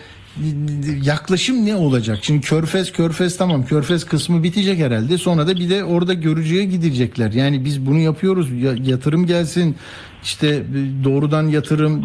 yaklaşım 1.03 1.65
ne 1.65 1.75
olacak? 1.75 2.17
Şimdi 2.21 2.41
Körfez 2.41 2.91
Körfez 2.91 3.37
tamam 3.37 3.65
Körfez 3.65 4.03
kısmı 4.05 4.43
bitecek 4.43 4.79
herhalde. 4.79 5.17
Sonra 5.17 5.47
da 5.47 5.55
bir 5.55 5.69
de 5.69 5.83
orada 5.83 6.13
görücüye 6.13 6.65
gidecekler. 6.65 7.31
Yani 7.31 7.65
biz 7.65 7.85
bunu 7.85 7.99
yapıyoruz. 7.99 8.51
Ya- 8.51 8.75
Yatırım 8.83 9.25
gelsin. 9.25 9.75
İşte 10.23 10.63
doğrudan 11.03 11.47
yatırım, 11.47 12.01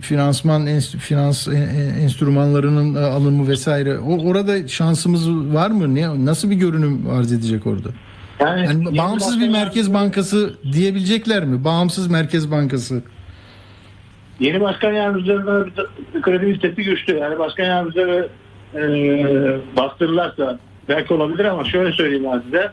finansman, 0.00 0.66
finans 0.80 1.48
e- 1.48 1.52
e- 1.52 2.02
enstrümanlarının 2.02 2.94
e, 2.94 2.98
alımı 2.98 3.48
vesaire. 3.48 3.98
O 3.98 4.18
orada 4.26 4.68
şansımız 4.68 5.30
var 5.30 5.70
mı? 5.70 5.94
Ne 5.94 6.24
nasıl 6.24 6.50
bir 6.50 6.56
görünüm 6.56 7.10
arz 7.10 7.32
edecek 7.32 7.66
orada? 7.66 7.88
Yani, 8.40 8.64
Yani 8.66 8.98
bağımsız 8.98 9.40
bir 9.40 9.48
merkez 9.48 9.94
bankası 9.94 10.54
diyebilecekler 10.72 11.44
mi? 11.44 11.64
Bağımsız 11.64 12.06
merkez 12.06 12.50
bankası. 12.50 13.02
Yeni 14.40 14.60
başkan 14.60 14.92
yardımcılarına 14.92 15.66
de- 15.66 16.20
kredibilitesi 16.22 16.84
güçlü. 16.84 17.16
Yani 17.18 17.38
başkan 17.38 17.64
yardımcıları 17.64 18.28
e, 18.74 18.80
bastırırlarsa 19.76 20.58
belki 20.88 21.14
olabilir 21.14 21.44
ama 21.44 21.64
şöyle 21.64 21.92
söyleyeyim 21.92 22.26
ben 22.32 22.40
size. 22.40 22.72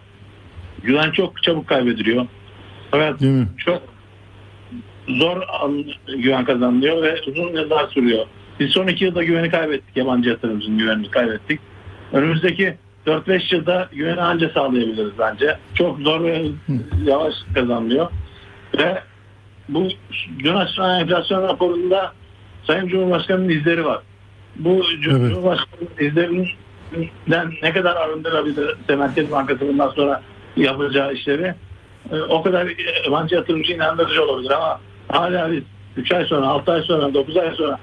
Güven 0.84 1.12
çok 1.12 1.44
çabuk 1.44 1.68
kaybediliyor. 1.68 2.28
Değil 3.20 3.32
mi? 3.32 3.48
Çok 3.58 3.82
zor 5.08 5.42
güven 6.18 6.46
kazanılıyor 6.46 7.04
ve 7.04 7.22
uzun 7.28 7.48
yıllar 7.54 7.88
sürüyor. 7.88 8.26
Biz 8.60 8.72
son 8.72 8.88
iki 8.88 9.06
yılda 9.06 9.24
güveni 9.24 9.50
kaybettik. 9.50 9.98
Yabancı 9.98 10.30
yatırımcının 10.30 10.78
güvenini 10.78 11.12
kaybettik. 11.12 11.60
Önümüzdeki 12.14 12.76
4-5 13.08 13.56
yılda 13.56 13.90
güveni 13.94 14.22
anca 14.22 14.50
sağlayabiliriz 14.50 15.12
bence. 15.20 15.58
Çok 15.76 16.00
zor 16.00 16.24
ve 16.24 16.46
yavaş 17.06 17.34
kazanılıyor. 17.56 18.08
Ve 18.78 19.02
bu 19.70 19.88
dün 20.40 20.56
açıklanan 20.56 21.00
enflasyon 21.00 21.44
raporunda 21.44 22.14
Sayın 22.68 22.88
Cumhurbaşkanı'nın 22.88 23.50
izleri 23.50 23.86
var. 23.86 24.00
Bu 24.56 24.70
Evet. 24.70 25.04
Cumhurbaşkanı'nın 25.04 26.08
izlerinden 26.10 27.54
ne 27.64 27.74
kadar 27.74 27.96
arındırabilir 27.96 28.76
Merkez 28.90 29.32
Bankası 29.32 29.68
bundan 29.68 29.90
sonra 29.90 30.22
yapacağı 30.58 31.14
işleri 31.14 31.54
e, 32.12 32.16
o 32.22 32.44
kadar 32.44 32.68
yabancı 33.06 33.36
yatırımcı 33.36 33.74
inandırıcı 33.74 34.24
olabilir 34.24 34.52
ama 34.52 34.80
hala 35.08 35.52
biz 35.52 35.64
3 35.98 36.12
ay 36.12 36.26
sonra, 36.26 36.48
6 36.48 36.72
ay 36.72 36.82
sonra, 36.82 37.14
9 37.14 37.38
ay 37.38 37.52
sonra 37.56 37.80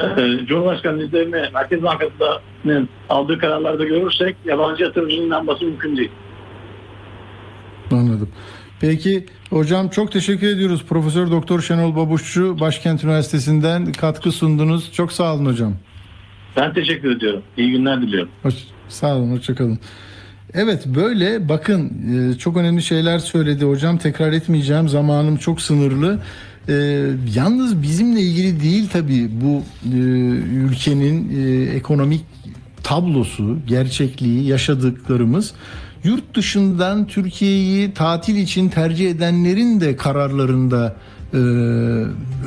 e, 0.00 0.46
Cumhurbaşkanı 0.46 1.02
izlerini 1.02 1.50
Merkez 1.54 1.82
Bankası'nın 1.82 2.88
aldığı 3.08 3.38
kararlarda 3.38 3.84
görürsek 3.84 4.36
yabancı 4.44 4.82
yatırımcının 4.82 5.26
inanması 5.26 5.64
mümkün 5.64 5.96
değil. 5.96 6.10
Anladım. 7.92 8.28
Peki 8.80 9.26
hocam 9.50 9.88
çok 9.88 10.12
teşekkür 10.12 10.46
ediyoruz. 10.46 10.84
Profesör 10.88 11.30
Doktor 11.30 11.60
Şenol 11.60 11.96
Babuşçu 11.96 12.60
Başkent 12.60 13.04
Üniversitesi'nden 13.04 13.92
katkı 13.92 14.32
sundunuz. 14.32 14.92
Çok 14.92 15.12
sağ 15.12 15.34
olun 15.34 15.46
hocam. 15.46 15.74
Ben 16.56 16.74
teşekkür 16.74 17.16
ediyorum. 17.16 17.42
İyi 17.56 17.70
günler 17.70 18.02
diliyorum. 18.02 18.28
Hoş, 18.42 18.54
sağ 18.88 19.16
olun, 19.16 19.30
hoşçakalın. 19.30 19.78
Evet 20.54 20.86
böyle 20.86 21.48
bakın 21.48 21.92
e, 22.32 22.38
çok 22.38 22.56
önemli 22.56 22.82
şeyler 22.82 23.18
söyledi 23.18 23.64
hocam. 23.64 23.98
Tekrar 23.98 24.32
etmeyeceğim. 24.32 24.88
Zamanım 24.88 25.36
çok 25.36 25.60
sınırlı. 25.60 26.18
E, 26.68 26.74
yalnız 27.34 27.82
bizimle 27.82 28.20
ilgili 28.20 28.62
değil 28.62 28.88
tabii 28.92 29.30
bu 29.32 29.62
e, 29.92 29.98
ülkenin 30.56 31.38
e, 31.38 31.64
ekonomik 31.76 32.20
tablosu, 32.82 33.58
gerçekliği, 33.66 34.46
yaşadıklarımız. 34.46 35.54
Yurt 36.06 36.34
dışından 36.34 37.06
Türkiye'yi 37.06 37.94
tatil 37.94 38.36
için 38.36 38.68
tercih 38.68 39.10
edenlerin 39.10 39.80
de 39.80 39.96
kararlarında 39.96 40.96
e, 41.32 41.36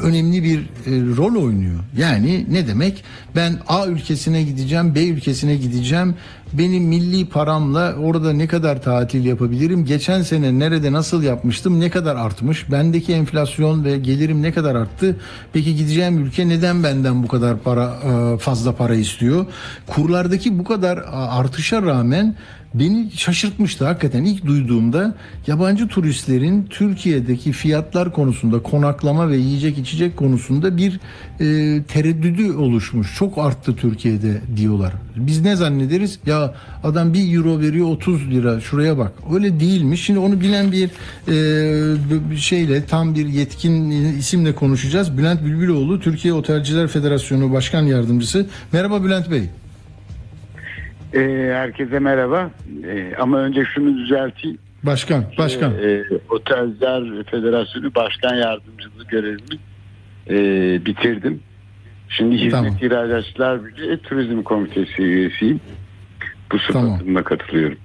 önemli 0.04 0.44
bir 0.44 0.60
e, 0.60 1.16
rol 1.18 1.44
oynuyor. 1.44 1.80
Yani 1.98 2.46
ne 2.50 2.68
demek? 2.68 3.04
Ben 3.36 3.60
A 3.68 3.88
ülkesine 3.88 4.44
gideceğim, 4.44 4.96
B 4.96 5.08
ülkesine 5.08 5.56
gideceğim. 5.56 6.16
Benim 6.54 6.84
milli 6.84 7.26
paramla 7.26 7.96
orada 7.96 8.34
ne 8.34 8.48
kadar 8.48 8.82
tatil 8.82 9.26
yapabilirim? 9.26 9.86
Geçen 9.86 10.22
sene 10.22 10.60
nerede 10.60 10.92
nasıl 10.92 11.24
yapmıştım? 11.24 11.80
Ne 11.80 11.90
kadar 11.90 12.16
artmış? 12.16 12.72
Bendeki 12.72 13.14
enflasyon 13.14 13.84
ve 13.84 13.98
gelirim 13.98 14.42
ne 14.42 14.52
kadar 14.52 14.76
arttı? 14.76 15.16
Peki 15.54 15.76
gideceğim 15.76 16.26
ülke 16.26 16.50
neden 16.50 16.84
benden 16.84 17.24
bu 17.24 17.28
kadar 17.28 17.60
para 17.60 17.94
e, 18.04 18.38
fazla 18.38 18.76
para 18.76 18.96
istiyor? 18.96 19.46
Kurlardaki 19.88 20.60
bu 20.60 20.64
kadar 20.64 21.00
artışa 21.14 21.82
rağmen 21.82 22.36
beni 22.74 23.12
şaşırtmıştı 23.12 23.86
hakikaten 23.86 24.24
ilk 24.24 24.46
duyduğumda 24.46 25.16
yabancı 25.48 25.88
turistlerin 25.88 26.66
Türkiye'deki 26.70 27.52
fiyatlar 27.52 28.14
konusunda 28.14 28.64
konaklama 28.64 29.30
ve 29.30 29.38
yiyecek 29.38 29.78
içecek 29.78 30.18
konusunda 30.18 30.78
bir 30.78 31.00
e, 31.40 31.84
tereddüdü 31.84 32.52
oluşmuş. 32.52 33.16
Çok 33.16 33.38
arttı 33.38 33.76
Türkiye'de 33.76 34.42
diyorlar. 34.56 34.94
Biz 35.16 35.42
ne 35.42 35.56
zannederiz? 35.56 36.20
Ya 36.26 36.54
adam 36.84 37.14
bir 37.14 37.36
euro 37.38 37.60
veriyor 37.60 37.88
30 37.88 38.32
lira 38.32 38.60
şuraya 38.62 38.98
bak. 38.98 39.12
Öyle 39.34 39.60
değilmiş. 39.60 40.04
Şimdi 40.06 40.20
onu 40.20 40.42
bilen 40.42 40.72
bir 40.72 40.90
e, 42.34 42.38
şeyle 42.38 42.86
tam 42.86 43.16
bir 43.16 43.28
yetkin 43.28 43.92
isimle 44.18 44.56
konuşacağız. 44.56 45.18
Bülent 45.18 45.46
Bülbüloğlu 45.46 46.00
Türkiye 46.00 46.34
Otelciler 46.34 46.88
Federasyonu 46.88 47.54
Başkan 47.54 47.84
Yardımcısı. 47.84 48.48
Merhaba 48.72 49.04
Bülent 49.04 49.32
Bey. 49.32 49.50
Ee, 51.14 51.52
herkese 51.54 52.00
merhaba. 52.00 52.52
Ee, 52.88 53.14
ama 53.20 53.38
önce 53.38 53.66
şunu 53.74 53.98
düzelteyim. 53.98 54.58
Başkan, 54.84 55.26
başkan. 55.38 55.74
Ee, 55.84 56.04
Otelciler 56.30 57.24
Federasyonu 57.24 57.96
Başkan 57.96 58.36
Yardımcılığı 58.36 59.04
görevimi 59.08 59.60
e, 60.30 60.86
bitirdim. 60.86 61.40
Şimdi 62.10 62.36
Hizmet 62.36 62.52
Tamam. 62.52 62.78
İhracatçılar 62.82 63.66
Birliği 63.66 63.98
Turizm 63.98 64.42
Komitesi 64.44 65.02
üyesiyim. 65.02 65.62
Bu 66.52 66.60
sıfatımla 66.60 67.24
katılıyorum. 67.24 67.78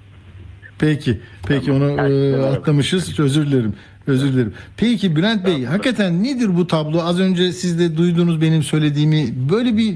Peki. 0.79 1.19
Peki 1.47 1.71
onu 1.71 1.91
e, 1.91 2.35
atlamışız. 2.35 3.19
Özür 3.19 3.45
dilerim. 3.47 3.73
Özür 4.07 4.33
dilerim. 4.33 4.53
Peki 4.77 5.15
Bülent 5.15 5.45
Bey 5.45 5.65
hakikaten 5.65 6.23
nedir 6.23 6.55
bu 6.55 6.67
tablo? 6.67 7.01
Az 7.01 7.19
önce 7.19 7.51
siz 7.51 7.79
de 7.79 7.97
duydunuz 7.97 8.41
benim 8.41 8.63
söylediğimi. 8.63 9.25
Böyle 9.51 9.77
bir 9.77 9.95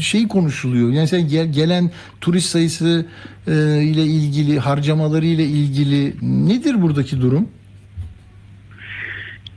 şey 0.00 0.28
konuşuluyor. 0.28 0.90
Yani 0.92 1.08
sen 1.08 1.28
gel- 1.28 1.52
gelen 1.52 1.90
turist 2.20 2.48
sayısı 2.48 3.06
e, 3.46 3.52
ile 3.82 4.02
ilgili, 4.02 4.58
harcamaları 4.58 5.24
ile 5.26 5.44
ilgili 5.44 6.14
nedir 6.48 6.82
buradaki 6.82 7.20
durum? 7.20 7.48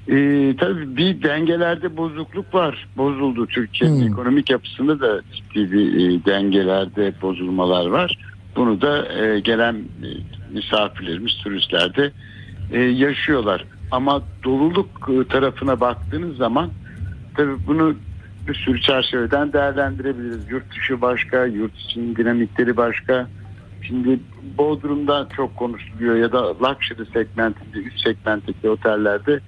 Ee, 0.09 0.55
tabii 0.59 0.97
bir 0.97 1.23
dengelerde 1.23 1.97
bozukluk 1.97 2.53
var. 2.53 2.87
Bozuldu. 2.97 3.47
Türkiye'nin 3.47 4.11
ekonomik 4.11 4.49
yapısında 4.49 4.99
da 4.99 5.21
ciddi 5.33 5.71
bir 5.71 5.85
e, 5.95 6.25
dengelerde 6.25 7.13
bozulmalar 7.21 7.85
var. 7.85 8.17
Bunu 8.55 8.81
da 8.81 9.13
e, 9.13 9.39
gelen 9.39 9.75
e, 9.75 10.07
misafirlerimiz, 10.53 11.33
turistler 11.43 11.95
de 11.95 12.11
e, 12.71 12.79
yaşıyorlar. 12.81 13.65
Ama 13.91 14.21
doluluk 14.43 15.09
e, 15.09 15.27
tarafına 15.27 15.79
baktığınız 15.79 16.37
zaman 16.37 16.69
tabii 17.37 17.55
bunu 17.67 17.95
bir 18.47 18.53
sürü 18.53 18.81
çerçeveden 18.81 19.53
değerlendirebiliriz. 19.53 20.51
Yurt 20.51 20.71
dışı 20.71 21.01
başka, 21.01 21.45
yurt 21.45 21.77
içinin 21.77 22.15
dinamikleri 22.15 22.77
başka. 22.77 23.27
Şimdi 23.81 24.19
Bodrum'da 24.57 25.27
çok 25.35 25.57
konuşuluyor 25.57 26.15
ya 26.15 26.31
da 26.31 26.47
luxury 26.47 27.05
segmentinde, 27.13 27.77
üst 27.77 28.03
segmentteki 28.03 28.69
otellerde 28.69 29.39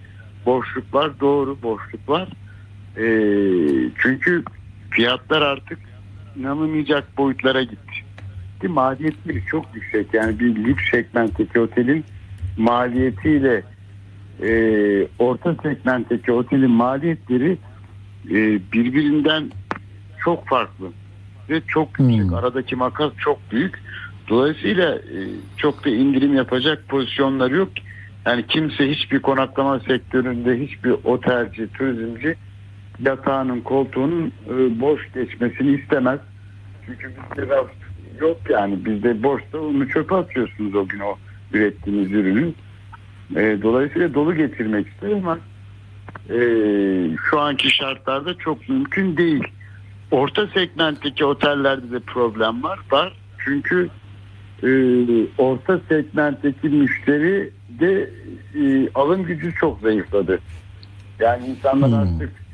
boşluk 0.46 0.93
var. 0.93 1.12
Doğru 1.20 1.58
boşluk 1.64 2.10
var. 2.10 2.30
Ee, 2.98 3.89
çünkü 3.98 4.43
fiyatlar 4.89 5.41
artık 5.41 5.80
inanılmayacak 6.36 7.18
boyutlara 7.18 7.64
gitti. 7.64 8.06
Ki 8.62 8.68
maliyetleri 8.68 9.46
çok 9.46 9.66
yüksek. 9.76 10.14
Yani 10.14 10.39
bir 10.39 10.56
lüks 10.56 10.84
segmentteki 10.91 11.60
otelin 11.60 12.06
maliyetiyle 12.58 13.64
e, 14.41 14.52
orta 15.20 15.56
segmentteki 15.64 16.32
otelin 16.32 16.72
maliyetleri 16.72 17.58
e, 18.32 18.59
birbirinden 18.73 19.51
çok 20.23 20.47
farklı 20.47 20.88
ve 21.49 21.61
çok 21.67 21.99
yüksek. 21.99 22.34
Aradaki 22.34 22.76
makas 22.76 23.11
çok 23.17 23.51
büyük. 23.51 23.80
Dolayısıyla 24.30 24.95
e, 24.95 25.19
çok 25.57 25.86
da 25.86 25.89
indirim 25.89 26.36
yapacak 26.36 26.88
pozisyonları 26.88 27.55
yok. 27.55 27.69
Yani 28.26 28.47
kimse 28.47 28.91
hiçbir 28.91 29.19
konaklama 29.19 29.80
sektöründe 29.80 30.59
hiçbir 30.59 30.95
otelci, 31.03 31.67
turizmci 31.67 32.36
yatağının, 32.99 33.61
koltuğunun 33.61 34.32
e, 34.49 34.80
boş 34.82 35.13
geçmesini 35.13 35.71
istemez. 35.71 36.19
Çünkü 36.86 37.07
bizde 37.07 37.47
raf 37.47 37.67
yok 38.21 38.38
yani. 38.49 38.86
Bizde 38.86 39.23
boşta 39.23 39.59
onu 39.59 39.89
çöpe 39.89 40.15
atıyorsunuz 40.15 40.76
o 40.76 40.88
gün 40.88 40.99
o 40.99 41.15
ürettiğiniz 41.53 42.11
ürünün. 42.11 42.55
E, 43.36 43.57
dolayısıyla 43.61 44.13
dolu 44.13 44.36
getirmek 44.36 44.88
ister 44.88 45.11
ama 45.11 45.39
e, 46.30 46.38
şu 47.30 47.39
anki 47.39 47.76
şartlarda 47.76 48.38
çok 48.38 48.70
mümkün 48.70 49.18
değil. 49.18 49.43
Orta 50.11 50.47
segmentteki 50.47 51.26
otellerde 51.26 51.91
de 51.91 51.99
problem 51.99 52.63
var. 52.63 52.80
Var. 52.91 53.13
Çünkü 53.45 53.89
e, 54.63 54.70
orta 55.38 55.80
segmentteki 55.89 56.70
müşteri 56.70 57.51
de 57.70 58.09
e, 58.55 58.89
alım 58.95 59.24
gücü 59.24 59.53
çok 59.55 59.80
zayıfladı. 59.82 60.39
Yani 61.20 61.47
insanlar 61.47 62.01
artık 62.01 62.45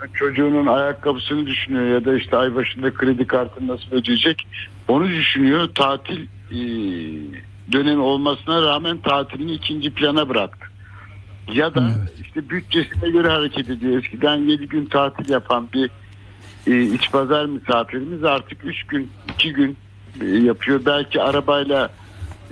Hani 0.00 0.12
çocuğunun 0.14 0.66
ayakkabısını 0.66 1.46
düşünüyor 1.46 1.86
ya 1.86 2.04
da 2.04 2.16
işte 2.16 2.36
ay 2.36 2.54
başında 2.54 2.94
kredi 2.94 3.26
kartını 3.26 3.68
nasıl 3.68 3.90
ödeyecek 3.90 4.46
onu 4.88 5.08
düşünüyor. 5.08 5.68
Tatil 5.74 6.26
e, 6.50 6.58
dönemi 7.72 8.00
olmasına 8.00 8.62
rağmen 8.62 8.98
tatilini 8.98 9.52
ikinci 9.52 9.90
plana 9.90 10.28
bıraktı. 10.28 10.66
Ya 11.52 11.74
da 11.74 11.90
işte 12.24 12.50
bütçesine 12.50 13.10
göre 13.10 13.28
hareket 13.28 13.70
ediyor. 13.70 13.98
Eskiden 14.04 14.36
7 14.36 14.68
gün 14.68 14.86
tatil 14.86 15.28
yapan 15.32 15.68
bir 15.74 15.90
e, 16.66 16.82
iç 16.82 17.10
pazar 17.12 17.46
misafirimiz 17.46 18.24
artık 18.24 18.64
3 18.64 18.84
gün 18.86 19.10
2 19.34 19.52
gün 19.52 19.76
e, 20.20 20.26
yapıyor. 20.26 20.80
Belki 20.86 21.22
arabayla 21.22 21.90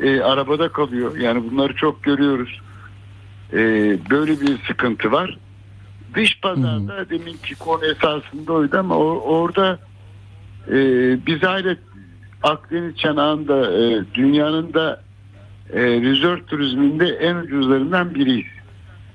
e, 0.03 0.21
arabada 0.21 0.69
kalıyor. 0.69 1.17
Yani 1.17 1.51
bunları 1.51 1.75
çok 1.75 2.03
görüyoruz. 2.03 2.61
E, 3.53 3.59
böyle 4.11 4.41
bir 4.41 4.59
sıkıntı 4.67 5.13
var. 5.13 5.39
Dış 6.15 6.41
pazarda 6.41 7.11
deminki 7.11 7.55
konu 7.55 7.85
esasında 7.85 8.53
oydu 8.53 8.79
ama 8.79 8.97
o- 8.99 9.21
orada 9.21 9.79
e, 10.69 10.75
biz 11.27 11.43
hayret 11.43 11.79
Akdeniz 12.43 12.97
çanağında 12.97 13.73
e, 13.83 14.05
dünyanın 14.15 14.73
da 14.75 15.03
e, 15.73 15.81
resort 15.83 16.49
turizminde 16.49 17.07
en 17.09 17.37
ucuzlarından 17.37 18.15
biriyiz. 18.15 18.47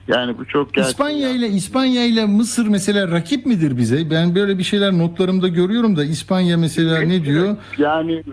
Yani 0.07 0.37
bu 0.37 0.45
çok 0.45 0.73
gerçek. 0.73 0.91
İspanya 0.91 1.29
ile 1.29 1.47
İspanya 1.47 2.05
ile 2.05 2.25
Mısır 2.25 2.67
mesela 2.67 3.07
rakip 3.11 3.45
midir 3.45 3.77
bize? 3.77 4.09
Ben 4.09 4.35
böyle 4.35 4.57
bir 4.57 4.63
şeyler 4.63 4.91
notlarımda 4.91 5.47
görüyorum 5.47 5.97
da 5.97 6.03
İspanya 6.05 6.57
mesela 6.57 7.01
ne 7.01 7.25
diyor? 7.25 7.57
Yani 7.77 8.23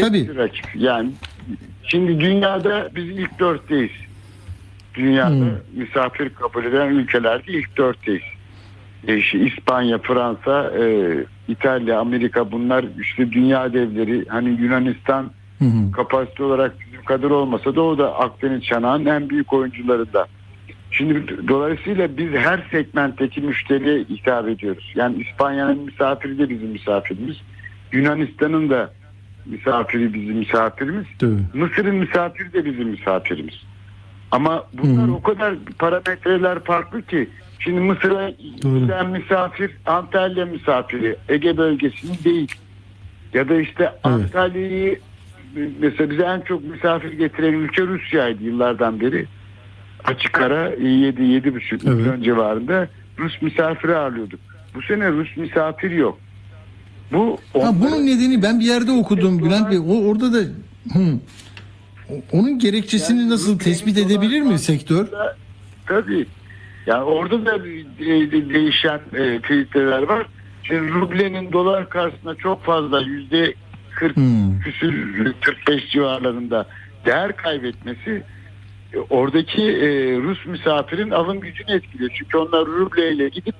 Tabii. 0.00 0.36
rakip. 0.36 0.66
Yani 0.74 1.10
şimdi 1.82 2.20
dünyada 2.20 2.88
biz 2.96 3.04
ilk 3.04 3.38
dörtteyiz. 3.38 3.90
Dünyada 4.94 5.30
Hmm. 5.34 5.50
misafir 5.74 6.28
kabul 6.28 6.64
eden 6.64 6.88
ülkelerde 6.88 7.52
ilk 7.52 7.76
dörtteyiz. 7.76 8.22
İşte 9.08 9.38
İspanya, 9.38 9.98
Fransa, 9.98 10.70
e, 10.80 11.14
İtalya, 11.48 12.00
Amerika 12.00 12.52
bunlar 12.52 12.84
işte 13.02 13.32
dünya 13.32 13.72
devleri. 13.72 14.24
Hani 14.28 14.48
Yunanistan 14.48 15.30
kapasite 15.92 16.42
olarak 16.44 16.74
bizim 16.86 17.04
kadar 17.04 17.30
olmasa 17.30 17.76
da 17.76 17.82
o 17.82 17.98
da 17.98 18.14
Akdeniz 18.18 18.62
çanağının 18.64 19.06
en 19.06 19.28
büyük 19.30 19.52
oyuncularından. 19.52 20.26
Şimdi 20.90 21.48
dolayısıyla 21.48 22.16
biz 22.16 22.32
her 22.32 22.66
segmentteki 22.70 23.40
müşteriye 23.40 23.98
hitap 23.98 24.48
ediyoruz. 24.48 24.92
Yani 24.94 25.22
İspanya'nın 25.22 25.78
misafiri 25.78 26.38
de 26.38 26.48
bizim 26.48 26.68
misafirimiz. 26.68 27.36
Yunanistan'ın 27.92 28.70
da 28.70 28.90
misafiri 29.46 30.14
bizim 30.14 30.36
misafirimiz. 30.36 31.06
Mısır'ın 31.54 31.94
misafiri 31.94 32.52
de 32.52 32.64
bizim 32.64 32.88
misafirimiz. 32.88 33.54
Ama 34.30 34.66
bunlar 34.72 35.08
o 35.08 35.22
kadar 35.22 35.54
parametreler 35.78 36.58
farklı 36.64 37.02
ki 37.02 37.28
şimdi 37.58 37.80
Mısır'a 37.80 38.30
giden 38.30 39.10
misafir 39.10 39.70
Antalya 39.86 40.46
misafiri 40.46 41.16
Ege 41.28 41.56
bölgesinin 41.56 42.18
değil. 42.24 42.54
Ya 43.34 43.48
da 43.48 43.54
işte 43.60 43.92
Antalya'yı 44.04 45.00
mesela 45.80 46.10
bize 46.10 46.22
en 46.22 46.40
çok 46.40 46.64
misafir 46.64 47.12
getiren 47.12 47.52
ülke 47.52 47.82
Rusya'ydı 47.82 48.44
yıllardan 48.44 49.00
beri. 49.00 49.26
Açık 50.04 50.40
ara 50.40 50.68
7 50.68 51.22
7,5 51.22 51.90
milyon 51.94 52.22
civarında 52.22 52.88
Rus 53.18 53.42
misafiri 53.42 53.96
ağırlıyorduk. 53.96 54.40
Bu 54.74 54.82
sene 54.82 55.10
Rus 55.10 55.36
misafir 55.36 55.90
yok. 55.90 56.18
Bu 57.12 57.38
Ha, 57.52 57.72
bunun 57.80 58.06
nedeni 58.06 58.42
ben 58.42 58.60
bir 58.60 58.64
yerde 58.64 58.92
okudum 58.92 59.38
Bülent 59.44 59.70
Bey. 59.70 59.78
O, 59.78 60.08
orada 60.08 60.32
da 60.32 60.38
hı. 60.92 61.18
Onun 62.32 62.58
gerekçesini 62.58 63.30
nasıl 63.30 63.58
tespit 63.58 63.98
edebilir 63.98 64.40
mi 64.40 64.58
sektör? 64.58 65.06
Tabii. 65.86 66.26
Yani 66.86 67.04
orada 67.04 67.46
da 67.46 67.64
de- 67.64 68.48
değişen 68.54 69.00
e, 69.14 69.40
filtreler 69.42 70.02
var. 70.02 70.26
Şimdi 70.62 70.92
rublenin 70.92 71.52
dolar 71.52 71.88
karşısında 71.90 72.34
çok 72.34 72.64
fazla 72.64 73.00
yüzde 73.00 73.54
40 73.94 74.14
küsür 74.64 75.34
45 75.40 75.90
civarlarında 75.90 76.66
değer 77.06 77.36
kaybetmesi 77.36 78.10
e, 78.10 78.22
oradaki 79.10 79.62
e, 79.62 80.16
Rus 80.16 80.46
misafirin 80.46 81.10
alım 81.10 81.40
gücünü 81.40 81.76
etkiliyor. 81.76 82.10
Çünkü 82.14 82.36
onlar 82.36 82.66
rubleyle 82.66 83.28
gidip 83.28 83.54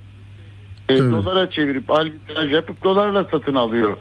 e, 0.88 0.98
dolara 0.98 1.50
çevirip 1.50 1.90
arbitraj 1.90 2.52
yapıp 2.52 2.84
dolarla 2.84 3.24
satın 3.24 3.54
alıyor 3.54 3.96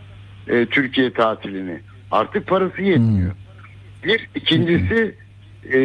e, 0.48 0.66
Türkiye 0.66 1.14
tatilini. 1.14 1.82
Artık 2.12 2.48
parası 2.48 2.82
yetmiyor. 2.82 3.32
Bir 4.04 4.30
ikincisi 4.36 5.16
e, 5.74 5.80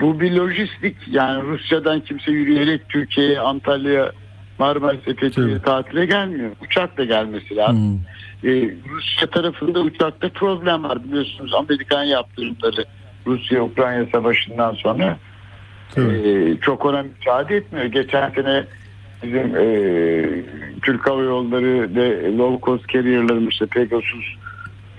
bu 0.00 0.20
bir 0.20 0.32
lojistik 0.32 0.96
yani 1.10 1.42
Rusya'dan 1.42 2.00
kimse 2.00 2.30
yürüyerek 2.30 2.88
Türkiye'ye 2.88 3.40
Antalya'ya 3.40 4.12
Marmaris'e 4.58 5.14
Fethiye'ye 5.14 5.58
tatile 5.58 6.06
gelmiyor. 6.06 6.50
Uçakla 6.60 7.04
gelmesi 7.04 7.56
lazım. 7.56 8.00
E, 8.44 8.50
Rusya 8.90 9.26
tarafında 9.30 9.80
uçakta 9.80 10.28
problem 10.28 10.84
var 10.84 11.04
biliyorsunuz 11.04 11.54
Amerikan 11.54 12.04
yaptırımları 12.04 12.84
Rusya-Ukrayna 13.26 14.06
savaşından 14.12 14.74
sonra 14.74 15.18
e, 15.96 16.02
çok 16.60 16.84
ona 16.84 17.02
müsaade 17.02 17.56
etmiyor. 17.56 17.86
Geçen 17.86 18.30
sene 18.30 18.64
bizim 19.22 19.56
e, 19.56 19.64
Türk 20.82 21.06
Hava 21.06 21.22
Yolları 21.22 21.94
ve 21.94 22.36
low 22.36 22.66
cost 22.66 22.88
carrier'larımız 22.88 23.52
işte 23.52 23.66
Pegasus 23.66 24.24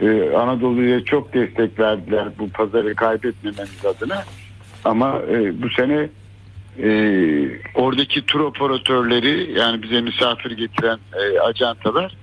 e, 0.02 0.36
Anadolu'ya 0.36 1.04
çok 1.04 1.34
destek 1.34 1.80
verdiler 1.80 2.28
bu 2.40 2.50
pazarı 2.50 2.96
kaybetmememiz 2.96 3.86
adına. 3.86 4.24
Ama 4.86 5.22
e, 5.32 5.62
bu 5.62 5.70
sene 5.70 6.10
e, 6.84 6.90
oradaki 7.76 8.26
tur 8.26 8.40
operatörleri 8.40 9.60
yani 9.60 9.84
bize 9.84 10.02
misafir 10.02 10.52
getiren 10.52 11.00
e, 11.14 11.40
ajantalar 11.40 12.16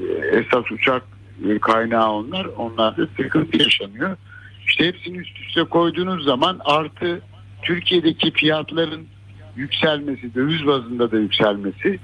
e, 0.00 0.36
esas 0.36 0.72
uçak 0.72 1.02
e, 1.48 1.58
kaynağı 1.58 2.12
onlar. 2.12 2.44
Onlarda 2.44 3.06
sıkıntı 3.16 3.62
yaşanıyor. 3.62 4.16
İşte 4.68 4.86
hepsini 4.86 5.18
üst 5.18 5.40
üste 5.40 5.64
koyduğunuz 5.64 6.24
zaman 6.24 6.60
artı 6.64 7.20
Türkiye'deki 7.62 8.30
fiyatların 8.30 9.06
yükselmesi, 9.56 10.34
döviz 10.34 10.66
bazında 10.66 11.10
da 11.10 11.18
yükselmesi 11.18 11.98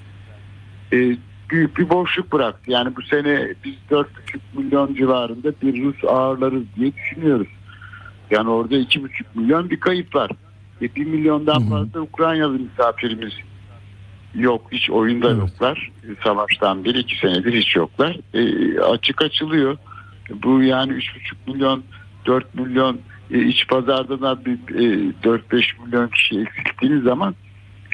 e, 0.93 1.17
büyük 1.51 1.79
bir 1.79 1.89
boşluk 1.89 2.33
bıraktı. 2.33 2.71
Yani 2.71 2.97
bu 2.97 3.03
sene 3.03 3.55
biz 3.65 3.75
4,5 3.91 4.07
milyon 4.55 4.95
civarında 4.95 5.53
bir 5.63 5.85
Rus 5.85 6.05
ağırlarız 6.05 6.63
diye 6.77 6.93
düşünüyoruz. 6.95 7.49
Yani 8.31 8.51
orada 8.51 8.75
2,5 8.75 9.09
milyon 9.35 9.71
bir 9.71 9.81
kayıp 9.81 10.15
var. 10.15 10.31
E, 10.83 10.95
1 10.95 11.07
milyondan 11.07 11.69
fazla 11.69 12.01
Ukraynalı 12.01 12.59
misafirimiz 12.59 13.33
yok. 14.35 14.67
Hiç 14.73 14.91
oyunda 14.91 15.31
yoklar. 15.31 15.91
E, 16.05 16.09
Savaştan 16.25 16.85
beri 16.85 16.99
iki 16.99 17.19
senedir 17.19 17.53
hiç 17.53 17.77
yoklar. 17.77 18.17
E, 18.35 18.81
açık 18.81 19.23
açılıyor. 19.23 19.77
Bu 20.43 20.63
yani 20.63 20.93
3,5 20.93 21.03
milyon 21.47 21.85
4 22.27 22.55
milyon 22.55 23.01
e, 23.31 23.43
iç 23.43 23.69
pazarda 23.69 24.21
da 24.21 24.45
bir 24.45 24.53
e, 24.53 25.13
4-5 25.23 25.85
milyon 25.85 26.09
kişi 26.09 26.41
eksilttiğiniz 26.41 27.03
zaman 27.03 27.35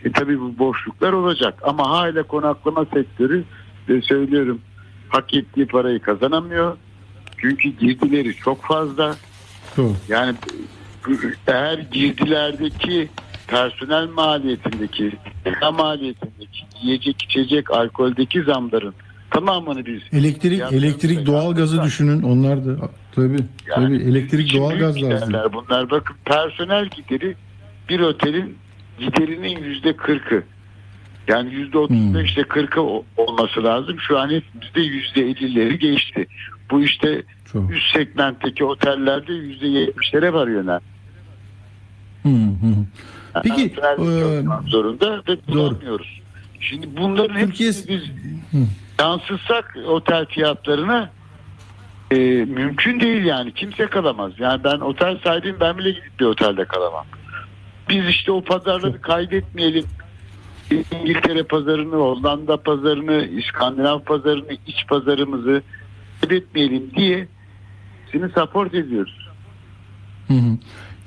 e 0.04 0.12
tabii 0.12 0.40
bu 0.40 0.58
boşluklar 0.58 1.12
olacak 1.12 1.58
ama 1.62 1.90
hala 1.90 2.22
konaklama 2.22 2.84
sektörü 2.84 3.44
de 3.88 4.02
söylüyorum 4.02 4.60
hak 5.08 5.34
ettiği 5.34 5.66
parayı 5.66 6.00
kazanamıyor. 6.00 6.76
Çünkü 7.36 7.68
girdileri 7.68 8.36
çok 8.36 8.62
fazla. 8.62 9.16
Yani 10.08 10.34
eğer 11.46 11.78
girdilerdeki 11.78 13.08
personel 13.46 14.08
maliyetindeki, 14.08 15.12
maliyetindeki, 15.72 16.64
yiyecek 16.82 17.22
içecek, 17.22 17.70
alkoldeki 17.70 18.42
zamların 18.42 18.94
tamamını 19.30 19.86
biz 19.86 20.00
Elektrik, 20.12 20.60
elektrik, 20.72 21.26
doğal 21.26 21.54
gazı 21.54 21.82
düşünün. 21.82 22.22
Onlar 22.22 22.64
da 22.66 22.76
tabii. 23.14 23.38
tabii 23.74 23.96
elektrik, 23.96 24.54
doğal 24.54 24.78
gaz 24.78 25.02
lazım. 25.02 25.34
Bunlar 25.52 25.90
bakın 25.90 26.16
personel 26.24 26.88
gideri 26.88 27.34
bir 27.88 28.00
otelin 28.00 28.56
giderinin 28.98 29.64
yüzde 29.64 29.96
kırkı. 29.96 30.42
Yani 31.28 31.54
yüzde 31.54 31.78
otuz 31.78 32.14
beşte 32.14 32.42
kırkı 32.42 32.80
o- 32.82 33.04
olması 33.16 33.64
lazım. 33.64 33.96
Şu 34.00 34.18
an 34.18 34.30
hepimizde 34.30 34.80
yüzde 34.80 35.20
ellileri 35.20 35.78
geçti. 35.78 36.26
Bu 36.70 36.82
işte 36.82 37.22
üst 37.70 37.92
segmentteki 37.96 38.64
otellerde 38.64 39.32
yüzde 39.32 39.66
yetmişlere 39.66 40.32
varıyor. 40.32 40.64
Yani. 40.64 40.80
Hı 42.22 42.28
hı. 42.28 42.74
Peki 43.42 43.74
Personel 43.74 44.66
e, 44.66 44.70
zorunda 44.70 45.22
ve 45.28 45.36
bulamıyoruz. 45.48 46.20
Şimdi 46.60 46.88
bunların 46.96 47.34
hepsini 47.36 47.88
biz 47.88 48.02
yansıtsak 49.00 49.76
otel 49.86 50.26
fiyatlarına 50.26 51.10
e, 52.10 52.16
mümkün 52.44 53.00
değil 53.00 53.24
yani. 53.24 53.54
Kimse 53.54 53.86
kalamaz. 53.86 54.32
Yani 54.38 54.64
ben 54.64 54.80
otel 54.80 55.18
sahibiyim 55.24 55.56
ben 55.60 55.78
bile 55.78 55.90
gidip 55.90 56.20
bir 56.20 56.24
otelde 56.24 56.64
kalamam. 56.64 57.04
Biz 57.88 58.08
işte 58.08 58.32
o 58.32 58.44
pazarları 58.44 59.00
kaydetmeyelim. 59.00 59.84
İngiltere 60.70 61.42
pazarını, 61.42 61.96
Hollanda 61.96 62.56
pazarını, 62.56 63.26
İskandinav 63.26 64.00
pazarını, 64.00 64.52
iç 64.66 64.86
pazarımızı 64.88 65.62
kaybetmeyelim 66.20 66.90
diye 66.96 67.28
seni 68.12 68.28
support 68.28 68.74
ediyoruz. 68.74 69.28
Hı 70.28 70.34
hı. 70.34 70.58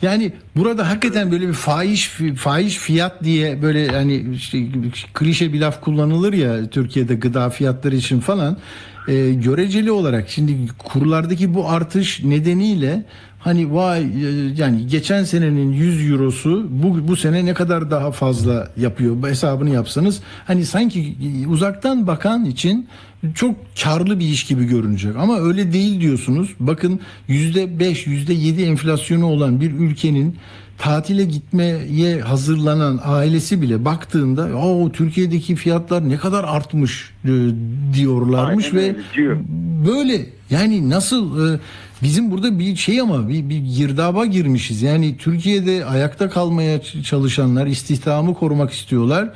Yani 0.03 0.31
burada 0.55 0.89
hakikaten 0.89 1.31
böyle 1.31 1.47
bir 1.47 1.53
fahiş 1.53 2.07
fahiş 2.37 2.77
fiyat 2.77 3.23
diye 3.23 3.61
böyle 3.61 3.87
hani 3.87 4.25
işte 4.35 4.65
klişe 5.13 5.53
bir 5.53 5.61
laf 5.61 5.81
kullanılır 5.81 6.33
ya 6.33 6.69
Türkiye'de 6.69 7.15
gıda 7.15 7.49
fiyatları 7.49 7.95
için 7.95 8.19
falan. 8.19 8.57
E, 9.07 9.33
göreceli 9.33 9.91
olarak 9.91 10.29
şimdi 10.29 10.53
kurlardaki 10.77 11.53
bu 11.53 11.69
artış 11.69 12.23
nedeniyle 12.23 13.05
hani 13.43 13.73
vay 13.73 14.01
e, 14.01 14.53
yani 14.57 14.87
geçen 14.87 15.23
senenin 15.23 15.71
100 15.71 16.11
eurosu 16.11 16.67
bu 16.69 17.07
bu 17.07 17.15
sene 17.15 17.45
ne 17.45 17.53
kadar 17.53 17.91
daha 17.91 18.11
fazla 18.11 18.71
yapıyor 18.77 19.29
hesabını 19.29 19.69
yapsanız 19.69 20.21
hani 20.45 20.65
sanki 20.65 21.15
uzaktan 21.49 22.07
bakan 22.07 22.45
için 22.45 22.87
çok 23.35 23.55
karlı 23.83 24.19
bir 24.19 24.25
iş 24.25 24.43
gibi 24.43 24.65
görünecek 24.65 25.15
ama 25.15 25.39
öyle 25.39 25.73
değil 25.73 26.01
diyorsunuz. 26.01 26.49
Bakın 26.59 26.99
%5 27.29 28.07
%7 28.07 28.65
enflasyonu 28.65 29.25
olan 29.25 29.61
bir 29.61 29.71
ülkenin 29.71 30.37
tatile 30.77 31.23
gitmeye 31.23 32.21
hazırlanan 32.21 32.99
ailesi 33.03 33.61
bile 33.61 33.85
baktığında 33.85 34.57
o 34.57 34.91
Türkiye'deki 34.91 35.55
fiyatlar 35.55 36.09
ne 36.09 36.17
kadar 36.17 36.43
artmış 36.43 37.11
e, 37.25 37.29
diyorlarmış 37.93 38.65
Aynen 38.73 38.77
ve 38.77 38.95
diyor. 39.13 39.37
böyle 39.87 40.25
yani 40.49 40.89
nasıl 40.89 41.53
e, 41.53 41.59
bizim 42.03 42.31
burada 42.31 42.59
bir 42.59 42.75
şey 42.75 43.01
ama 43.01 43.29
bir, 43.29 43.49
bir 43.49 43.57
girdaba 43.57 44.25
girmişiz. 44.25 44.81
Yani 44.81 45.17
Türkiye'de 45.17 45.85
ayakta 45.85 46.29
kalmaya 46.29 46.81
çalışanlar 46.81 47.67
istihdamı 47.67 48.33
korumak 48.33 48.71
istiyorlar. 48.71 49.29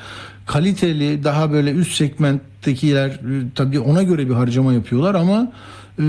Kaliteli 0.45 1.23
daha 1.23 1.51
böyle 1.51 1.71
üst 1.71 1.91
segmenttekiler 1.91 3.09
e, 3.09 3.49
tabii 3.55 3.79
ona 3.79 4.03
göre 4.03 4.29
bir 4.29 4.33
harcama 4.33 4.73
yapıyorlar 4.73 5.15
ama 5.15 5.51
e, 5.99 6.03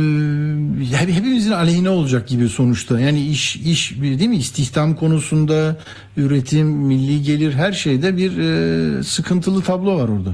hep- 0.97 1.11
hepimizin 1.11 1.53
aleyhine 1.53 1.91
olacak 1.91 2.29
gibi 2.29 2.49
sonuçta. 2.49 3.01
Yani 3.01 3.27
iş 3.27 3.57
iş 3.57 4.01
değil 4.01 4.29
mi 4.29 4.37
istihdam 4.37 4.95
konusunda 4.95 5.77
üretim, 6.17 6.67
milli 6.69 7.23
gelir 7.23 7.53
her 7.53 7.73
şeyde 7.73 8.17
bir 8.17 8.39
e, 8.39 9.03
sıkıntılı 9.03 9.63
tablo 9.63 9.97
var 9.99 10.09
orada. 10.09 10.31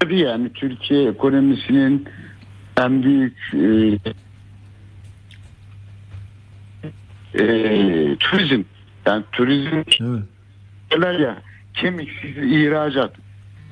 Tabii 0.00 0.20
yani 0.20 0.50
Türkiye 0.54 1.08
ekonomisinin 1.08 2.04
en 2.80 3.02
büyük 3.02 3.36
e, 3.54 3.98
e, 7.34 8.16
turizm. 8.20 8.62
Yani 9.06 9.24
turizm 9.32 9.82
derler 10.90 11.20
ya 11.20 11.42
kemiksiz 11.74 12.36
ihracat. 12.36 13.12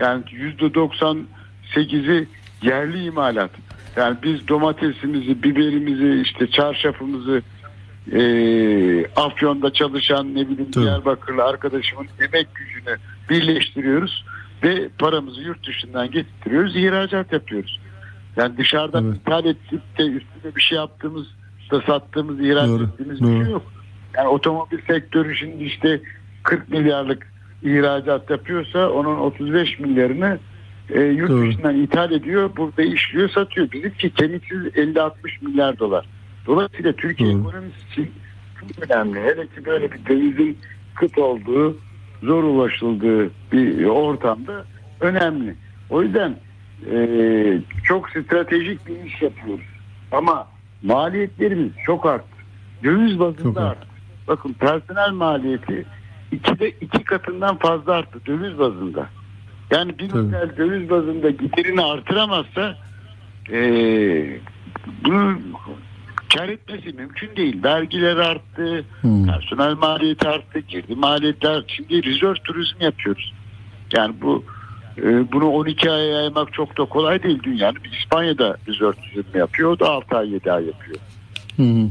Yani 0.00 0.22
yüzde 0.30 0.64
98'i 0.64 2.28
yerli 2.62 3.04
imalat. 3.04 3.50
Yani 3.96 4.16
biz 4.22 4.48
domatesimizi, 4.48 5.42
biberimizi, 5.42 6.22
işte 6.22 6.50
çarşafımızı 6.50 7.42
e, 8.12 8.20
Afyon'da 9.06 9.72
çalışan 9.72 10.34
ne 10.34 10.48
bileyim 10.48 10.72
Diyarbakırlı 10.72 11.44
arkadaşımın 11.44 12.06
emek 12.20 12.54
gücünü 12.54 12.96
birleştiriyoruz 13.30 14.24
ve 14.62 14.88
paramızı 14.98 15.40
yurt 15.40 15.66
dışından 15.66 16.10
getiriyoruz, 16.10 16.76
ihracat 16.76 17.32
yapıyoruz. 17.32 17.80
Yani 18.36 18.56
dışarıdan 18.56 19.14
ithal 19.14 19.44
edip 19.44 19.98
de 19.98 20.02
üstüne 20.02 20.56
bir 20.56 20.62
şey 20.62 20.78
yaptığımız 20.78 21.26
da 21.70 21.80
sattığımız, 21.80 22.40
ihraç 22.40 22.68
Doğru, 22.68 22.84
ettiğimiz 22.84 23.20
bir 23.20 23.26
doğru. 23.26 23.44
şey 23.44 23.52
yok. 23.52 23.62
Yani 24.16 24.28
otomobil 24.28 24.78
sektörü 24.86 25.34
şimdi 25.36 25.64
işte 25.64 26.00
40 26.42 26.68
milyarlık 26.68 27.32
ihracat 27.62 28.30
yapıyorsa 28.30 28.90
onun 28.90 29.18
35 29.18 29.78
milyarını 29.78 30.38
e, 30.90 31.00
yurt 31.00 31.30
Doğru. 31.30 31.46
dışından 31.46 31.82
ithal 31.82 32.12
ediyor, 32.12 32.50
burada 32.56 32.82
işliyor, 32.82 33.28
satıyor. 33.28 33.72
Bizimki 33.72 34.10
kemiksiz 34.10 34.58
50-60 34.58 35.12
milyar 35.40 35.78
dolar. 35.78 36.06
Dolayısıyla 36.46 36.92
Türkiye 36.92 37.30
ekonomisi 37.30 37.76
için 37.92 38.10
çok 38.60 38.90
önemli. 38.90 39.20
Hele 39.20 39.46
ki 39.46 39.66
böyle 39.66 39.92
bir 39.92 40.06
dövizin 40.06 40.58
kıt 40.94 41.18
olduğu, 41.18 41.76
zor 42.22 42.44
ulaşıldığı 42.44 43.30
bir 43.52 43.84
ortamda 43.84 44.64
önemli. 45.00 45.54
O 45.90 46.02
yüzden 46.02 46.36
e, 46.92 47.58
çok 47.84 48.10
stratejik 48.10 48.86
bir 48.86 49.04
iş 49.04 49.22
yapıyoruz. 49.22 49.66
Ama 50.12 50.48
maliyetlerimiz 50.86 51.72
çok 51.86 52.06
arttı. 52.06 52.36
Döviz 52.84 53.18
bazında 53.18 53.60
arttı. 53.68 53.86
Bakın 54.28 54.52
personel 54.52 55.10
maliyeti 55.10 55.86
ikide 56.32 56.70
iki 56.70 57.04
katından 57.04 57.56
fazla 57.56 57.92
arttı 57.92 58.18
döviz 58.26 58.58
bazında. 58.58 59.08
Yani 59.70 59.98
bir 59.98 60.10
otel 60.10 60.56
döviz 60.56 60.90
bazında 60.90 61.30
giderini 61.30 61.82
artıramazsa 61.82 62.76
e, 63.52 63.60
bunu 65.04 65.38
kar 66.36 66.48
etmesi 66.48 66.92
mümkün 66.92 67.36
değil. 67.36 67.64
Vergiler 67.64 68.16
arttı, 68.16 68.84
personel 69.26 69.74
maliyeti 69.74 70.28
arttı, 70.28 70.58
girdi 70.58 70.94
maliyetler. 70.94 71.64
Şimdi 71.66 72.02
resort 72.04 72.44
turizm 72.44 72.80
yapıyoruz. 72.80 73.34
Yani 73.92 74.14
bu 74.22 74.44
bunu 75.32 75.48
12 75.48 75.90
aya 75.90 76.04
yaymak 76.04 76.52
çok 76.52 76.78
da 76.78 76.84
kolay 76.84 77.22
değil 77.22 77.42
dünyanın. 77.42 77.78
İspanya'da 78.00 78.56
resort 78.68 78.96
turizmi 79.02 79.38
yapıyor. 79.38 79.70
O 79.70 79.78
da 79.78 79.90
6 79.90 80.16
ay 80.16 80.32
7 80.32 80.52
ay 80.52 80.66
yapıyor. 80.66 80.96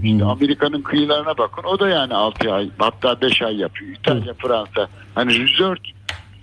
İşte 0.03 0.25
Amerika'nın 0.25 0.81
kıyılarına 0.81 1.37
bakın. 1.37 1.63
O 1.63 1.79
da 1.79 1.89
yani 1.89 2.13
6 2.13 2.53
ay 2.53 2.69
hatta 2.77 3.21
5 3.21 3.41
ay 3.41 3.57
yapıyor. 3.57 3.91
İtalya, 3.91 4.33
Fransa. 4.33 4.87
Hani 5.15 5.39
resort 5.39 5.79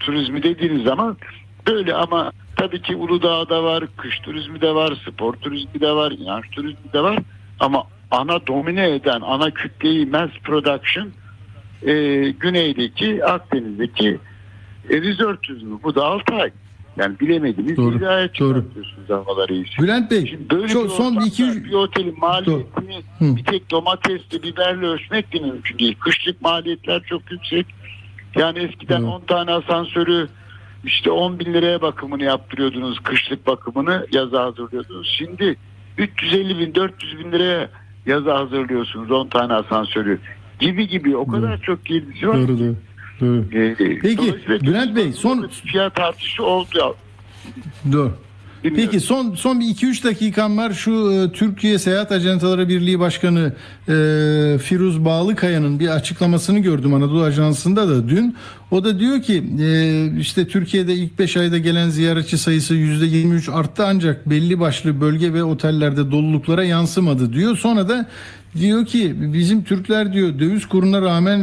turizmi 0.00 0.42
dediğiniz 0.42 0.82
zaman 0.82 1.16
böyle 1.66 1.94
ama 1.94 2.32
tabii 2.56 2.82
ki 2.82 2.96
Uludağ'da 2.96 3.64
var, 3.64 3.84
kış 3.96 4.18
turizmi 4.18 4.60
de 4.60 4.74
var, 4.74 5.02
spor 5.08 5.34
turizmi 5.34 5.80
de 5.80 5.92
var, 5.92 6.12
inanç 6.12 6.50
turizmi 6.50 6.92
de 6.92 7.00
var. 7.00 7.18
Ama 7.60 7.84
ana 8.10 8.46
domine 8.46 8.90
eden, 8.90 9.20
ana 9.20 9.50
kütleyi 9.50 10.06
mass 10.06 10.30
production 10.44 11.10
e, 11.82 11.94
güneydeki, 12.30 13.24
Akdeniz'deki 13.24 14.18
e, 14.90 15.02
resort 15.02 15.42
turizmi. 15.42 15.82
Bu 15.82 15.94
da 15.94 16.04
6 16.04 16.34
ay. 16.34 16.50
Yani 16.96 17.20
bilemediniz 17.20 17.76
Doğru, 17.76 18.00
bir 18.00 18.06
aya 18.06 18.28
doğru. 18.28 18.54
çıkartıyorsunuz 18.54 19.10
havaları 19.10 19.54
iyisi. 19.54 19.82
Bülent 19.82 20.10
Bey 20.10 20.38
Böyle 20.50 20.68
şu 20.68 20.84
bir 20.84 20.88
son 20.88 21.12
bir 21.12 21.16
ortamda 21.16 21.26
iki 21.26 21.44
üç 21.44 21.64
bir 21.64 21.72
otelin 21.72 22.18
maliyetini 22.18 23.02
bir 23.20 23.44
tek 23.44 23.70
domatesle 23.70 24.42
biberle 24.42 24.86
ölçmek 24.86 25.32
de 25.32 25.38
mümkün 25.38 25.78
değil. 25.78 25.96
Kışlık 26.00 26.42
maliyetler 26.42 27.02
çok 27.02 27.32
yüksek. 27.32 27.66
Yani 28.36 28.58
eskiden 28.58 29.02
10 29.02 29.20
tane 29.20 29.52
asansörü 29.52 30.28
işte 30.84 31.10
10 31.10 31.38
bin 31.38 31.54
liraya 31.54 31.82
bakımını 31.82 32.22
yaptırıyordunuz. 32.22 33.00
Kışlık 33.00 33.46
bakımını 33.46 34.06
yaza 34.12 34.44
hazırlıyordunuz. 34.44 35.14
Şimdi 35.18 35.56
350 35.98 36.58
bin 36.58 36.74
400 36.74 37.18
bin 37.18 37.32
liraya 37.32 37.68
yaza 38.06 38.38
hazırlıyorsunuz 38.38 39.10
10 39.10 39.28
tane 39.28 39.54
asansörü. 39.54 40.18
Gibi 40.60 40.88
gibi 40.88 41.16
o 41.16 41.26
kadar 41.26 41.60
çok 41.60 41.84
girdisi 41.84 42.28
var. 42.28 42.36
Doğru, 42.36 42.58
doğru. 42.58 42.76
Doğru. 43.22 43.44
Ee, 43.52 43.74
Peki 44.02 44.34
Bülent 44.48 44.96
Bey 44.96 45.12
son 45.12 45.50
fiyat 45.66 46.00
artışı 46.00 46.44
oldu. 46.44 46.96
Dur. 47.92 48.10
Peki 48.62 49.00
son 49.00 49.34
son 49.34 49.60
bir 49.60 49.64
2-3 49.64 50.04
dakikam 50.04 50.58
var. 50.58 50.72
Şu 50.72 51.12
e, 51.12 51.32
Türkiye 51.32 51.78
Seyahat 51.78 52.12
Ajantaları 52.12 52.68
Birliği 52.68 53.00
Başkanı 53.00 53.52
e, 53.88 53.92
Firuz 54.58 55.04
Bağlıkaya'nın 55.04 55.80
bir 55.80 55.88
açıklamasını 55.88 56.58
gördüm 56.58 56.94
Anadolu 56.94 57.22
Ajansı'nda 57.22 57.88
da 57.88 58.08
dün. 58.08 58.36
O 58.70 58.84
da 58.84 58.98
diyor 58.98 59.22
ki 59.22 59.44
e, 59.60 60.20
işte 60.20 60.48
Türkiye'de 60.48 60.94
ilk 60.94 61.18
5 61.18 61.36
ayda 61.36 61.58
gelen 61.58 61.88
ziyaretçi 61.88 62.38
sayısı 62.38 62.74
%23 62.74 63.52
arttı 63.52 63.86
ancak 63.86 64.30
belli 64.30 64.60
başlı 64.60 65.00
bölge 65.00 65.32
ve 65.32 65.44
otellerde 65.44 66.10
doluluklara 66.10 66.64
yansımadı 66.64 67.32
diyor. 67.32 67.56
Sonra 67.56 67.88
da 67.88 68.08
diyor 68.58 68.86
ki 68.86 69.14
bizim 69.18 69.64
Türkler 69.64 70.12
diyor 70.12 70.38
döviz 70.38 70.66
kuruna 70.66 71.02
rağmen 71.02 71.38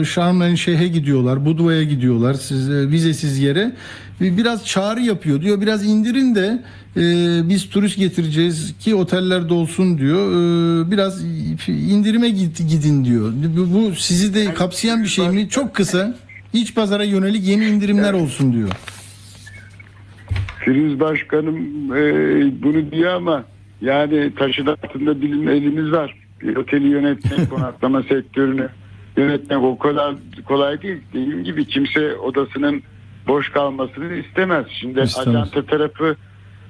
e, 0.00 0.04
Şarm 0.04 0.42
El 0.42 0.56
Şeyh'e 0.56 0.88
gidiyorlar, 0.88 1.44
Budva'ya 1.46 1.82
gidiyorlar, 1.82 2.34
siz, 2.34 2.70
e, 2.70 2.90
vizesiz 2.90 3.38
yere. 3.38 3.72
Bir- 4.20 4.36
Biraz 4.36 4.66
çağrı 4.66 5.00
yapıyor 5.00 5.40
diyor. 5.40 5.60
Biraz 5.60 5.86
indirin 5.86 6.34
de 6.34 6.62
e, 6.96 7.02
biz 7.48 7.68
turist 7.70 7.96
getireceğiz 7.98 8.74
ki 8.80 8.94
oteller 8.94 9.48
dolsun 9.48 9.98
diyor. 9.98 10.30
E, 10.32 10.90
biraz 10.90 11.24
indirime 11.68 12.28
gidin 12.28 13.04
diyor. 13.04 13.32
Bu, 13.56 13.74
bu 13.74 13.94
sizi 13.94 14.34
de 14.34 14.54
kapsayan 14.54 15.02
bir 15.02 15.08
şey 15.08 15.28
mi? 15.30 15.48
Çok 15.48 15.74
kısa. 15.74 16.16
İç 16.52 16.74
pazara 16.74 17.04
yönelik 17.04 17.44
yeni 17.48 17.64
indirimler 17.66 18.12
olsun 18.12 18.52
diyor. 18.52 18.68
Firuz 20.64 21.00
Başkanım 21.00 21.56
e, 21.96 22.02
bunu 22.62 22.90
diyor 22.92 23.14
ama 23.14 23.44
yani 23.80 24.32
taşın 24.38 24.66
altında 24.66 25.20
bilim 25.20 25.48
elimiz 25.48 25.92
var. 25.92 26.14
Oteli 26.56 26.88
yönetmek, 26.88 27.50
konaklama 27.50 28.02
sektörünü 28.02 28.68
yönetmek 29.16 29.58
o 29.62 29.78
kadar 29.78 30.14
kolay 30.44 30.82
değil. 30.82 31.02
Dediğim 31.12 31.44
gibi 31.44 31.64
kimse 31.64 32.16
odasının 32.16 32.82
boş 33.26 33.48
kalmasını 33.52 34.14
istemez. 34.14 34.66
Şimdi 34.68 35.00
İstemez. 35.00 35.28
ajanta 35.28 35.66
tarafı 35.66 36.16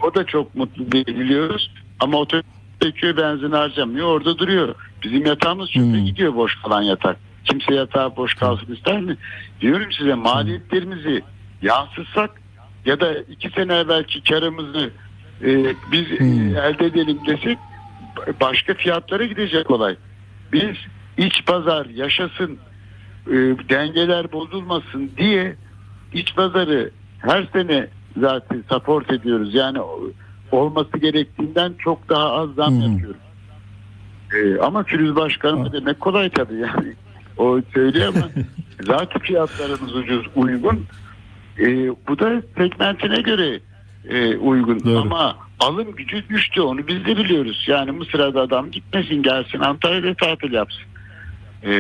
o 0.03 0.15
da 0.15 0.27
çok 0.27 0.55
mutlu 0.55 0.93
değil 0.93 1.07
biliyoruz. 1.07 1.71
Ama 2.01 2.19
otel 2.19 2.43
çekiyor 2.83 3.17
benzin 3.17 3.51
harcamıyor 3.51 4.07
orada 4.07 4.39
duruyor. 4.39 4.75
Bizim 5.03 5.27
yatağımız 5.27 5.71
çöpe 5.71 6.01
gidiyor 6.01 6.35
boş 6.35 6.63
kalan 6.63 6.83
yatak. 6.83 7.17
Kimse 7.45 7.75
yatağı 7.75 8.17
boş 8.17 8.35
kalsın 8.35 8.75
ister 8.75 9.01
mi? 9.01 9.17
Diyorum 9.61 9.93
size 9.93 10.15
maliyetlerimizi 10.15 11.23
yansıtsak 11.63 12.31
ya 12.87 13.01
da 13.01 13.15
iki 13.19 13.51
sene 13.51 13.75
evvelki 13.75 14.23
karımızı 14.23 14.91
e, 15.43 15.75
biz 15.93 16.13
e, 16.21 16.25
elde 16.61 16.87
edelim 16.87 17.19
desek 17.27 17.59
başka 18.41 18.75
fiyatlara 18.75 19.25
gidecek 19.25 19.71
olay. 19.71 19.97
Biz 20.53 20.77
iç 21.19 21.45
pazar 21.47 21.87
yaşasın, 21.87 22.59
e, 23.27 23.35
dengeler 23.69 24.33
bozulmasın 24.33 25.11
diye 25.17 25.57
iç 26.13 26.35
pazarı 26.35 26.91
her 27.19 27.49
sene 27.53 27.89
zaten 28.17 28.65
support 28.73 29.13
ediyoruz. 29.13 29.55
Yani 29.55 29.79
olması 30.53 30.99
gerektiğinden 30.99 31.75
çok 31.79 32.09
daha 32.09 32.33
az 32.33 32.51
zam 32.55 32.81
yapıyoruz. 32.81 33.21
E, 34.35 34.59
ama 34.59 34.83
Firuz 34.83 35.17
Başkanım 35.17 35.73
demek 35.73 36.01
kolay 36.01 36.31
tabii 36.31 36.55
yani. 36.55 36.95
O 37.37 37.61
söylüyor 37.75 38.13
ama 38.17 38.29
zaten 38.81 39.23
fiyatlarımız 39.23 39.95
ucuz, 39.95 40.27
uygun. 40.37 40.87
E, 41.59 41.89
bu 42.09 42.19
da 42.19 42.43
segmentine 42.59 43.21
göre 43.21 43.61
e, 44.09 44.37
uygun 44.37 44.97
ama 44.97 45.37
alım 45.61 45.93
gücü 45.93 46.29
düştü 46.29 46.61
onu 46.61 46.87
biz 46.87 47.07
de 47.07 47.17
biliyoruz. 47.17 47.65
Yani 47.67 47.91
Mısır'a 47.91 48.41
adam 48.41 48.71
gitmesin 48.71 49.23
gelsin 49.23 49.59
Antalya'da 49.59 50.15
tatil 50.15 50.53
yapsın. 50.53 50.85
E, 51.63 51.73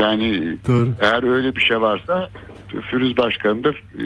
yani 0.00 0.56
eğer 1.00 1.22
öyle 1.22 1.56
bir 1.56 1.60
şey 1.60 1.80
varsa 1.80 2.30
Firuz 2.90 3.16
Başkanı 3.16 3.64
da 3.64 3.70
e, 3.70 4.04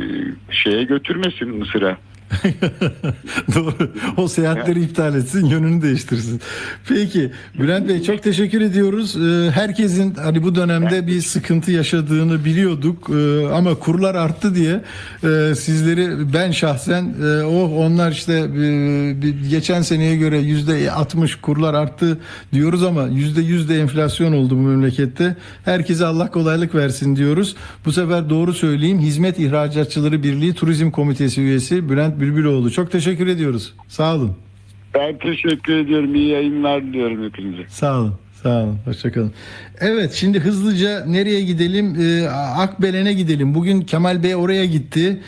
şeye 0.51 0.85
götürmesin 0.85 1.49
Mısır'a. 1.49 1.97
Doğru. 3.55 3.93
O 4.17 4.29
seyahatleri 4.29 4.83
iptal 4.83 5.15
etsin, 5.17 5.47
yönünü 5.47 5.83
değiştirsin. 5.83 6.41
Peki 6.89 7.33
Bülent 7.59 7.89
Bey 7.89 8.03
çok 8.03 8.23
teşekkür 8.23 8.61
ediyoruz. 8.61 9.17
Ee, 9.17 9.51
Herkesin 9.51 10.15
hani 10.15 10.43
bu 10.43 10.55
dönemde 10.55 11.07
bir 11.07 11.21
sıkıntı 11.21 11.73
yaşadığını 11.73 12.45
biliyorduk 12.45 13.11
Ee, 13.11 13.47
ama 13.55 13.75
kurlar 13.75 14.15
arttı 14.15 14.55
diye 14.55 14.81
e, 15.25 15.55
sizleri 15.55 16.33
ben 16.33 16.51
şahsen 16.51 17.15
e, 17.25 17.43
oh 17.43 17.73
onlar 17.79 18.13
işte 18.13 18.33
e, 18.33 19.31
geçen 19.51 19.83
seneye 19.83 20.17
göre 20.17 20.39
yüzde 20.39 20.93
60 20.93 21.37
kurlar 21.37 21.75
arttı 21.75 22.19
diyoruz 22.53 22.83
ama 22.83 23.07
yüzde 23.07 23.43
yüz 23.43 23.69
de 23.69 23.81
enflasyon 23.81 24.33
oldu 24.33 24.57
bu 24.57 24.61
memlekette. 24.61 25.37
Herkese 25.65 26.07
Allah 26.07 26.31
kolaylık 26.31 26.75
versin 26.75 27.17
diyoruz. 27.17 27.57
Bu 27.85 27.93
sefer 27.93 28.31
doğru 28.31 28.53
söyleyeyim. 28.53 28.99
Hizmet 28.99 29.39
İhracatçıları 29.39 30.23
Birliği 30.23 30.55
Turizm 30.55 30.91
Komitesi 30.91 31.41
üyesi 31.41 31.89
Bülent 31.89 32.14
Bülbüloğlu. 32.21 32.71
Çok 32.71 32.93
teşekkür 32.93 33.27
ediyoruz. 33.27 33.75
Sağ 33.89 34.15
olun. 34.15 34.37
Ben 34.95 35.19
teşekkür 35.19 35.73
ediyorum. 35.79 36.15
İyi 36.15 36.29
yayınlar 36.29 36.83
diliyorum 36.83 37.25
hepinize. 37.25 37.63
Sağ 37.69 38.01
olun. 38.01 38.15
Sağ 38.43 38.63
olun. 38.63 38.79
Hoşçakalın. 38.85 39.33
Evet 39.81 40.13
şimdi 40.13 40.41
hızlıca 40.41 41.05
nereye 41.07 41.41
gidelim? 41.41 41.97
Ee, 42.01 42.29
Akbelen'e 42.57 43.13
gidelim. 43.13 43.55
Bugün 43.55 43.81
Kemal 43.81 44.23
Bey 44.23 44.35
oraya 44.35 44.65
gitti. 44.65 45.21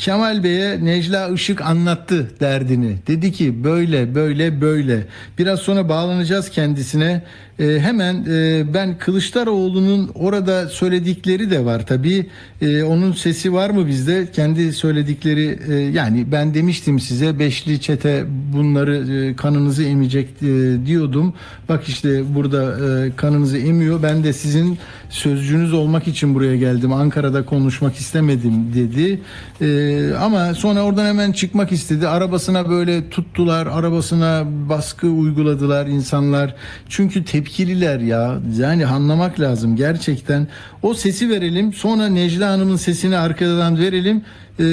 Kemal 0.00 0.42
Bey'e 0.44 0.84
Necla 0.84 1.28
Işık 1.28 1.60
anlattı 1.62 2.30
derdini. 2.40 2.96
Dedi 3.06 3.32
ki 3.32 3.64
böyle 3.64 4.14
böyle 4.14 4.60
böyle. 4.60 5.06
Biraz 5.38 5.60
sonra 5.60 5.88
bağlanacağız 5.88 6.50
kendisine. 6.50 7.22
Ee, 7.60 7.80
hemen 7.80 8.24
e, 8.30 8.64
ben 8.74 8.98
Kılıçdaroğlu'nun 8.98 10.10
orada 10.14 10.68
söyledikleri 10.68 11.50
de 11.50 11.64
var 11.64 11.86
tabii. 11.86 12.26
Ee, 12.62 12.82
onun 12.82 13.12
sesi 13.12 13.52
var 13.52 13.70
mı 13.70 13.86
bizde? 13.86 14.28
Kendi 14.32 14.72
söyledikleri 14.72 15.58
e, 15.68 15.74
yani 15.74 16.32
ben 16.32 16.54
demiştim 16.54 17.00
size 17.00 17.38
beşli 17.38 17.80
çete 17.80 18.24
bunları 18.52 18.96
e, 18.96 19.36
kanınızı 19.36 19.84
emecek 19.84 20.28
e, 20.42 20.86
diyordum. 20.86 21.34
Bak 21.68 21.88
işte 21.88 22.34
burada 22.34 22.76
e, 23.06 23.16
kanınızı 23.16 23.58
emiyor. 23.58 24.02
Ben 24.02 24.24
de 24.24 24.32
sizin 24.32 24.78
sözcünüz 25.10 25.72
olmak 25.72 26.08
için 26.08 26.34
buraya 26.34 26.56
geldim. 26.56 26.92
Ankara'da 26.92 27.44
konuşmak 27.44 27.96
istemedim 27.96 28.74
dedi. 28.74 29.20
E, 29.60 30.14
ama 30.14 30.54
sonra 30.54 30.82
oradan 30.82 31.06
hemen 31.06 31.32
çıkmak 31.32 31.72
istedi. 31.72 32.08
Arabasına 32.08 32.70
böyle 32.70 33.10
tuttular. 33.10 33.66
Arabasına 33.66 34.44
baskı 34.68 35.06
uyguladılar 35.06 35.86
insanlar. 35.86 36.54
Çünkü 36.88 37.24
tepkililer 37.50 38.00
ya. 38.00 38.38
Yani 38.58 38.86
anlamak 38.86 39.40
lazım 39.40 39.76
gerçekten. 39.76 40.48
O 40.82 40.94
sesi 40.94 41.30
verelim. 41.30 41.72
Sonra 41.72 42.08
Necla 42.08 42.50
Hanım'ın 42.50 42.76
sesini 42.76 43.16
arkadan 43.16 43.78
verelim. 43.78 44.22
Ee, 44.58 44.64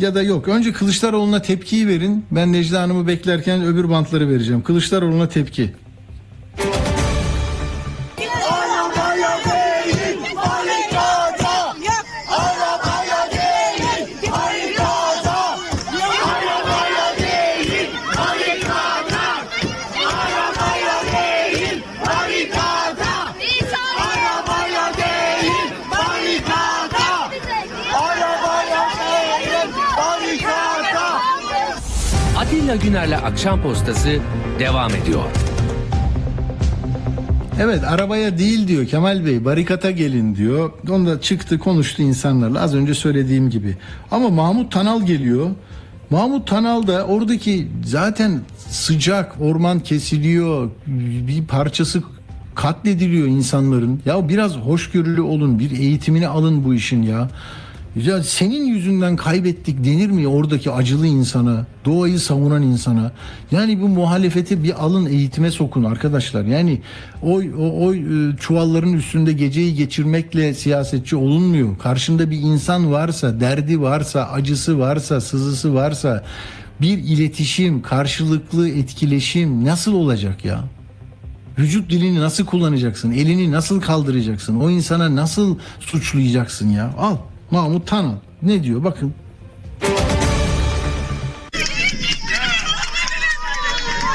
ya 0.00 0.14
da 0.14 0.22
yok. 0.22 0.48
Önce 0.48 0.72
Kılıçdaroğlu'na 0.72 1.42
tepkiyi 1.42 1.88
verin. 1.88 2.24
Ben 2.30 2.52
Necla 2.52 2.82
Hanım'ı 2.82 3.06
beklerken 3.06 3.64
öbür 3.64 3.90
bantları 3.90 4.28
vereceğim. 4.28 4.62
Kılıçdaroğlu'na 4.62 5.28
tepki. 5.28 5.70
Atilla 32.74 32.90
Güner'le 32.90 33.16
Akşam 33.24 33.62
Postası 33.62 34.18
devam 34.58 34.90
ediyor. 34.90 35.22
Evet 37.60 37.84
arabaya 37.84 38.38
değil 38.38 38.68
diyor 38.68 38.86
Kemal 38.86 39.26
Bey 39.26 39.44
barikata 39.44 39.90
gelin 39.90 40.36
diyor. 40.36 40.70
Onda 40.90 41.20
çıktı 41.20 41.58
konuştu 41.58 42.02
insanlarla 42.02 42.60
az 42.60 42.74
önce 42.74 42.94
söylediğim 42.94 43.50
gibi. 43.50 43.76
Ama 44.10 44.28
Mahmut 44.28 44.72
Tanal 44.72 45.06
geliyor. 45.06 45.50
Mahmut 46.10 46.48
Tanal 46.48 46.86
da 46.86 47.06
oradaki 47.06 47.68
zaten 47.84 48.40
sıcak 48.68 49.40
orman 49.40 49.80
kesiliyor 49.80 50.70
bir 51.26 51.44
parçası 51.44 52.02
katlediliyor 52.54 53.26
insanların. 53.26 54.00
Ya 54.06 54.28
biraz 54.28 54.56
hoşgörülü 54.56 55.20
olun 55.20 55.58
bir 55.58 55.70
eğitimini 55.70 56.28
alın 56.28 56.64
bu 56.64 56.74
işin 56.74 57.02
ya. 57.02 57.28
Ya 57.96 58.22
senin 58.22 58.64
yüzünden 58.64 59.16
kaybettik 59.16 59.84
denir 59.84 60.10
mi 60.10 60.28
oradaki 60.28 60.70
acılı 60.70 61.06
insana, 61.06 61.66
doğayı 61.84 62.20
savunan 62.20 62.62
insana? 62.62 63.12
Yani 63.50 63.80
bu 63.80 63.88
muhalefeti 63.88 64.64
bir 64.64 64.84
alın 64.84 65.06
eğitime 65.06 65.50
sokun 65.50 65.84
arkadaşlar. 65.84 66.44
Yani 66.44 66.80
oy 67.22 67.50
o 67.58 67.86
oy 67.86 67.98
e, 67.98 68.36
çuvalların 68.36 68.92
üstünde 68.92 69.32
geceyi 69.32 69.74
geçirmekle 69.74 70.54
siyasetçi 70.54 71.16
olunmuyor. 71.16 71.78
Karşında 71.78 72.30
bir 72.30 72.38
insan 72.38 72.92
varsa, 72.92 73.40
derdi 73.40 73.80
varsa, 73.80 74.24
acısı 74.24 74.78
varsa, 74.78 75.20
sızısı 75.20 75.74
varsa 75.74 76.24
bir 76.80 76.98
iletişim, 76.98 77.82
karşılıklı 77.82 78.68
etkileşim 78.68 79.64
nasıl 79.64 79.94
olacak 79.94 80.44
ya? 80.44 80.64
Vücut 81.58 81.90
dilini 81.90 82.20
nasıl 82.20 82.44
kullanacaksın? 82.44 83.12
Elini 83.12 83.52
nasıl 83.52 83.80
kaldıracaksın? 83.80 84.60
O 84.60 84.70
insana 84.70 85.16
nasıl 85.16 85.58
suçlayacaksın 85.80 86.68
ya? 86.68 86.94
Al 86.98 87.16
Mahmut 87.54 87.86
Tanal 87.86 88.14
ne 88.42 88.62
diyor 88.62 88.84
bakın. 88.84 89.14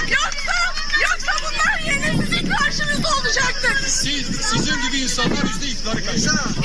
Yoksa, 0.10 0.54
yoksa 1.04 1.32
bunlar 1.44 1.94
yine 1.94 2.24
sizin 2.24 2.50
karşınızda 2.50 3.08
olacaktır. 3.22 3.88
Siz, 3.88 4.26
sizin 4.26 4.88
gibi 4.88 4.98
insanlar 4.98 5.44
yüzde 5.44 5.68
iktidarı 5.68 6.06
kaybeder. 6.06 6.59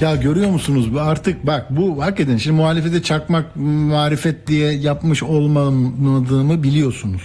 Ya 0.00 0.16
görüyor 0.16 0.50
musunuz 0.50 0.88
artık 1.00 1.46
bak 1.46 1.66
bu 1.70 2.02
hakikaten 2.02 2.36
şimdi 2.36 2.56
muhalefete 2.56 3.02
çakmak 3.02 3.56
marifet 3.56 4.46
diye 4.46 4.72
yapmış 4.72 5.22
olmadığımı 5.22 6.62
biliyorsunuz. 6.62 7.22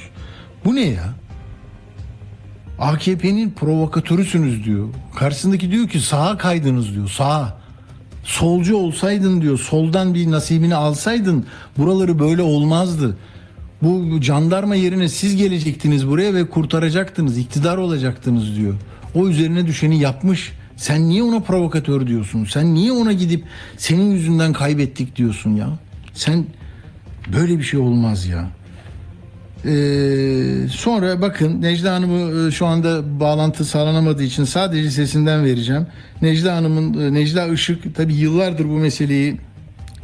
Bu 0.66 0.76
ne 0.76 0.86
ya? 0.86 1.04
AKP'nin 2.80 3.52
provokatörüsünüz 3.52 4.66
diyor. 4.66 4.88
Karşısındaki 5.16 5.72
diyor 5.72 5.88
ki 5.88 6.00
sağa 6.00 6.38
kaydınız 6.38 6.94
diyor 6.94 7.10
sağa. 7.10 7.58
Solcu 8.24 8.78
olsaydın 8.78 9.42
diyor 9.42 9.60
soldan 9.60 10.14
bir 10.14 10.32
nasibini 10.32 10.76
alsaydın 10.76 11.46
buraları 11.78 12.20
böyle 12.20 12.42
olmazdı. 12.42 13.18
Bu 13.82 14.22
jandarma 14.22 14.76
yerine 14.76 15.10
siz 15.10 15.36
gelecektiniz 15.36 16.08
buraya 16.08 16.34
ve 16.34 16.50
kurtaracaktınız, 16.50 17.38
iktidar 17.38 17.78
olacaktınız 17.78 18.56
diyor. 18.56 18.74
O 19.16 19.28
üzerine 19.28 19.68
düşeni 19.68 20.00
yapmış. 20.00 20.59
Sen 20.80 21.10
niye 21.10 21.24
ona 21.24 21.40
provokatör 21.40 22.08
diyorsun? 22.08 22.46
Sen 22.46 22.74
niye 22.74 22.92
ona 22.92 23.14
gidip 23.14 23.44
senin 23.78 24.12
yüzünden 24.12 24.54
kaybettik 24.54 25.16
diyorsun 25.16 25.56
ya? 25.56 25.70
Sen 26.14 26.46
böyle 27.34 27.58
bir 27.58 27.64
şey 27.64 27.80
olmaz 27.80 28.26
ya. 28.26 28.50
Ee, 29.66 30.68
sonra 30.72 31.22
bakın 31.22 31.62
Necla 31.62 31.94
Hanım'ı 31.94 32.48
e, 32.48 32.52
şu 32.52 32.66
anda 32.66 33.20
bağlantı 33.20 33.66
sağlanamadığı 33.66 34.24
için 34.24 34.44
sadece 34.44 34.92
sesinden 34.92 35.46
vereceğim. 35.46 35.88
Necla 36.22 36.56
Hanım'ın 36.56 37.02
e, 37.02 37.14
Necla 37.14 37.48
Işık 37.48 37.96
tabi 37.96 38.14
yıllardır 38.14 38.66
bu 38.66 38.78
meseleyi 38.78 39.38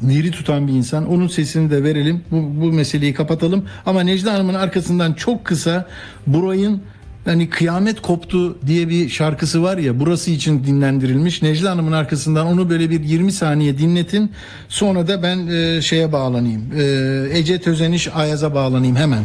diri 0.09 0.31
tutan 0.31 0.67
bir 0.67 0.73
insan. 0.73 1.09
Onun 1.09 1.27
sesini 1.27 1.71
de 1.71 1.83
verelim. 1.83 2.21
Bu, 2.31 2.61
bu 2.61 2.71
meseleyi 2.73 3.13
kapatalım. 3.13 3.65
Ama 3.85 4.01
Necla 4.01 4.33
Hanım'ın 4.33 4.53
arkasından 4.53 5.13
çok 5.13 5.45
kısa 5.45 5.87
Buray'ın 6.27 6.81
Hani 7.25 7.49
kıyamet 7.49 8.01
koptu 8.01 8.57
diye 8.67 8.89
bir 8.89 9.09
şarkısı 9.09 9.63
var 9.63 9.77
ya 9.77 9.99
burası 9.99 10.31
için 10.31 10.63
dinlendirilmiş. 10.63 11.41
Necla 11.41 11.71
Hanım'ın 11.71 11.91
arkasından 11.91 12.47
onu 12.47 12.69
böyle 12.69 12.89
bir 12.89 13.03
20 13.03 13.31
saniye 13.31 13.77
dinletin. 13.77 14.31
Sonra 14.69 15.07
da 15.07 15.23
ben 15.23 15.47
e, 15.47 15.81
şeye 15.81 16.11
bağlanayım. 16.11 16.71
E, 16.79 17.37
Ece 17.39 17.61
Tözeniş 17.61 18.07
Ayaz'a 18.15 18.55
bağlanayım 18.55 18.95
hemen. 18.95 19.23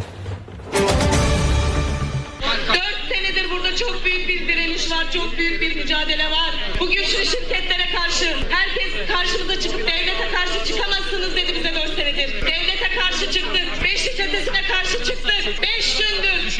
Dört 2.73 3.01
senedir 3.09 3.51
burada 3.51 3.75
çok 3.75 4.05
büyük 4.05 4.27
bir 4.29 4.47
direniş 4.47 4.91
var, 4.91 5.11
çok 5.13 5.37
büyük 5.37 5.61
bir 5.61 5.75
mücadele 5.75 6.25
var. 6.25 6.51
Bu 6.79 6.87
güçlü 6.87 7.25
şirketlere 7.25 7.85
karşı 7.95 8.25
herkes 8.49 9.07
karşımıza 9.11 9.59
çıkıp 9.59 9.79
devlete 9.79 10.27
karşı 10.35 10.65
çıkamazsınız 10.73 11.35
dedi 11.35 11.53
bize 11.59 11.73
dört 11.75 11.95
senedir. 11.95 12.29
Devlete 12.41 12.89
karşı 12.99 13.31
çıktık, 13.31 13.83
beşli 13.83 14.17
çetesine 14.17 14.61
karşı 14.61 15.03
çıktık. 15.05 15.70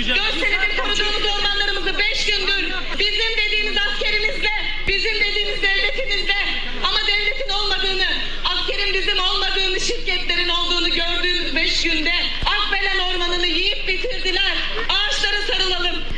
Dört 0.09 0.33
senedir 0.33 0.77
koruduğumuz 0.77 1.25
ormanlarımızı 1.25 1.99
beş 1.99 2.25
gündür 2.25 2.73
bizim 2.99 3.37
dediğimiz 3.37 3.77
askerimizle, 3.77 4.49
bizim 4.87 5.15
dediğimiz 5.15 5.61
devletimizle 5.61 6.35
ama 6.83 6.99
devletin 7.07 7.49
olmadığını, 7.49 8.07
askerin 8.45 8.93
bizim 8.93 9.19
olmadığını, 9.19 9.79
şirketlerin 9.79 10.49
olduğunu 10.49 10.89
gördüğümüz 10.89 11.55
beş 11.55 11.81
günde 11.83 12.13
Akbelen 12.45 12.99
ormanını 12.99 13.47
yiyip 13.47 13.87
bitirdiler. 13.87 14.53
Ağaçlara 14.89 15.41
sarılalım. 15.41 16.11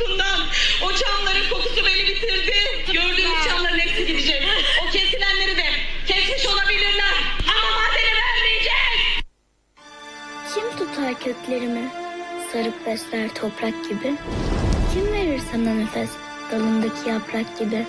Kokusundan. 0.00 0.40
O 0.82 0.92
çamların 0.92 1.50
kokusu 1.50 1.86
beni 1.86 2.06
bitirdi. 2.08 2.52
Gördüğünüz 2.92 3.44
çamların 3.48 3.78
hepsi 3.78 4.06
gidecek. 4.06 4.42
O 4.82 4.90
kesilenleri 4.90 5.56
de 5.56 5.64
kesmiş 6.06 6.46
olabilirler. 6.46 7.14
Ama 7.42 7.70
madeni 7.76 8.12
vermeyeceğiz. 8.20 9.22
Kim 10.54 10.76
tutar 10.78 11.20
köklerimi? 11.20 11.88
Sarıp 12.52 12.86
besler 12.86 13.34
toprak 13.34 13.88
gibi. 13.88 14.14
Kim 14.94 15.12
verir 15.12 15.40
sana 15.52 15.74
nefes 15.74 16.10
dalındaki 16.52 17.08
yaprak 17.08 17.58
gibi? 17.58 17.86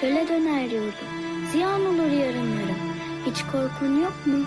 Çöle 0.00 0.28
döner 0.28 0.64
yurdum. 0.64 1.08
Ziyan 1.52 1.86
olur 1.86 2.10
yarım. 2.10 2.54
Hiç 3.26 3.42
korkun 3.42 4.02
yok 4.02 4.26
mu? 4.26 4.46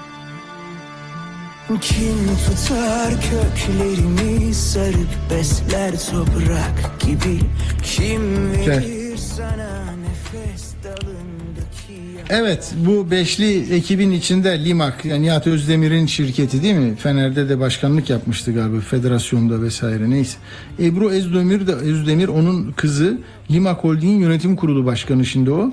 Kim 1.67 2.17
tutar 2.45 3.13
köklerimi 3.21 4.53
sarıp 4.53 5.07
besler 5.31 5.91
toprak 5.91 6.99
gibi 6.99 7.39
Kim 7.83 8.51
verir 8.51 9.17
sana 9.17 9.95
nefes 9.95 10.73
dalındaki 10.83 12.01
Evet 12.29 12.73
bu 12.85 13.11
beşli 13.11 13.75
ekibin 13.75 14.11
içinde 14.11 14.65
Limak 14.65 15.05
yani 15.05 15.21
Nihat 15.21 15.47
Özdemir'in 15.47 16.05
şirketi 16.05 16.63
değil 16.63 16.75
mi? 16.75 16.95
Fener'de 16.95 17.49
de 17.49 17.59
başkanlık 17.59 18.09
yapmıştı 18.09 18.53
galiba 18.53 18.79
federasyonda 18.79 19.61
vesaire 19.61 20.09
neyse. 20.09 20.37
Ebru 20.79 21.09
Özdemir 21.09 21.67
de 21.67 21.73
Özdemir 21.73 22.27
onun 22.27 22.71
kızı 22.71 23.17
Limak 23.51 23.83
Holding'in 23.83 24.19
yönetim 24.19 24.55
kurulu 24.55 24.85
başkanı 24.85 25.25
şimdi 25.25 25.51
o. 25.51 25.71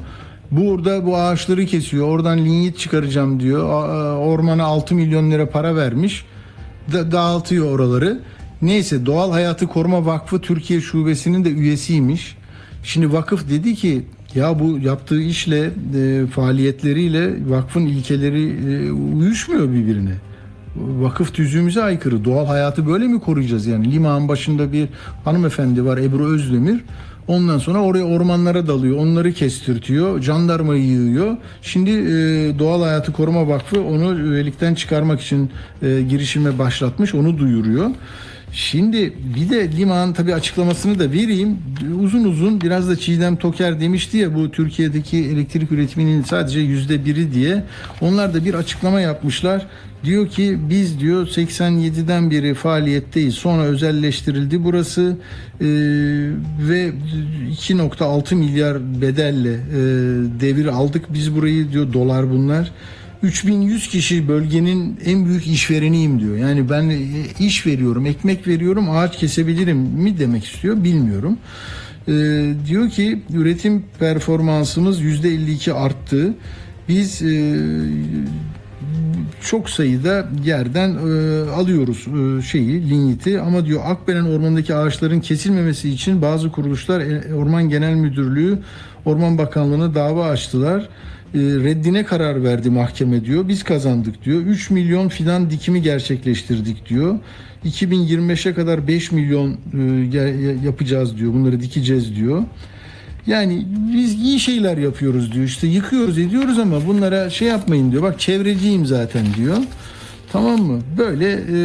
Burada 0.51 1.07
bu 1.07 1.17
ağaçları 1.17 1.67
kesiyor. 1.67 2.09
Oradan 2.09 2.39
linyit 2.39 2.79
çıkaracağım 2.79 3.41
diyor. 3.41 3.69
A- 3.71 4.17
Ormana 4.19 4.65
6 4.65 4.95
milyon 4.95 5.31
lira 5.31 5.51
para 5.51 5.77
vermiş. 5.77 6.25
Da- 6.93 7.13
dağıtıyor 7.13 7.71
oraları. 7.71 8.21
Neyse 8.63 9.07
Doğal 9.07 9.31
Hayatı 9.33 9.67
Koruma 9.67 10.07
Vakfı 10.07 10.41
Türkiye 10.41 10.81
Şubesi'nin 10.81 11.45
de 11.45 11.51
üyesiymiş. 11.51 12.37
Şimdi 12.83 13.13
vakıf 13.13 13.51
dedi 13.51 13.75
ki 13.75 14.03
ya 14.35 14.59
bu 14.59 14.79
yaptığı 14.79 15.21
işle 15.23 15.71
e, 15.97 16.27
faaliyetleriyle 16.27 17.51
vakfın 17.51 17.87
ilkeleri 17.87 18.49
e, 18.87 18.93
uyuşmuyor 18.93 19.73
birbirine. 19.73 20.15
Vakıf 20.77 21.35
tüzüğümüze 21.35 21.83
aykırı. 21.83 22.25
Doğal 22.25 22.47
hayatı 22.47 22.87
böyle 22.87 23.05
mi 23.07 23.21
koruyacağız 23.21 23.67
yani? 23.67 23.93
Limağın 23.93 24.29
başında 24.29 24.73
bir 24.73 24.89
hanımefendi 25.25 25.85
var 25.85 25.99
Ebru 25.99 26.25
Özdemir. 26.27 26.81
Ondan 27.29 27.59
sonra 27.59 27.83
oraya 27.83 28.05
ormanlara 28.05 28.67
dalıyor. 28.67 28.99
Onları 28.99 29.33
kestirtiyor. 29.33 30.23
Jandarmayı 30.23 30.85
yığıyor. 30.85 31.37
Şimdi 31.63 31.91
e, 31.91 32.59
Doğal 32.59 32.83
Hayatı 32.83 33.13
Koruma 33.13 33.49
Vakfı 33.49 33.83
onu 33.83 34.19
üyelikten 34.19 34.75
çıkarmak 34.75 35.21
için 35.21 35.51
e, 35.83 36.03
girişime 36.09 36.59
başlatmış. 36.59 37.15
Onu 37.15 37.39
duyuruyor. 37.39 37.91
Şimdi 38.53 39.13
bir 39.37 39.51
de 39.51 39.73
Liman 39.73 40.13
tabi 40.13 40.35
açıklamasını 40.35 40.99
da 40.99 41.13
vereyim. 41.13 41.59
Uzun 42.01 42.25
uzun 42.25 42.61
biraz 42.61 42.89
da 42.89 42.97
Çiğdem 42.97 43.37
Toker 43.37 43.81
demişti 43.81 44.19
ya 44.19 44.35
bu 44.35 44.51
Türkiye'deki 44.51 45.19
elektrik 45.19 45.73
üretiminin 45.73 46.23
sadece 46.23 46.61
yüzde 46.61 47.05
biri 47.05 47.35
diye. 47.35 47.65
Onlar 48.01 48.35
da 48.35 48.45
bir 48.45 48.55
açıklama 48.55 49.01
yapmışlar. 49.01 49.67
Diyor 50.05 50.29
ki 50.29 50.59
biz 50.71 51.01
diyor 51.01 51.27
87'den 51.27 52.31
beri 52.31 52.55
faaliyetteyiz. 52.55 53.35
Sonra 53.35 53.63
özelleştirildi 53.63 54.65
burası 54.65 55.17
Ee, 55.61 55.67
ve 56.69 56.93
2.6 57.51 58.35
milyar 58.35 59.01
bedelle 59.01 59.53
e, 59.53 59.81
devir 60.41 60.67
aldık. 60.67 61.05
Biz 61.15 61.37
burayı 61.37 61.73
diyor 61.73 61.93
dolar 61.93 62.31
bunlar. 62.31 62.73
3100 63.23 63.89
kişi 63.89 64.29
bölgenin 64.29 65.01
en 65.05 65.27
büyük 65.27 65.47
işvereniyim 65.47 66.21
diyor. 66.21 66.37
Yani 66.37 66.71
ben 66.71 66.89
e, 66.91 66.99
iş 67.39 67.67
veriyorum, 67.67 68.07
ekmek 68.07 68.49
veriyorum, 68.49 68.91
ağaç 68.91 69.19
kesebilirim 69.19 69.77
mi 69.77 70.19
demek 70.19 70.45
istiyor 70.45 70.85
bilmiyorum. 70.85 71.39
Ee, 72.09 72.13
diyor 72.67 72.91
ki 72.91 73.23
üretim 73.33 73.85
performansımız 73.99 75.03
%52 75.03 75.73
arttı. 75.73 76.35
Biz 76.89 77.23
e, 77.23 77.55
çok 79.41 79.71
sayıda 79.71 80.29
yerden 80.45 80.91
e, 80.91 81.51
alıyoruz 81.51 82.07
e, 82.07 82.43
şeyi 82.43 82.91
linyiti 82.91 83.41
ama 83.41 83.67
diyor 83.67 83.81
Akbelen 83.85 84.25
ormanındaki 84.25 84.75
ağaçların 84.75 85.21
kesilmemesi 85.21 85.91
için 85.91 86.23
bazı 86.23 86.53
kuruluşlar 86.53 87.01
e, 87.01 87.35
Orman 87.35 87.69
Genel 87.69 87.95
Müdürlüğü 87.95 88.59
Orman 89.05 89.39
Bakanlığı'na 89.39 89.95
dava 89.95 90.27
açtılar. 90.29 90.89
E, 91.35 91.39
reddine 91.39 92.05
karar 92.05 92.45
verdi 92.45 92.71
mahkeme 92.71 93.25
diyor. 93.25 93.49
Biz 93.49 93.63
kazandık 93.63 94.25
diyor. 94.25 94.41
3 94.41 94.71
milyon 94.71 95.09
fidan 95.09 95.51
dikimi 95.51 95.83
gerçekleştirdik 95.83 96.89
diyor. 96.89 97.19
2025'e 97.65 98.55
kadar 98.55 98.89
5 98.89 99.13
milyon 99.13 99.57
e, 100.13 100.19
yapacağız 100.65 101.17
diyor. 101.17 101.33
Bunları 101.33 101.61
dikeceğiz 101.61 102.17
diyor. 102.17 102.43
Yani 103.27 103.67
biz 103.93 104.23
iyi 104.23 104.41
şeyler 104.41 104.77
yapıyoruz 104.77 105.33
diyor. 105.33 105.45
İşte 105.45 105.67
yıkıyoruz 105.67 106.19
ediyoruz 106.19 106.59
ama 106.59 106.87
bunlara 106.87 107.31
şey 107.31 107.49
yapmayın 107.49 107.93
diyor. 107.93 108.03
Bak 108.03 108.21
çevreciyim 108.21 108.87
zaten 108.87 109.27
diyor. 109.37 109.57
Tamam 110.33 110.63
mı? 110.63 110.81
Böyle 110.99 111.33
e, 111.33 111.59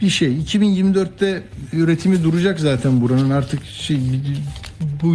bir 0.00 0.08
şey. 0.08 0.28
2024'te 0.28 1.42
üretimi 1.72 2.24
duracak 2.24 2.60
zaten 2.60 3.00
buranın 3.00 3.30
artık 3.30 3.64
şey 3.64 3.98
bu 5.02 5.14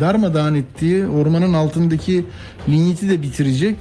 darmadağın 0.00 0.54
ettiği 0.54 1.06
ormanın 1.06 1.52
altındaki 1.54 2.24
linyiti 2.68 3.08
de 3.08 3.22
bitirecek. 3.22 3.76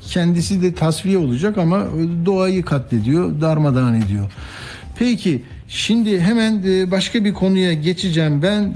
Kendisi 0.00 0.62
de 0.62 0.74
tasfiye 0.74 1.18
olacak 1.18 1.58
ama 1.58 1.86
doğayı 2.26 2.64
katlediyor, 2.64 3.40
darmadağın 3.40 3.94
ediyor. 3.94 4.32
Peki 4.98 5.42
şimdi 5.74 6.20
hemen 6.20 6.62
e, 6.66 6.90
başka 6.90 7.24
bir 7.24 7.34
konuya 7.34 7.72
geçeceğim 7.72 8.42
ben 8.42 8.62
e, 8.62 8.70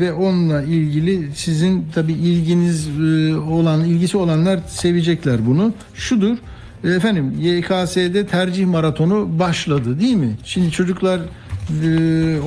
ve 0.00 0.12
onunla 0.12 0.62
ilgili 0.62 1.28
sizin 1.34 1.86
tabi 1.94 2.12
ilginiz 2.12 2.88
e, 2.88 3.36
olan 3.36 3.84
ilgisi 3.84 4.16
olanlar 4.16 4.60
sevecekler 4.68 5.46
bunu. 5.46 5.72
Şudur 5.94 6.36
efendim 6.84 7.34
YKS'de 7.40 8.26
tercih 8.26 8.66
maratonu 8.66 9.38
başladı 9.38 10.00
değil 10.00 10.16
mi? 10.16 10.36
Şimdi 10.44 10.70
çocuklar 10.70 11.20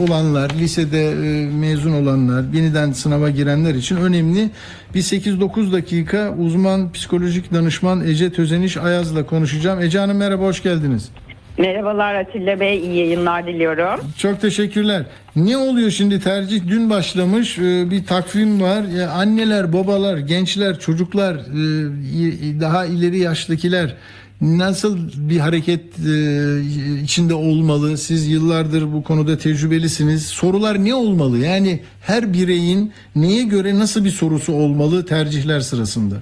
olanlar, 0.08 0.52
lisede 0.60 1.16
mezun 1.60 1.92
olanlar, 1.92 2.46
yeniden 2.54 2.92
sınava 2.92 3.30
girenler 3.30 3.76
için 3.76 3.96
önemli. 3.96 4.50
Bir 4.96 5.02
8-9 5.02 5.72
dakika 5.72 6.36
uzman 6.40 6.92
psikolojik 6.92 7.54
danışman 7.54 8.08
Ece 8.08 8.32
Tözeniş 8.32 8.78
Ayaz'la 8.78 9.26
konuşacağım. 9.26 9.82
Ece 9.82 10.00
Hanım 10.00 10.18
merhaba, 10.18 10.44
hoş 10.44 10.64
geldiniz. 10.64 11.10
Merhabalar 11.58 12.16
Atilla 12.16 12.60
Bey, 12.60 12.80
iyi 12.80 12.98
yayınlar 12.98 13.48
diliyorum. 13.48 14.00
Çok 14.18 14.42
teşekkürler. 14.42 15.04
Ne 15.36 15.58
oluyor 15.58 15.92
şimdi 15.92 16.20
tercih 16.20 16.68
dün 16.68 16.90
başlamış 16.90 17.58
e, 17.58 17.92
bir 17.92 18.06
takvim 18.06 18.62
var. 18.62 18.84
Ya 18.84 19.12
Anneler, 19.12 19.74
babalar, 19.74 20.18
gençler, 20.18 20.80
çocuklar, 20.80 21.36
e, 21.36 22.62
daha 22.62 22.86
ileri 22.86 23.20
yaştakiler 23.20 23.96
nasıl 24.42 24.98
bir 25.16 25.40
hareket 25.40 26.00
e, 26.00 26.62
içinde 27.04 27.34
olmalı? 27.34 27.98
Siz 27.98 28.28
yıllardır 28.28 28.94
bu 28.94 29.04
konuda 29.04 29.38
tecrübelisiniz. 29.38 30.26
Sorular 30.26 30.86
ne 30.86 30.96
olmalı? 30.96 31.38
Yani 31.38 31.80
her 32.02 32.34
bireyin 32.34 32.92
neye 33.16 33.44
göre 33.44 33.80
nasıl 33.80 34.06
bir 34.06 34.10
sorusu 34.12 34.54
olmalı 34.54 35.06
tercihler 35.06 35.60
sırasında? 35.60 36.16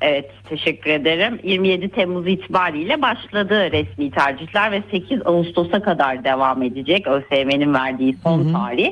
Evet 0.00 0.30
teşekkür 0.48 0.90
ederim. 0.90 1.40
27 1.42 1.88
Temmuz 1.88 2.26
itibariyle 2.28 3.02
başladı 3.02 3.72
resmi 3.72 4.10
tercihler 4.10 4.72
ve 4.72 4.82
8 4.90 5.20
Ağustos'a 5.26 5.82
kadar 5.82 6.24
devam 6.24 6.62
edecek 6.62 7.06
ÖSYM'nin 7.06 7.74
verdiği 7.74 8.16
son 8.22 8.52
tarih. 8.52 8.90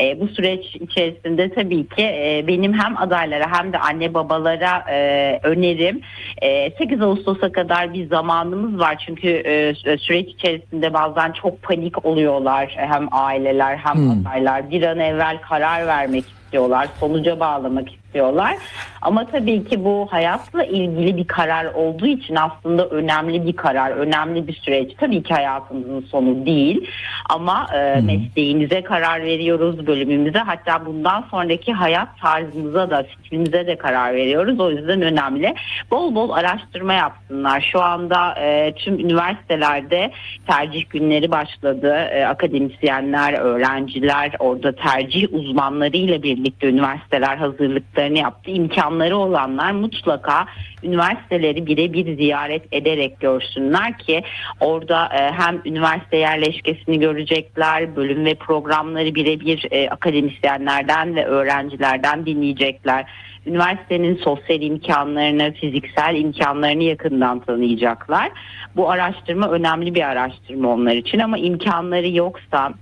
E, 0.00 0.20
bu 0.20 0.28
süreç 0.28 0.76
içerisinde 0.76 1.50
tabii 1.54 1.86
ki 1.88 2.02
e, 2.02 2.44
benim 2.46 2.72
hem 2.78 2.96
adaylara 2.98 3.58
hem 3.58 3.72
de 3.72 3.78
anne 3.78 4.14
babalara 4.14 4.84
e, 4.90 5.40
önerim 5.42 6.00
e, 6.42 6.70
8 6.70 7.02
Ağustos'a 7.02 7.52
kadar 7.52 7.94
bir 7.94 8.06
zamanımız 8.08 8.78
var. 8.80 9.04
Çünkü 9.06 9.28
e, 9.28 9.70
sü- 9.70 9.98
süreç 9.98 10.28
içerisinde 10.28 10.94
bazen 10.94 11.32
çok 11.32 11.62
panik 11.62 12.06
oluyorlar 12.06 12.72
hem 12.76 13.08
aileler 13.12 13.76
hem 13.76 13.94
Hmm. 13.96 14.10
adaylar. 14.26 14.70
Bir 14.70 14.82
an 14.82 14.98
evvel 14.98 15.38
karar 15.40 15.86
vermek 15.86 16.24
istiyorlar, 16.44 16.88
sonuca 17.00 17.40
bağlamak 17.40 17.92
istiyorlar. 17.92 18.56
Ama 19.02 19.26
tabii 19.26 19.64
ki 19.64 19.84
bu 19.84 20.06
hayatla 20.10 20.64
ilgili 20.64 21.16
bir 21.16 21.26
karar 21.26 21.64
olduğu 21.64 22.06
için 22.06 22.34
aslında 22.34 22.86
önemli 22.88 23.46
bir 23.46 23.52
karar, 23.52 23.90
önemli 23.90 24.48
bir 24.48 24.52
süreç. 24.52 24.92
Tabii 24.98 25.22
ki 25.22 25.34
hayatımızın 25.34 26.00
sonu 26.00 26.46
değil 26.46 26.86
ama 27.28 27.66
e, 27.74 28.00
mesleğimize 28.00 28.82
karar 28.82 29.22
veriyoruz, 29.22 29.86
bölümümüze 29.86 30.38
hatta 30.38 30.86
bundan 30.86 31.24
sonraki 31.30 31.72
hayat 31.72 32.08
tarzımıza 32.20 32.90
da, 32.90 33.02
fikrimize 33.02 33.66
de 33.66 33.76
karar 33.76 34.14
veriyoruz. 34.14 34.60
O 34.60 34.70
yüzden 34.70 35.02
önemli. 35.02 35.54
Bol 35.90 36.14
bol 36.14 36.30
araştırma 36.30 36.92
yapsınlar. 36.92 37.68
Şu 37.72 37.82
anda 37.82 38.34
e, 38.34 38.72
tüm 38.72 38.98
üniversitelerde 38.98 40.10
tercih 40.46 40.90
günleri 40.90 41.30
başladı. 41.30 41.94
E, 41.94 42.24
akademisyenler, 42.24 43.32
öğrenciler, 43.32 44.32
orada 44.38 44.72
tercih 44.72 45.32
uzmanlarıyla 45.32 46.22
birlikte 46.22 46.68
üniversiteler 46.68 47.36
hazırlıklarını 47.36 48.18
yaptı. 48.18 48.50
İmkanları 48.90 49.16
olanlar 49.16 49.72
mutlaka 49.72 50.46
üniversiteleri 50.82 51.66
birebir 51.66 52.16
ziyaret 52.16 52.62
ederek 52.72 53.20
görsünler 53.20 53.98
ki 53.98 54.22
orada 54.60 55.06
e, 55.06 55.32
hem 55.32 55.60
üniversite 55.64 56.16
yerleşkesini 56.16 57.00
görecekler, 57.00 57.96
bölüm 57.96 58.24
ve 58.24 58.34
programları 58.34 59.14
birebir 59.14 59.66
e, 59.70 59.90
akademisyenlerden 59.90 61.16
ve 61.16 61.24
öğrencilerden 61.24 62.26
dinleyecekler. 62.26 63.04
Üniversitenin 63.46 64.16
sosyal 64.16 64.62
imkanlarını, 64.62 65.52
fiziksel 65.52 66.16
imkanlarını 66.16 66.82
yakından 66.82 67.40
tanıyacaklar. 67.40 68.30
Bu 68.76 68.90
araştırma 68.90 69.50
önemli 69.50 69.94
bir 69.94 70.02
araştırma 70.02 70.68
onlar 70.68 70.94
için 70.94 71.18
ama 71.18 71.38
imkanları 71.38 72.08
yoksa 72.08 72.72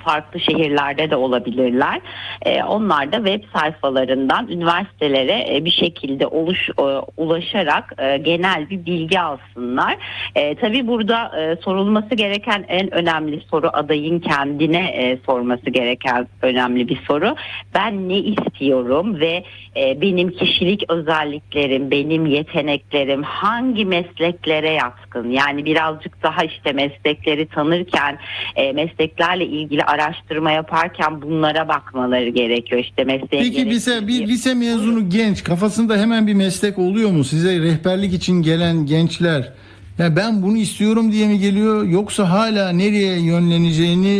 farklı 0.00 0.40
şehirlerde 0.40 1.10
de 1.10 1.16
olabilirler. 1.16 2.00
Ee, 2.42 2.62
onlar 2.62 3.12
da 3.12 3.16
web 3.16 3.42
sayfalarından 3.58 4.48
üniversitelere 4.48 5.56
e, 5.56 5.64
bir 5.64 5.70
şekilde 5.70 6.26
oluş 6.26 6.68
e, 6.68 6.82
ulaşarak 7.16 7.94
e, 7.98 8.16
genel 8.16 8.70
bir 8.70 8.86
bilgi 8.86 9.20
alsınlar. 9.20 9.96
E, 10.34 10.54
tabii 10.54 10.86
burada 10.86 11.40
e, 11.40 11.56
sorulması 11.56 12.14
gereken 12.14 12.64
en 12.68 12.94
önemli 12.94 13.40
soru 13.50 13.70
adayın 13.72 14.20
kendine 14.20 14.88
e, 14.88 15.18
sorması 15.26 15.70
gereken 15.70 16.26
önemli 16.42 16.88
bir 16.88 16.98
soru. 17.06 17.36
Ben 17.74 18.08
ne 18.08 18.18
istiyorum 18.18 19.20
ve 19.20 19.44
e, 19.76 20.00
benim 20.00 20.30
kişilik 20.30 20.84
özelliklerim, 20.88 21.90
benim 21.90 22.26
yeteneklerim 22.26 23.22
hangi 23.22 23.84
mesleklere 23.84 24.70
yatkın? 24.70 25.30
Yani 25.30 25.64
birazcık 25.64 26.22
daha 26.22 26.44
işte 26.44 26.72
meslekleri 26.72 27.46
tanırken, 27.46 28.18
e, 28.56 28.72
mesleklerle 28.72 29.46
ilgili 29.46 29.84
araştırma 29.90 30.50
yaparken 30.50 31.22
bunlara 31.22 31.68
bakmaları 31.68 32.28
gerekiyor. 32.28 32.80
İşte 32.80 33.04
mesleğe 33.04 33.42
Peki 33.42 33.66
lise, 33.66 34.06
bir 34.06 34.28
lise 34.28 34.54
mezunu 34.54 35.10
genç 35.10 35.44
kafasında 35.44 35.96
hemen 35.96 36.26
bir 36.26 36.34
meslek 36.34 36.78
oluyor 36.78 37.10
mu? 37.10 37.24
Size 37.24 37.58
rehberlik 37.58 38.14
için 38.14 38.42
gelen 38.42 38.86
gençler 38.86 39.52
ya 39.98 40.16
ben 40.16 40.42
bunu 40.42 40.56
istiyorum 40.56 41.12
diye 41.12 41.28
mi 41.28 41.38
geliyor 41.38 41.84
yoksa 41.84 42.30
hala 42.30 42.72
nereye 42.72 43.20
yönleneceğini 43.20 44.14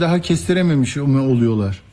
daha 0.00 0.20
kestirememiş 0.20 0.96
mi 0.96 1.20
oluyorlar? 1.20 1.85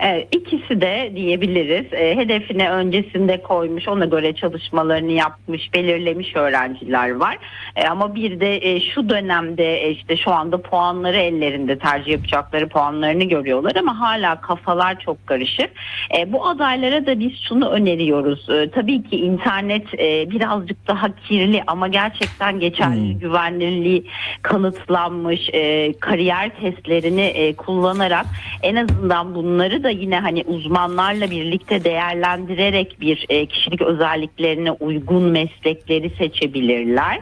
Evet, 0.00 0.28
ikisi 0.36 0.80
de 0.80 1.12
diyebiliriz. 1.14 1.92
E, 1.92 2.16
hedefine 2.16 2.70
öncesinde 2.70 3.42
koymuş, 3.42 3.88
ona 3.88 4.04
göre 4.04 4.34
çalışmalarını 4.34 5.12
yapmış, 5.12 5.74
belirlemiş 5.74 6.36
öğrenciler 6.36 7.10
var. 7.10 7.38
E, 7.76 7.88
ama 7.88 8.14
bir 8.14 8.40
de 8.40 8.70
e, 8.70 8.80
şu 8.80 9.08
dönemde 9.08 9.82
e, 9.82 9.90
işte 9.90 10.16
şu 10.16 10.32
anda 10.32 10.62
puanları 10.62 11.16
ellerinde 11.16 11.78
tercih 11.78 12.12
yapacakları 12.12 12.68
puanlarını 12.68 13.24
görüyorlar 13.24 13.76
ama 13.76 14.00
hala 14.00 14.40
kafalar 14.40 15.00
çok 15.00 15.26
karışık. 15.26 15.70
E, 16.18 16.32
bu 16.32 16.46
adaylara 16.46 17.06
da 17.06 17.20
biz 17.20 17.32
şunu 17.48 17.68
öneriyoruz. 17.68 18.50
E, 18.50 18.70
tabii 18.70 19.02
ki 19.02 19.16
internet 19.16 19.94
e, 19.94 20.30
birazcık 20.30 20.88
daha 20.88 21.16
kirli 21.16 21.62
ama 21.66 21.88
gerçekten 21.88 22.60
geçerli 22.60 23.18
güvenilirliği 23.18 24.06
kanıtlanmış 24.42 25.50
e, 25.52 25.92
kariyer 26.00 26.50
testlerini 26.60 27.22
e, 27.22 27.56
kullanarak 27.56 28.26
en 28.62 28.76
azından 28.76 29.34
bunları 29.34 29.83
da 29.84 29.90
yine 29.90 30.18
hani 30.18 30.44
uzmanlarla 30.46 31.30
birlikte 31.30 31.84
değerlendirerek 31.84 33.00
bir 33.00 33.26
e, 33.28 33.46
kişilik 33.46 33.82
özelliklerine 33.82 34.70
uygun 34.70 35.22
meslekleri 35.22 36.10
seçebilirler. 36.10 37.18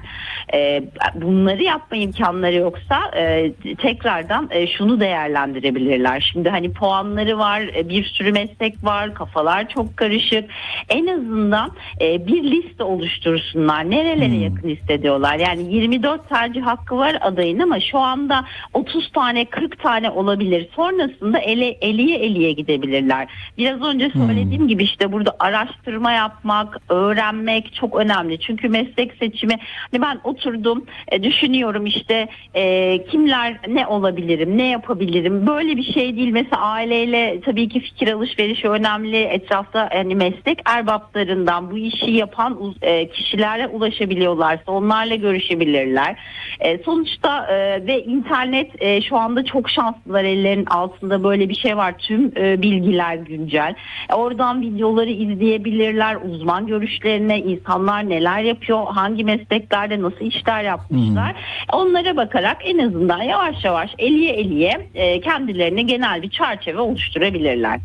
E, 0.55 0.83
bunları 1.15 1.63
yapma 1.63 1.97
imkanları 1.97 2.55
yoksa 2.55 3.11
e, 3.17 3.53
tekrardan 3.79 4.49
e, 4.51 4.67
şunu 4.67 5.01
değerlendirebilirler. 5.01 6.31
Şimdi 6.33 6.51
hani 6.51 6.73
puanları 6.73 7.39
var, 7.39 7.61
e, 7.61 7.89
bir 7.89 8.05
sürü 8.05 8.33
meslek 8.33 8.85
var, 8.85 9.15
kafalar 9.15 9.69
çok 9.69 9.97
karışık. 9.97 10.45
En 10.89 11.07
azından 11.07 11.71
e, 12.01 12.27
bir 12.27 12.43
liste 12.43 12.85
oluştursunlar. 12.85 13.91
Nerelere 13.91 14.37
yakın 14.37 14.69
hissediyorlar? 14.69 15.39
Yani 15.39 15.75
24 15.75 16.29
tercih 16.29 16.63
hakkı 16.63 16.97
var 16.97 17.19
adayın 17.21 17.59
ama 17.59 17.81
şu 17.81 17.99
anda 17.99 18.45
30 18.75 19.13
tane 19.13 19.45
40 19.45 19.83
tane 19.83 20.11
olabilir. 20.11 20.69
Sonrasında 20.77 21.39
ele, 21.39 21.67
eliye 21.67 22.19
eliye 22.19 22.52
gidebilirler. 22.53 23.29
Biraz 23.59 23.83
önce 23.83 24.11
söylediğim 24.11 24.69
gibi 24.69 24.85
işte 24.85 25.13
burada 25.13 25.37
araştırma 25.39 26.13
yapmak, 26.13 26.79
öğrenmek 26.89 27.75
çok 27.75 27.97
önemli. 27.97 28.41
Çünkü 28.41 28.69
meslek 28.69 29.15
seçimi 29.15 29.55
hani 29.93 30.03
ben 30.03 30.21
oturdum 30.25 30.85
e, 31.09 31.23
düşünüyorum 31.23 31.87
işte 31.87 32.29
e, 32.55 33.05
kimler 33.05 33.57
ne 33.69 33.87
olabilirim, 33.87 34.59
ne 34.59 34.69
yapabilirim. 34.69 35.47
Böyle 35.47 35.77
bir 35.77 35.93
şey 35.93 36.17
değil. 36.17 36.31
Mesela 36.33 36.63
aileyle 36.63 37.41
tabii 37.45 37.69
ki 37.69 37.81
fikir 37.81 38.13
alışverişi 38.13 38.69
önemli. 38.69 39.17
Etrafta 39.17 39.89
hani 39.93 40.15
meslek 40.15 40.59
erbaplarından 40.65 41.71
bu 41.71 41.79
işi 41.79 42.11
yapan 42.11 42.75
e, 42.83 43.09
kişilerle 43.09 43.67
ulaşabiliyorlarsa 43.67 44.73
onlarla 44.73 45.15
görüşebilirler. 45.15 46.17
E, 46.61 46.79
sonuçta 46.79 47.47
e, 47.47 47.87
ve 47.87 48.03
internet 48.03 48.83
e, 48.83 49.03
şu 49.03 49.17
anda 49.17 49.45
çok 49.45 49.71
şanslılar 49.71 50.25
ellerin 50.25 50.67
altında 50.67 51.25
böyle 51.25 51.49
bir 51.49 51.55
şey 51.55 51.77
var. 51.77 51.95
Tüm 51.99 52.33
e, 52.37 52.42
bilgiler 52.63 53.15
güncel. 53.15 53.75
E, 54.11 54.15
oradan 54.15 54.63
videoları 54.63 55.11
izleyebilirler. 55.11 56.17
Uzman 56.17 56.67
görüşlerine 56.67 57.39
insanlar 57.39 58.09
neler 58.09 58.43
yapıyor, 58.43 58.87
hangi 58.87 59.25
mesleklerde 59.25 60.03
nasıl 60.03 60.21
işler 60.21 60.63
yapmışlar. 60.63 61.35
Onlara 61.73 62.17
bakarak 62.17 62.57
en 62.65 62.79
azından 62.79 63.23
yavaş 63.23 63.65
yavaş 63.65 63.91
eliye 63.99 64.33
eliye 64.33 64.89
e, 64.95 65.21
kendilerine 65.21 65.83
genel 65.83 66.23
bir 66.23 66.31
çerçeve 66.31 66.81
oluşturabilirler. 66.81 67.81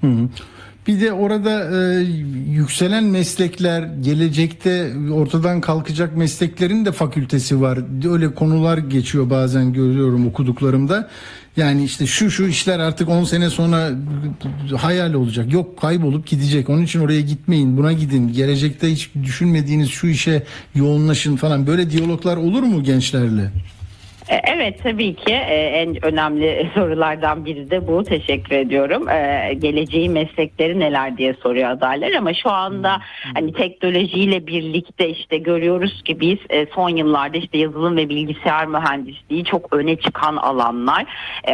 Hı. 0.00 0.28
Bir 0.88 1.00
de 1.00 1.12
orada 1.12 1.80
e, 1.80 2.00
yükselen 2.50 3.04
meslekler, 3.04 3.82
gelecekte 4.00 4.92
ortadan 5.12 5.60
kalkacak 5.60 6.16
mesleklerin 6.16 6.84
de 6.84 6.92
fakültesi 6.92 7.60
var. 7.60 7.78
Öyle 8.10 8.34
konular 8.34 8.78
geçiyor 8.78 9.30
bazen 9.30 9.72
görüyorum 9.72 10.26
okuduklarımda. 10.26 11.08
Yani 11.56 11.84
işte 11.84 12.06
şu 12.06 12.30
şu 12.30 12.46
işler 12.46 12.78
artık 12.78 13.08
10 13.08 13.24
sene 13.24 13.50
sonra 13.50 13.90
hayal 14.76 15.14
olacak. 15.14 15.52
Yok 15.52 15.78
kaybolup 15.78 16.26
gidecek. 16.26 16.68
Onun 16.68 16.82
için 16.82 17.00
oraya 17.00 17.20
gitmeyin. 17.20 17.76
Buna 17.76 17.92
gidin. 17.92 18.32
Gelecekte 18.32 18.92
hiç 18.92 19.10
düşünmediğiniz 19.22 19.90
şu 19.90 20.06
işe 20.06 20.42
yoğunlaşın 20.74 21.36
falan. 21.36 21.66
Böyle 21.66 21.90
diyaloglar 21.90 22.36
olur 22.36 22.62
mu 22.62 22.82
gençlerle? 22.82 23.52
E, 24.28 24.40
Evet 24.44 24.82
tabii 24.82 25.14
ki 25.14 25.32
e, 25.32 25.54
en 25.54 26.04
önemli 26.04 26.70
sorulardan 26.74 27.44
biri 27.44 27.70
de 27.70 27.86
bu. 27.86 28.04
Teşekkür 28.04 28.56
ediyorum. 28.56 29.08
E, 29.08 29.54
Geleceğin 29.58 30.12
meslekleri 30.12 30.80
neler 30.80 31.18
diye 31.18 31.34
soruyor 31.34 31.70
adaylar 31.70 32.12
ama 32.12 32.34
şu 32.34 32.50
anda 32.50 33.00
hani 33.34 33.52
teknolojiyle 33.52 34.46
birlikte 34.46 35.08
işte 35.08 35.38
görüyoruz 35.38 36.02
ki 36.02 36.20
biz 36.20 36.38
son 36.74 36.88
yıllarda 36.88 37.36
işte 37.36 37.58
yazılım 37.58 37.96
ve 37.96 38.08
bilgisayar 38.08 38.66
mühendisliği 38.66 39.44
çok 39.44 39.72
öne 39.72 39.96
çıkan 39.96 40.36
alanlar. 40.36 41.04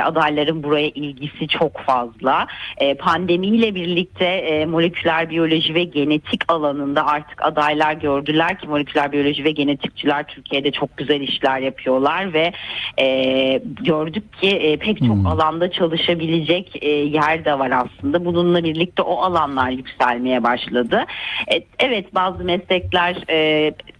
Adayların 0.02 0.62
buraya 0.62 0.88
ilgisi 0.88 1.48
çok 1.48 1.78
fazla. 1.80 2.46
Pandemiyle 2.98 3.74
birlikte 3.74 4.66
moleküler 4.66 5.30
biyoloji 5.30 5.74
ve 5.74 5.84
genetik 5.84 6.52
alanında 6.52 7.06
artık 7.06 7.44
adaylar 7.44 7.92
gördüler 7.92 8.58
ki 8.58 8.68
moleküler 8.68 9.12
biyoloji 9.12 9.44
ve 9.44 9.50
genetikçiler 9.50 10.26
Türkiye'de 10.26 10.70
çok 10.70 10.96
güzel 10.96 11.20
işler 11.20 11.58
yapıyorlar 11.58 12.32
ve 12.32 12.52
e, 13.00 13.60
gördük 13.64 14.40
ki 14.40 14.48
e, 14.48 14.76
pek 14.76 14.98
çok 14.98 15.26
alanda 15.26 15.70
çalışabilecek 15.70 16.82
e, 16.82 16.88
yer 16.88 17.44
de 17.44 17.58
var 17.58 17.70
aslında. 17.70 18.24
Bununla 18.24 18.64
birlikte 18.64 19.02
o 19.02 19.16
alanlar 19.16 19.70
yükselmeye 19.70 20.42
başladı. 20.42 21.04
E, 21.54 21.64
evet 21.78 22.14
bazı 22.14 22.44
meslekler 22.44 23.16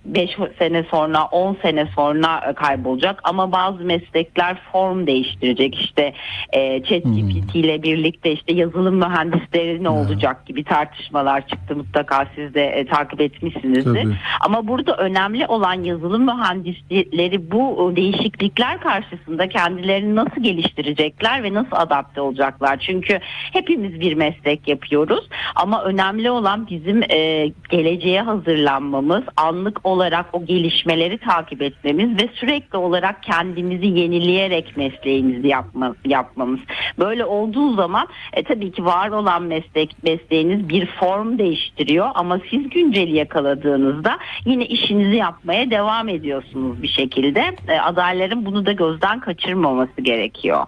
5 0.05 0.31
sene 0.59 0.85
sonra 0.91 1.25
10 1.25 1.57
sene 1.63 1.87
sonra 1.95 2.41
e, 2.51 2.53
kaybolacak 2.53 3.21
ama 3.25 3.53
bazı 3.53 3.85
meslekler 3.85 4.57
form 4.73 5.07
değiştirecek 5.07 5.79
işte 5.79 6.13
e, 6.53 6.83
ChatGPT 6.83 7.55
ile 7.55 7.83
birlikte 7.83 8.33
işte 8.33 8.53
yazılım 8.53 8.95
mühendisleri 8.95 9.85
ne 9.85 9.89
olacak 9.89 10.47
gibi 10.47 10.65
tartışmalar 10.65 11.47
çıktı 11.47 11.77
mutlaka 11.77 12.27
siz 12.35 12.55
de 12.55 12.67
e, 12.67 12.87
takip 12.87 13.21
etmişsinizdir. 13.21 14.03
Tabii. 14.03 14.17
Ama 14.41 14.69
burada 14.69 14.97
önemli 14.97 15.47
olan 15.47 15.83
yazılım 15.83 16.25
mühendisleri 16.27 17.51
bu 17.51 17.93
e, 17.93 17.97
değişiklikler 17.97 18.81
karşısında 18.81 19.49
kendilerini 19.49 20.15
nasıl 20.17 20.43
geliştirecekler 20.43 21.43
ve 21.43 21.55
nasıl 21.55 21.77
adapte 21.77 22.21
olacaklar? 22.21 22.79
Çünkü 22.79 23.19
hepimiz 23.53 24.01
bir 24.01 24.15
meslek 24.15 24.69
yapıyoruz 24.69 25.29
ama 25.55 25.85
önemli 25.85 26.31
olan 26.31 26.67
bizim 26.71 27.03
e, 27.03 27.51
geleceğe 27.71 28.23
hazırlanmamız, 28.23 29.25
anlık 29.37 29.87
olarak 29.95 30.27
o 30.33 30.45
gelişmeleri 30.45 31.19
takip 31.19 31.63
etmemiz 31.63 32.23
ve 32.23 32.29
sürekli 32.35 32.79
olarak 32.79 33.23
kendimizi 33.23 33.87
yenileyerek 33.87 34.77
mesleğimizi 34.77 35.49
yapma, 35.49 35.95
yapmamız. 36.05 36.61
Böyle 36.99 37.25
olduğu 37.25 37.75
zaman 37.75 38.09
e, 38.33 38.43
tabii 38.43 38.73
ki 38.73 38.85
var 38.85 39.09
olan 39.09 39.43
meslek 39.43 40.03
mesleğiniz 40.03 40.69
bir 40.69 40.87
form 40.87 41.39
değiştiriyor 41.39 42.11
ama 42.15 42.41
siz 42.51 42.69
günceli 42.69 43.17
yakaladığınızda 43.17 44.19
yine 44.45 44.67
işinizi 44.67 45.17
yapmaya 45.17 45.71
devam 45.71 46.09
ediyorsunuz 46.09 46.83
bir 46.83 46.89
şekilde. 46.89 47.57
E, 47.69 47.81
adayların 47.81 48.47
bunu 48.47 48.67
da 48.67 48.73
gözden 48.73 49.21
kaçırmaması 49.21 50.01
gerekiyor. 50.01 50.67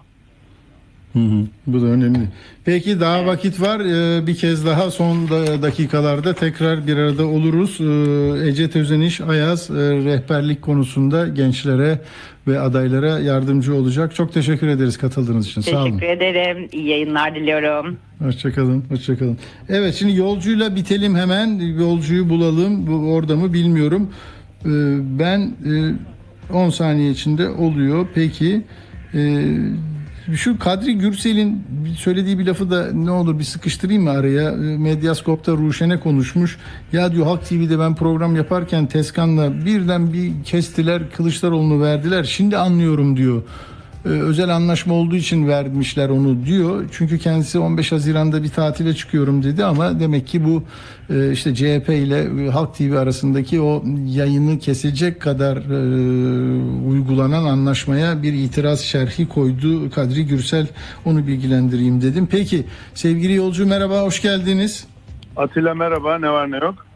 Hı 1.17 1.35
hı, 1.35 1.43
bu 1.67 1.81
da 1.81 1.85
önemli. 1.85 2.19
Peki 2.65 2.99
daha 2.99 3.25
vakit 3.25 3.61
var. 3.61 3.79
Ee, 3.79 4.27
bir 4.27 4.35
kez 4.35 4.65
daha 4.65 4.91
son 4.91 5.29
da- 5.29 5.61
dakikalarda 5.61 6.33
tekrar 6.33 6.87
bir 6.87 6.97
arada 6.97 7.25
oluruz. 7.25 7.77
Ee, 7.81 8.47
Ece 8.49 8.69
Tözeniş 8.69 9.21
Ayaz 9.21 9.69
e, 9.69 9.73
rehberlik 9.75 10.61
konusunda 10.61 11.27
gençlere 11.27 11.99
ve 12.47 12.59
adaylara 12.59 13.19
yardımcı 13.19 13.75
olacak. 13.75 14.15
Çok 14.15 14.33
teşekkür 14.33 14.67
ederiz 14.67 14.97
katıldığınız 14.97 15.47
için. 15.47 15.61
Sağ 15.61 15.81
olun. 15.83 15.97
Teşekkür 15.99 16.07
ederim. 16.21 16.67
İyi 16.71 16.87
yayınlar 16.87 17.35
diliyorum. 17.35 17.97
Hoşçakalın, 18.23 18.83
hoşçakalın. 18.89 19.37
Evet 19.69 19.95
şimdi 19.95 20.15
yolcuyla 20.15 20.75
bitelim 20.75 21.15
hemen. 21.15 21.59
Yolcuyu 21.79 22.29
bulalım. 22.29 22.87
Bu 22.87 23.13
orada 23.13 23.35
mı 23.35 23.53
bilmiyorum. 23.53 24.09
Ee, 24.65 24.69
ben 25.19 25.39
e, 26.49 26.53
10 26.53 26.69
saniye 26.69 27.11
içinde 27.11 27.49
oluyor. 27.49 28.07
Peki 28.15 28.61
e, 29.13 29.45
şu 30.35 30.59
Kadri 30.59 30.97
Gürsel'in 30.97 31.63
söylediği 31.97 32.39
bir 32.39 32.45
lafı 32.45 32.71
da 32.71 32.91
ne 32.93 33.11
olur 33.11 33.39
bir 33.39 33.43
sıkıştırayım 33.43 34.03
mı 34.03 34.09
araya? 34.09 34.51
Medyaskop'ta 34.77 35.51
Ruşen'e 35.51 35.99
konuşmuş. 35.99 36.57
Ya 36.93 37.11
diyor 37.11 37.25
Halk 37.25 37.45
TV'de 37.45 37.79
ben 37.79 37.95
program 37.95 38.35
yaparken 38.35 38.85
Teskan'la 38.85 39.65
birden 39.65 40.13
bir 40.13 40.43
kestiler 40.43 41.11
Kılıçdaroğlu'nu 41.11 41.81
verdiler. 41.81 42.23
Şimdi 42.23 42.57
anlıyorum 42.57 43.17
diyor. 43.17 43.43
Ee, 44.07 44.09
özel 44.09 44.49
anlaşma 44.49 44.93
olduğu 44.93 45.15
için 45.15 45.47
vermişler 45.47 46.09
onu 46.09 46.45
diyor. 46.45 46.85
Çünkü 46.91 47.19
kendisi 47.19 47.59
15 47.59 47.91
Haziran'da 47.91 48.43
bir 48.43 48.49
tatile 48.49 48.93
çıkıyorum 48.93 49.43
dedi 49.43 49.65
ama 49.65 49.99
demek 49.99 50.27
ki 50.27 50.45
bu 50.45 50.63
e, 51.13 51.31
işte 51.31 51.55
CHP 51.55 51.89
ile 51.89 52.45
e, 52.45 52.49
Halk 52.49 52.75
TV 52.75 52.95
arasındaki 52.97 53.61
o 53.61 53.83
yayını 54.05 54.59
kesecek 54.59 55.21
kadar 55.21 55.57
e, 55.57 56.87
uygulanan 56.89 57.45
anlaşmaya 57.45 58.23
bir 58.23 58.33
itiraz 58.33 58.79
şerhi 58.79 59.27
koydu 59.27 59.91
Kadri 59.91 60.25
Gürsel. 60.25 60.67
Onu 61.05 61.27
bilgilendireyim 61.27 62.01
dedim. 62.01 62.27
Peki 62.31 62.65
sevgili 62.93 63.33
yolcu 63.33 63.67
merhaba 63.67 64.01
hoş 64.01 64.21
geldiniz. 64.21 64.87
Atilla 65.35 65.73
merhaba 65.73 66.19
ne 66.19 66.29
var 66.29 66.51
ne 66.51 66.57
yok? 66.57 66.86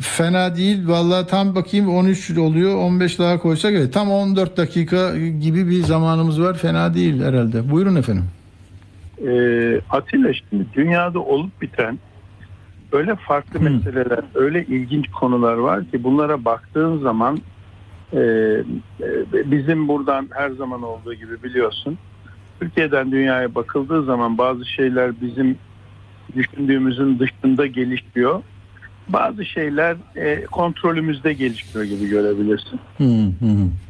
Fena 0.00 0.56
değil. 0.56 0.88
Vallahi 0.88 1.26
tam 1.26 1.54
bakayım 1.54 1.88
13 1.88 2.38
oluyor. 2.38 2.76
15 2.76 3.18
daha 3.18 3.38
koysak 3.38 3.72
evet 3.72 3.92
tam 3.94 4.10
14 4.10 4.56
dakika 4.56 5.16
gibi 5.16 5.68
bir 5.70 5.82
zamanımız 5.82 6.42
var. 6.42 6.58
Fena 6.58 6.94
değil 6.94 7.22
herhalde. 7.22 7.70
Buyurun 7.70 7.96
efendim. 7.96 8.24
Ee, 9.26 9.80
Atilla 9.90 10.32
şimdi 10.32 10.66
dünyada 10.74 11.20
olup 11.20 11.62
biten 11.62 11.98
öyle 12.92 13.16
farklı 13.16 13.60
meseleler, 13.60 14.20
öyle 14.34 14.64
ilginç 14.64 15.10
konular 15.10 15.54
var 15.54 15.84
ki 15.84 16.04
bunlara 16.04 16.44
baktığın 16.44 16.98
zaman 16.98 17.38
e, 18.12 18.18
e, 18.20 19.50
bizim 19.50 19.88
buradan 19.88 20.28
her 20.32 20.50
zaman 20.50 20.82
olduğu 20.82 21.14
gibi 21.14 21.42
biliyorsun 21.42 21.98
Türkiye'den 22.60 23.12
dünyaya 23.12 23.54
bakıldığı 23.54 24.04
zaman 24.04 24.38
bazı 24.38 24.66
şeyler 24.66 25.20
bizim 25.20 25.58
düşündüğümüzün 26.34 27.18
dışında 27.18 27.66
gelişiyor. 27.66 28.42
Bazı 29.08 29.44
şeyler 29.44 29.96
e, 30.16 30.44
kontrolümüzde 30.44 31.32
gelişiyor 31.32 31.84
gibi 31.84 32.08
görebilirsin. 32.08 32.80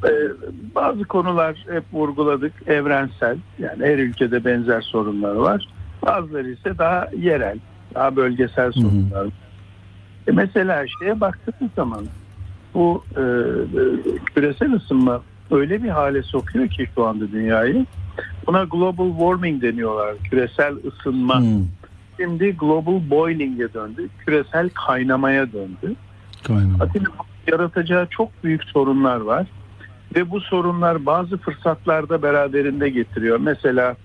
Ee, 0.05 0.11
bazı 0.75 1.05
konular 1.05 1.65
hep 1.71 1.85
vurguladık 1.93 2.53
evrensel 2.67 3.37
yani 3.59 3.85
her 3.85 3.99
ülkede 3.99 4.45
benzer 4.45 4.81
sorunlar 4.81 5.35
var. 5.35 5.69
Bazıları 6.07 6.51
ise 6.51 6.79
daha 6.79 7.09
yerel, 7.19 7.59
daha 7.95 8.17
bölgesel 8.17 8.73
sorunlar. 8.73 9.27
E 10.29 10.33
mesela 10.33 10.85
şeye 11.01 11.21
baktığımız 11.21 11.73
zaman 11.77 12.05
bu 12.75 13.05
e, 13.17 13.21
e, 13.21 13.83
küresel 14.35 14.73
ısınma 14.73 15.23
öyle 15.51 15.83
bir 15.83 15.89
hale 15.89 16.23
sokuyor 16.23 16.69
ki 16.69 16.87
şu 16.95 17.07
anda 17.07 17.33
dünyayı. 17.33 17.87
Buna 18.47 18.65
global 18.65 19.11
warming 19.11 19.63
deniyorlar. 19.63 20.15
Küresel 20.31 20.75
ısınma. 20.87 21.43
Şimdi 22.21 22.57
global 22.57 23.11
boiling'e 23.11 23.73
döndü. 23.75 24.09
Küresel 24.27 24.71
kaynamaya 24.71 25.53
döndü. 25.53 25.95
Atilla 26.81 27.09
yaratacağı 27.47 28.07
çok 28.07 28.45
büyük 28.45 28.65
sorunlar 28.65 29.21
var. 29.21 29.47
Ve 30.17 30.31
bu 30.31 30.41
sorunlar 30.41 31.07
bazı 31.07 31.37
fırsatlarda 31.37 32.23
beraberinde 32.23 32.89
getiriyor. 32.89 33.41
Mesela 33.41 33.97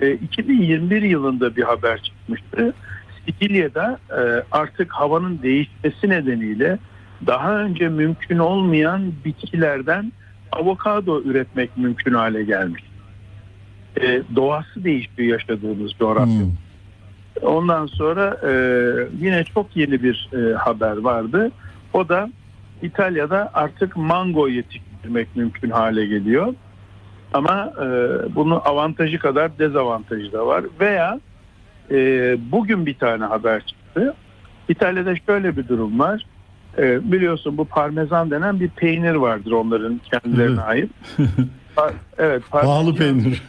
e, 0.00 0.12
2021 0.12 1.02
yılında 1.02 1.56
bir 1.56 1.62
haber 1.62 2.02
çıkmıştı. 2.02 2.74
Sicilya'da 3.26 3.98
e, 4.10 4.44
artık 4.52 4.92
havanın 4.92 5.42
değişmesi 5.42 6.08
nedeniyle 6.08 6.78
daha 7.26 7.58
önce 7.58 7.88
mümkün 7.88 8.38
olmayan 8.38 9.12
bitkilerden 9.24 10.12
avokado 10.52 11.22
üretmek 11.22 11.76
mümkün 11.76 12.14
hale 12.14 12.44
gelmiş. 12.44 12.82
E, 14.00 14.22
doğası 14.36 14.84
değişiyor 14.84 15.28
yaşadığımız 15.28 15.92
coğrafya. 15.92 16.46
Ondan 17.42 17.86
sonra 17.86 18.36
e, 18.46 18.52
yine 19.20 19.44
çok 19.44 19.76
yeni 19.76 20.02
bir 20.02 20.30
e, 20.32 20.54
haber 20.54 20.96
vardı. 20.96 21.50
O 21.92 22.08
da 22.08 22.30
İtalya'da 22.82 23.50
artık 23.54 23.96
mango 23.96 24.48
yetiştirmek 24.48 25.36
mümkün 25.36 25.70
hale 25.70 26.06
geliyor. 26.06 26.54
Ama 27.34 27.72
e, 27.76 27.86
bunun 28.34 28.60
avantajı 28.64 29.18
kadar 29.18 29.58
dezavantajı 29.58 30.32
da 30.32 30.46
var. 30.46 30.64
Veya 30.80 31.20
e, 31.90 31.96
bugün 32.52 32.86
bir 32.86 32.94
tane 32.94 33.24
haber 33.24 33.66
çıktı. 33.66 34.14
İtalya'da 34.68 35.16
şöyle 35.16 35.56
bir 35.56 35.68
durum 35.68 35.98
var. 35.98 36.26
E, 36.78 37.12
biliyorsun 37.12 37.58
bu 37.58 37.64
parmesan 37.64 38.30
denen 38.30 38.60
bir 38.60 38.68
peynir 38.68 39.14
vardır 39.14 39.52
onların 39.52 40.00
kendilerine 40.12 40.60
ait. 40.60 40.90
Evet. 42.18 42.42
Pahalı 42.50 42.94
peynir. 42.94 43.42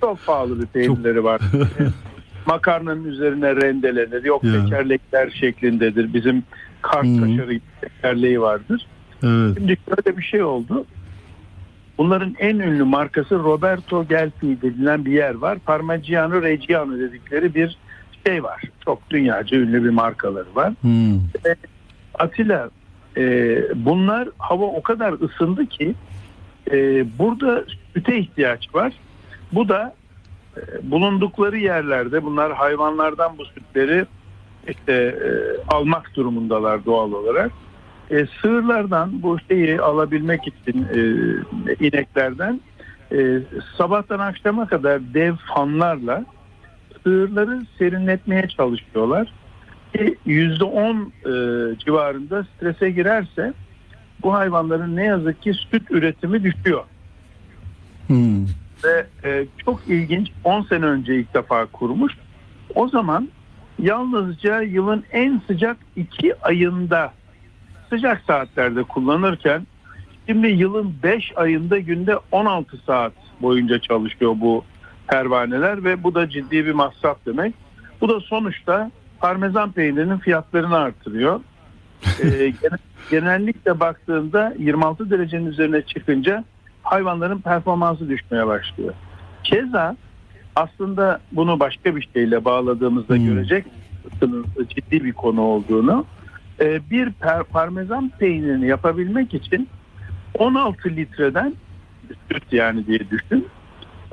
çok 0.00 0.26
pahalı 0.26 0.60
bir 0.60 0.66
peynirleri 0.66 1.24
var. 1.24 1.40
Makarnanın 2.46 3.04
üzerine 3.04 3.56
rendelenir. 3.56 4.24
Yok 4.24 4.44
Ya. 4.44 4.64
tekerlekler 4.64 5.30
şeklindedir. 5.30 6.14
Bizim 6.14 6.42
kart 6.82 7.02
kaşarı 7.20 7.60
tekerleği 7.80 8.40
vardır. 8.40 8.86
Evet. 9.24 9.58
Şimdi 9.58 9.76
şöyle 9.88 10.18
bir 10.18 10.22
şey 10.22 10.42
oldu. 10.42 10.84
Bunların 11.98 12.34
en 12.38 12.58
ünlü 12.58 12.84
markası 12.84 13.34
Roberto 13.38 14.08
Gelfi 14.08 14.62
denilen 14.62 15.04
bir 15.04 15.12
yer 15.12 15.34
var. 15.34 15.58
Parmigiano 15.58 16.42
Reggiano 16.42 16.98
dedikleri 16.98 17.54
bir 17.54 17.76
şey 18.26 18.42
var. 18.44 18.62
Çok 18.84 19.10
dünyaca 19.10 19.56
ünlü 19.58 19.84
bir 19.84 19.90
markaları 19.90 20.54
var. 20.54 20.72
E, 21.46 21.54
Atilla 22.14 22.70
e, 23.16 23.56
bunlar 23.74 24.28
hava 24.38 24.64
o 24.64 24.82
kadar 24.82 25.12
ısındı 25.12 25.66
ki 25.66 25.94
e, 26.70 27.04
burada 27.18 27.64
süte 27.94 28.18
ihtiyaç 28.18 28.74
var. 28.74 28.92
Bu 29.52 29.68
da 29.68 29.94
bulundukları 30.82 31.58
yerlerde 31.58 32.24
bunlar 32.24 32.52
hayvanlardan 32.52 33.38
bu 33.38 33.44
sütleri 33.44 34.06
işte 34.68 34.92
e, 34.92 35.30
almak 35.68 36.16
durumundalar 36.16 36.84
doğal 36.84 37.12
olarak. 37.12 37.50
E, 38.10 38.26
sığırlardan 38.42 39.22
bu 39.22 39.38
şeyi 39.48 39.80
alabilmek 39.80 40.40
için 40.46 40.86
e, 40.94 41.00
ineklerden 41.86 42.60
e, 43.12 43.38
sabahtan 43.78 44.18
akşama 44.18 44.66
kadar 44.66 45.14
dev 45.14 45.34
fanlarla 45.54 46.24
sığırları 47.04 47.66
serinletmeye 47.78 48.48
çalışıyorlar. 48.48 49.32
Ki 49.92 50.16
%10 50.26 51.06
e, 51.72 51.78
civarında 51.78 52.44
strese 52.44 52.90
girerse 52.90 53.52
bu 54.22 54.34
hayvanların 54.34 54.96
ne 54.96 55.04
yazık 55.04 55.42
ki 55.42 55.54
süt 55.54 55.90
üretimi 55.90 56.42
düşüyor. 56.44 56.84
Hmm. 58.06 58.46
Ve 58.84 59.06
e, 59.24 59.46
çok 59.64 59.80
ilginç 59.88 60.30
10 60.44 60.62
sene 60.62 60.84
önce 60.84 61.14
ilk 61.14 61.34
defa 61.34 61.66
kurmuş. 61.66 62.12
O 62.74 62.88
zaman 62.88 63.28
yalnızca 63.78 64.60
yılın 64.60 65.04
en 65.12 65.42
sıcak 65.46 65.76
iki 65.96 66.40
ayında 66.40 67.12
sıcak 67.90 68.22
saatlerde 68.26 68.82
kullanırken 68.82 69.66
şimdi 70.28 70.46
yılın 70.46 70.94
5 71.02 71.32
ayında 71.36 71.78
günde 71.78 72.18
16 72.32 72.76
saat 72.76 73.12
boyunca 73.40 73.78
çalışıyor 73.78 74.34
bu 74.40 74.64
pervaneler 75.08 75.84
ve 75.84 76.02
bu 76.02 76.14
da 76.14 76.28
ciddi 76.28 76.66
bir 76.66 76.72
masraf 76.72 77.18
demek. 77.26 77.54
Bu 78.00 78.08
da 78.08 78.20
sonuçta 78.20 78.90
parmesan 79.20 79.72
peynirinin 79.72 80.18
fiyatlarını 80.18 80.76
artırıyor. 80.76 81.40
Ee, 82.22 82.28
gene- 82.62 82.78
genellikle 83.10 83.80
baktığında 83.80 84.54
26 84.58 85.10
derecenin 85.10 85.46
üzerine 85.46 85.82
çıkınca 85.82 86.44
hayvanların 86.82 87.38
performansı 87.38 88.08
düşmeye 88.08 88.46
başlıyor. 88.46 88.94
Keza 89.44 89.96
aslında 90.56 91.20
bunu 91.32 91.60
başka 91.60 91.96
bir 91.96 92.08
şeyle 92.14 92.44
bağladığımızda 92.44 93.16
görecek 93.16 93.64
ciddi 94.68 95.04
bir 95.04 95.12
konu 95.12 95.40
olduğunu. 95.40 96.04
Ee, 96.60 96.80
bir 96.90 97.06
per- 97.08 97.44
parmesan 97.44 98.10
peynirini 98.18 98.66
yapabilmek 98.66 99.34
için 99.34 99.68
16 100.38 100.88
litreden 100.88 101.54
süt 102.32 102.52
yani 102.52 102.86
diye 102.86 103.10
düşün. 103.10 103.46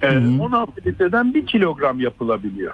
Ee, 0.02 0.18
16 0.40 0.72
litreden 0.86 1.34
1 1.34 1.46
kilogram 1.46 2.00
yapılabiliyor. 2.00 2.74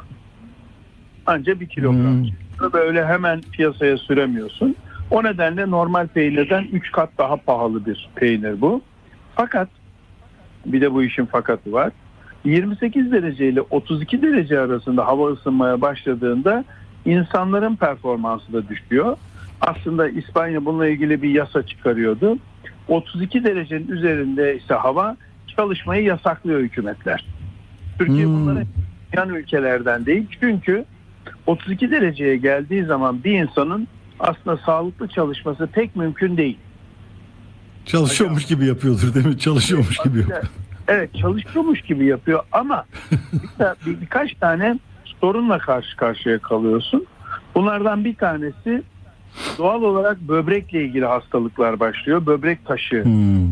Anca 1.26 1.60
1 1.60 1.68
kilogram. 1.68 2.24
çıkıyor. 2.26 2.74
Böyle 2.74 3.06
hemen 3.06 3.42
piyasaya 3.42 3.98
süremiyorsun. 3.98 4.76
O 5.12 5.24
nedenle 5.24 5.70
normal 5.72 6.08
peynirden 6.08 6.64
3 6.72 6.92
kat 6.92 7.10
daha 7.18 7.36
pahalı 7.36 7.86
bir 7.86 8.10
peynir 8.16 8.62
bu. 8.62 8.82
Fakat 9.36 9.70
bir 10.66 10.82
de 10.82 10.94
bu 10.94 11.04
işin 11.04 11.26
fakatı 11.26 11.72
var. 11.72 11.92
28 12.46 13.12
derece 13.12 13.50
ile 13.50 13.62
32 13.62 14.22
derece 14.22 14.60
arasında 14.60 15.08
hava 15.08 15.32
ısınmaya 15.32 15.82
başladığında 15.82 16.66
insanların 17.06 17.76
performansı 17.76 18.54
da 18.54 18.70
düşüyor. 18.70 19.18
Aslında 19.62 20.10
İspanya 20.10 20.66
bununla 20.66 20.88
ilgili 20.88 21.22
bir 21.22 21.30
yasa 21.30 21.64
çıkarıyordu. 21.64 22.38
32 22.88 23.44
derecenin 23.44 23.88
üzerinde 23.88 24.58
ise 24.58 24.74
hava 24.74 25.18
çalışmayı 25.56 26.04
yasaklıyor 26.04 26.60
hükümetler. 26.60 27.26
Türkiye 28.00 28.28
bunları 28.28 28.66
yan 29.14 29.30
ülkelerden 29.30 30.06
değil. 30.06 30.28
Çünkü 30.40 30.86
32 31.48 31.92
dereceye 31.92 32.38
geldiği 32.38 32.84
zaman 32.84 33.24
bir 33.24 33.40
insanın 33.40 33.88
aslında 34.20 34.58
sağlıklı 34.58 35.08
çalışması 35.08 35.68
pek 35.68 35.96
mümkün 35.96 36.38
değil. 36.38 36.58
Çalışıyormuş 37.86 38.46
gibi 38.46 38.66
yapıyordur 38.66 39.14
değil 39.14 39.26
mi? 39.26 39.38
Çalışıyormuş 39.40 39.98
gibi 39.98 40.20
yapıyor. 40.20 40.42
Evet 40.88 41.16
çalışıyormuş 41.16 41.82
gibi 41.82 42.06
yapıyor 42.06 42.40
ama 42.52 42.86
bir, 43.60 43.86
bir- 43.92 44.02
birkaç 44.02 44.34
tane 44.34 44.80
sorunla 45.22 45.58
karşı 45.58 45.98
karşıya 45.98 46.40
kalıyorsun. 46.40 47.06
Bunlardan 47.56 48.06
bir 48.06 48.16
tanesi 48.16 48.84
doğal 49.58 49.82
olarak 49.82 50.22
böbrekle 50.22 50.84
ilgili 50.86 51.06
hastalıklar 51.06 51.80
başlıyor. 51.80 52.26
Böbrek 52.26 52.66
taşı 52.66 53.04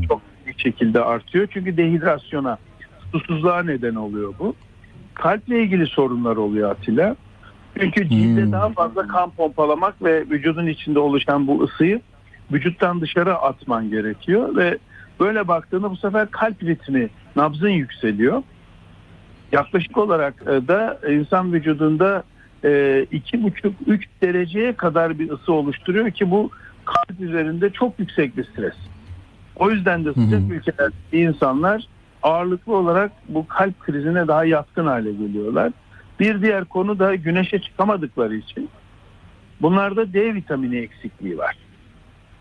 çok 0.08 0.22
büyük 0.46 0.60
şekilde 0.60 1.00
artıyor. 1.04 1.48
Çünkü 1.54 1.78
dehidrasyona, 1.78 2.58
susuzluğa 3.12 3.64
neden 3.64 3.96
oluyor 3.96 4.34
bu. 4.40 4.56
Kalple 5.14 5.64
ilgili 5.64 5.86
sorunlar 5.88 6.36
oluyor 6.36 6.72
Atilla. 6.72 7.16
Çünkü 7.80 8.10
cilde 8.10 8.52
daha 8.52 8.70
fazla 8.70 9.08
kan 9.08 9.30
pompalamak 9.30 10.04
ve 10.04 10.22
vücudun 10.30 10.68
içinde 10.68 11.00
oluşan 11.00 11.48
bu 11.48 11.64
ısıyı 11.64 12.02
vücuttan 12.54 13.02
dışarı 13.02 13.36
atman 13.36 13.90
gerekiyor 13.90 14.56
ve 14.56 14.78
böyle 15.20 15.48
baktığında 15.48 15.92
bu 15.92 15.98
sefer 15.98 16.32
kalp 16.32 16.64
ritmi, 16.64 17.10
nabzın 17.36 17.70
yükseliyor. 17.70 18.44
Yaklaşık 19.52 19.98
olarak 19.98 20.44
e, 20.48 20.68
da 20.68 21.00
insan 21.10 21.54
vücudunda 21.54 22.24
e, 22.66 23.06
iki 23.12 23.44
buçuk 23.44 23.76
üç 23.88 24.08
dereceye 24.22 24.74
kadar 24.74 25.20
bir 25.20 25.30
ısı 25.30 25.54
oluşturuyor 25.54 26.12
ki 26.12 26.32
bu 26.32 26.50
kalp 26.86 27.22
üzerinde 27.22 27.70
çok 27.70 28.00
yüksek 28.00 28.38
bir 28.38 28.44
stres. 28.44 28.76
O 29.56 29.72
yüzden 29.72 30.06
de 30.06 30.14
sıcak 30.14 30.42
ülkelerdeki 30.52 31.18
insanlar 31.18 31.88
ağırlıklı 32.24 32.76
olarak 32.76 33.12
bu 33.30 33.48
kalp 33.48 33.80
krizine 33.80 34.28
daha 34.28 34.46
yatkın 34.46 34.86
hale 34.86 35.12
geliyorlar. 35.12 35.72
Bir 36.20 36.42
diğer 36.42 36.66
konu 36.66 37.00
da 37.00 37.16
güneşe 37.16 37.60
çıkamadıkları 37.60 38.36
için 38.36 38.70
bunlarda 39.62 40.14
D 40.14 40.36
vitamini 40.36 40.78
eksikliği 40.78 41.38
var. 41.38 41.58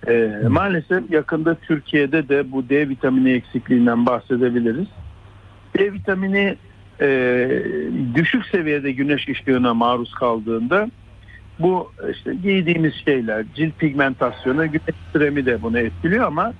Ee, 0.08 0.30
maalesef 0.48 1.10
yakında 1.10 1.54
Türkiye'de 1.54 2.28
de 2.28 2.52
bu 2.52 2.68
D 2.68 2.88
vitamini 2.88 3.30
eksikliğinden 3.30 4.06
bahsedebiliriz. 4.06 4.86
D 5.78 5.92
vitamini 5.92 6.56
e, 7.00 7.48
düşük 8.14 8.46
seviyede 8.46 8.92
güneş 8.92 9.28
ışığına 9.28 9.74
maruz 9.74 10.14
kaldığında 10.14 10.90
bu 11.58 11.92
işte 12.12 12.34
giydiğimiz 12.34 12.94
şeyler, 12.94 13.44
cilt 13.54 13.78
pigmentasyonu, 13.78 14.66
güneş 14.66 14.96
kremi 15.12 15.46
de 15.46 15.62
bunu 15.62 15.78
etkiliyor 15.78 16.26
ama 16.26 16.52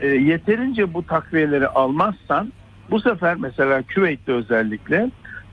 e, 0.00 0.06
yeterince 0.06 0.94
bu 0.94 1.06
takviyeleri 1.06 1.68
almazsan 1.68 2.52
bu 2.90 3.00
sefer 3.00 3.36
mesela 3.36 3.82
Küveyt'te 3.82 4.32
özellikle 4.32 5.10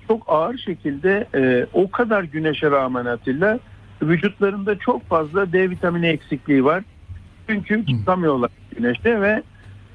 çok 0.08 0.24
ağır 0.28 0.58
şekilde 0.58 1.28
e, 1.36 1.66
o 1.74 1.92
kadar 1.92 2.24
güneşe 2.24 2.72
rağmen 2.72 3.06
Atilla 3.06 3.60
vücutlarında 4.02 4.78
çok 4.78 5.10
fazla 5.10 5.54
D 5.54 5.70
vitamini 5.70 6.08
eksikliği 6.08 6.66
var. 6.66 6.84
Çünkü 7.50 7.86
çıkamıyorlar 7.86 8.52
güneşte 8.78 9.22
ve 9.22 9.44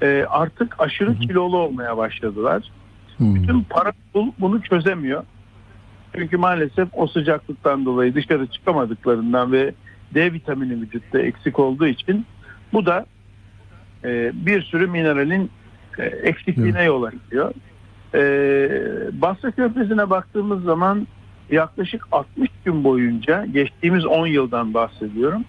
e, 0.01 0.25
artık 0.29 0.75
aşırı 0.79 1.19
kilolu 1.19 1.57
olmaya 1.57 1.97
başladılar. 1.97 2.71
Bütün 3.19 3.61
para 3.61 3.91
pul 4.13 4.31
bunu 4.39 4.61
çözemiyor. 4.61 5.23
Çünkü 6.15 6.37
maalesef 6.37 6.87
o 6.93 7.07
sıcaklıktan 7.07 7.85
dolayı 7.85 8.15
dışarı 8.15 8.47
çıkamadıklarından 8.47 9.51
ve 9.51 9.73
D 10.13 10.33
vitamini 10.33 10.81
vücutta 10.81 11.19
eksik 11.19 11.59
olduğu 11.59 11.87
için 11.87 12.25
bu 12.73 12.85
da 12.85 13.05
e, 14.03 14.31
bir 14.33 14.61
sürü 14.61 14.87
mineralin 14.87 15.51
e, 15.97 16.03
eksikliğine 16.03 16.83
yol 16.83 17.03
açıyor. 17.03 17.53
E, 18.13 18.21
Basra 19.21 19.51
Körfezi'ne 19.51 20.09
baktığımız 20.09 20.63
zaman 20.63 21.07
yaklaşık 21.51 22.07
60 22.11 22.49
gün 22.65 22.83
boyunca 22.83 23.45
geçtiğimiz 23.45 24.05
10 24.05 24.27
yıldan 24.27 24.73
bahsediyorum. 24.73 25.45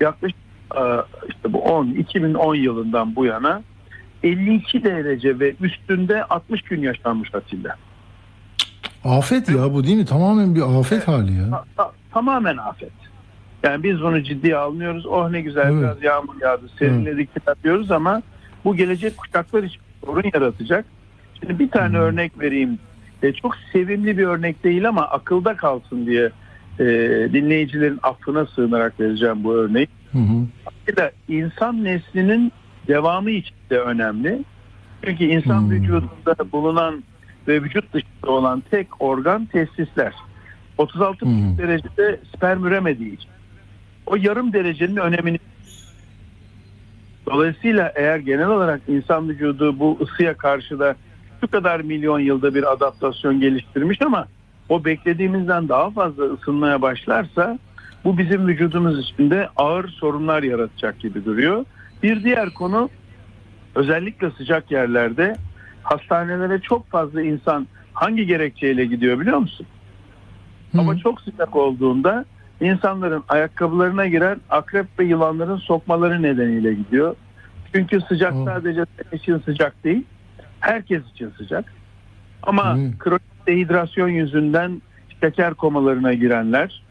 Yaklaşık 0.00 0.38
işte 1.28 1.52
bu 1.52 1.58
10 1.58 1.86
2010 1.86 2.54
yılından 2.54 3.16
bu 3.16 3.24
yana 3.24 3.62
52 4.22 4.84
derece 4.84 5.38
ve 5.40 5.54
üstünde 5.60 6.24
60 6.24 6.62
gün 6.62 6.82
yaşanmış 6.82 7.34
Atilla. 7.34 7.76
Afet 9.04 9.48
ya 9.48 9.74
bu 9.74 9.84
değil 9.84 9.96
mi? 9.96 10.04
Tamamen 10.04 10.54
bir 10.54 10.78
afet 10.78 11.08
hali 11.08 11.32
ya. 11.32 11.50
Ta- 11.50 11.64
ta- 11.76 11.92
tamamen 12.12 12.56
afet. 12.56 12.92
Yani 13.62 13.82
biz 13.82 14.00
bunu 14.00 14.22
ciddiye 14.22 14.56
almıyoruz. 14.56 15.06
Oh 15.06 15.30
ne 15.30 15.40
güzel 15.40 15.66
Evet. 15.70 15.82
biraz 15.82 16.02
yağmur 16.02 16.34
yağdı, 16.40 16.62
serinledik 16.78 17.30
diyoruz 17.64 17.90
ama 17.90 18.22
bu 18.64 18.76
gelecek 18.76 19.16
kuşaklar 19.16 19.62
için 19.62 19.80
sorun 20.04 20.30
yaratacak. 20.34 20.84
Şimdi 21.40 21.58
bir 21.58 21.70
tane 21.70 21.98
örnek 21.98 22.40
vereyim. 22.40 22.78
E, 23.22 23.32
çok 23.32 23.56
sevimli 23.72 24.18
bir 24.18 24.24
örnek 24.26 24.64
değil 24.64 24.88
ama 24.88 25.02
akılda 25.02 25.56
kalsın 25.56 26.06
diye 26.06 26.30
e, 26.80 26.84
dinleyicilerin 27.32 27.98
affına 28.02 28.46
sığınarak 28.46 29.00
vereceğim 29.00 29.44
bu 29.44 29.54
örneği. 29.54 29.88
Bir 30.88 30.96
de 30.96 31.12
insan 31.28 31.84
neslinin 31.84 32.52
devamı 32.88 33.30
için 33.30 33.54
de 33.70 33.78
önemli. 33.80 34.44
Çünkü 35.04 35.24
insan 35.24 35.70
vücudunda 35.70 36.52
bulunan 36.52 37.04
ve 37.48 37.62
vücut 37.62 37.92
dışında 37.92 38.30
olan 38.30 38.62
tek 38.70 39.02
organ 39.02 39.44
testisler. 39.44 40.12
36 40.78 41.26
derecede 41.58 42.20
sperm 42.36 42.64
üremediği 42.64 43.14
için. 43.14 43.30
O 44.06 44.16
yarım 44.16 44.52
derecenin 44.52 44.96
önemini 44.96 45.38
Dolayısıyla 47.26 47.92
eğer 47.94 48.18
genel 48.18 48.48
olarak 48.48 48.80
insan 48.88 49.28
vücudu 49.28 49.78
bu 49.78 49.98
ısıya 50.00 50.34
karşı 50.34 50.78
da 50.78 50.96
şu 51.40 51.48
kadar 51.48 51.80
milyon 51.80 52.20
yılda 52.20 52.54
bir 52.54 52.72
adaptasyon 52.72 53.40
geliştirmiş 53.40 54.02
ama 54.02 54.26
o 54.68 54.84
beklediğimizden 54.84 55.68
daha 55.68 55.90
fazla 55.90 56.24
ısınmaya 56.24 56.82
başlarsa 56.82 57.58
bu 58.04 58.18
bizim 58.18 58.46
vücudumuz 58.46 58.98
içinde 58.98 59.48
ağır 59.56 59.88
sorunlar 59.88 60.42
yaratacak 60.42 60.98
gibi 60.98 61.24
duruyor. 61.24 61.64
Bir 62.02 62.24
diğer 62.24 62.50
konu 62.50 62.90
özellikle 63.74 64.30
sıcak 64.30 64.70
yerlerde 64.70 65.36
hastanelere 65.82 66.60
çok 66.60 66.90
fazla 66.90 67.22
insan 67.22 67.66
hangi 67.92 68.26
gerekçeyle 68.26 68.84
gidiyor 68.84 69.20
biliyor 69.20 69.38
musun? 69.38 69.66
Hava 70.76 70.96
çok 70.96 71.20
sıcak 71.20 71.56
olduğunda 71.56 72.24
insanların 72.60 73.24
ayakkabılarına 73.28 74.06
giren 74.06 74.40
akrep 74.50 74.86
ve 74.98 75.04
yılanların 75.04 75.56
sokmaları 75.56 76.22
nedeniyle 76.22 76.74
gidiyor. 76.74 77.16
Çünkü 77.74 78.00
sıcak 78.00 78.34
sadece 78.44 78.84
senin 78.96 79.18
için 79.18 79.38
sıcak 79.38 79.84
değil, 79.84 80.04
herkes 80.60 81.02
için 81.14 81.30
sıcak. 81.36 81.64
Ama 82.42 82.76
kronik 82.98 83.46
dehidrasyon 83.46 84.08
yüzünden 84.08 84.82
şeker 85.20 85.54
komalarına 85.54 86.14
girenler, 86.14 86.82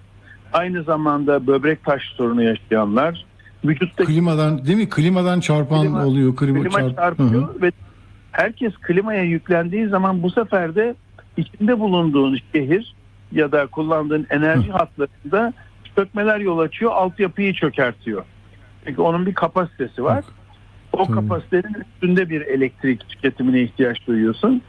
aynı 0.54 0.84
zamanda 0.84 1.48
böbrek 1.48 1.84
taş 1.84 2.04
sorunu 2.04 2.44
yaşayanlar, 2.44 3.26
vücutta 3.66 4.04
Klimadan 4.06 4.66
değil 4.66 4.78
mi? 4.78 4.90
Klimadan 4.90 5.40
çarpan 5.40 5.86
Klima- 5.86 6.06
oluyor. 6.06 6.36
Klima, 6.36 6.60
klima 6.60 6.80
çarp- 6.80 6.96
çarpıyor 6.96 7.56
Hı 7.56 7.62
ve 7.62 7.72
herkes 8.32 8.74
klimaya 8.78 9.24
yüklendiği 9.24 9.88
zaman 9.88 10.24
bu 10.24 10.30
sefer 10.30 10.76
de 10.76 10.96
içinde 11.38 11.80
bulunduğun 11.80 12.40
şehir 12.54 12.96
ya 13.32 13.52
da 13.52 13.68
kullandığın 13.68 14.28
enerji 14.30 14.72
hatlarında 14.72 15.54
çökmeler 15.96 16.40
yol 16.40 16.60
açıyor, 16.60 16.92
altyapıyı 16.92 17.54
çökertiyor. 17.54 18.24
Çünkü 18.86 19.02
onun 19.02 19.26
bir 19.26 19.34
kapasitesi 19.34 20.04
var. 20.04 20.26
O 20.94 21.06
kapasitenin 21.06 21.76
üstünde 21.82 22.30
bir 22.30 22.42
elektrik 22.42 23.10
tüketimine 23.10 23.62
ihtiyaç 23.62 24.08
duyuyorsun. 24.08 24.62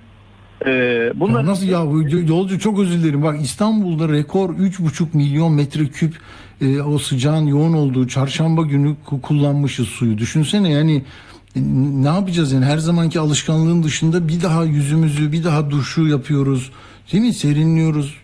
Ee, 0.66 1.12
bunlar 1.14 1.40
Ya 1.40 1.47
nasıl 1.47 1.66
ya 1.66 1.78
yolcu 2.26 2.59
çok 2.59 2.78
özür 2.78 2.98
dilerim. 3.02 3.22
Bak 3.22 3.43
İstanbul'da 3.43 4.09
rekor 4.09 4.51
3,5 4.51 5.06
milyon 5.12 5.52
metreküp 5.52 6.18
e, 6.60 6.80
o 6.80 6.98
sıcağın 6.98 7.47
yoğun 7.47 7.72
olduğu 7.72 8.09
çarşamba 8.09 8.62
günü 8.62 8.94
ku- 9.06 9.20
kullanmışız 9.20 9.89
suyu. 9.89 10.18
Düşünsene 10.18 10.70
yani 10.70 11.02
e, 11.56 11.60
ne 12.02 12.09
yapacağız 12.09 12.52
yani 12.52 12.64
her 12.64 12.78
zamanki 12.78 13.20
alışkanlığın 13.20 13.82
dışında 13.82 14.28
bir 14.28 14.43
daha 14.43 14.64
yüzümüzü 14.64 15.32
bir 15.32 15.44
daha 15.44 15.70
duşu 15.70 16.06
yapıyoruz. 16.06 16.70
Değil 17.12 17.24
mi? 17.24 17.32
Serinliyoruz. 17.32 18.16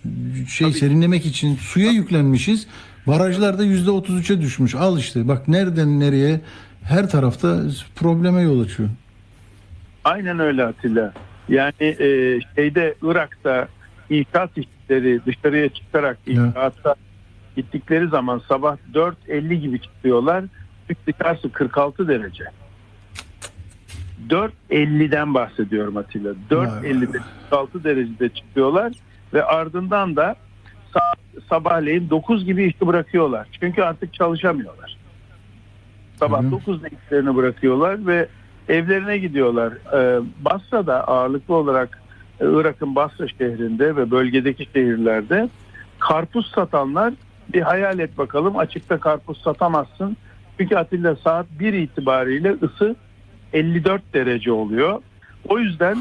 Şey 0.49 0.73
serinlemek 0.73 1.27
için 1.27 1.57
suya 1.57 1.91
yüklenmişiz. 1.91 2.67
Barajlarda 3.07 3.65
yüzde 3.65 3.91
33'e 3.91 4.41
düşmüş. 4.41 4.75
Al 4.75 4.99
işte 4.99 5.29
bak 5.29 5.49
nereden 5.49 6.01
nereye 6.01 6.41
her 6.83 7.11
tarafta 7.11 7.63
probleme 7.97 8.43
yol 8.43 8.61
açıyor. 8.61 8.89
Aynen 10.05 10.39
öyle 10.39 10.65
Atilla. 10.65 11.13
Yani 11.49 11.73
e, 11.81 12.39
şeyde 12.57 12.95
Irak'ta 13.03 13.69
inşaat 14.11 14.51
işçileri 14.59 15.21
dışarıya 15.27 15.69
çıkarak 15.69 16.19
inşaatta 16.27 16.95
gittikleri 17.57 18.09
zaman 18.09 18.43
sabah 18.49 18.77
4.50 18.95 19.55
gibi 19.55 19.81
çıkıyorlar. 19.81 20.45
Dışarısı 21.07 21.53
46 21.53 22.09
derece. 22.09 22.45
4.50'den 24.29 25.35
bahsediyorum 25.35 25.97
Atilla. 25.97 26.35
4.50'de 26.51 27.19
46 27.51 27.85
derecede 27.85 28.29
çıkıyorlar 28.29 28.93
ve 29.35 29.45
ardından 29.45 30.17
da 30.17 30.37
sa- 30.95 31.41
sabahleyin 31.49 32.11
9 32.11 32.45
gibi 32.45 32.65
işi 32.65 32.87
bırakıyorlar. 32.87 33.49
Çünkü 33.61 33.83
artık 33.83 34.15
çalışamıyorlar. 34.15 34.97
Sabah 36.19 36.43
9'da 36.43 36.89
işlerini 36.89 37.37
bırakıyorlar 37.37 38.07
ve 38.07 38.29
evlerine 38.69 39.19
gidiyorlar. 39.19 39.73
Ee, 39.73 40.21
Basra'da 40.41 41.09
ağırlıklı 41.09 41.55
olarak 41.55 42.03
e, 42.41 42.45
Irak'ın 42.45 42.95
Basra 42.95 43.29
şehrinde 43.29 43.97
ve 43.97 44.11
bölgedeki 44.11 44.69
şehirlerde 44.75 45.49
karpuz 45.99 46.51
satanlar 46.55 47.15
bir 47.53 47.61
hayal 47.61 47.99
et 47.99 48.19
bakalım 48.19 48.59
açıkta 48.59 49.01
karpuz 49.01 49.43
satamazsın. 49.43 50.17
Çünkü 50.59 50.77
Atilla 50.77 51.17
saat 51.17 51.47
1 51.61 51.73
itibariyle 51.73 52.57
ısı 52.63 52.97
54 53.53 54.15
derece 54.15 54.53
oluyor. 54.53 55.03
O 55.49 55.59
yüzden 55.59 55.97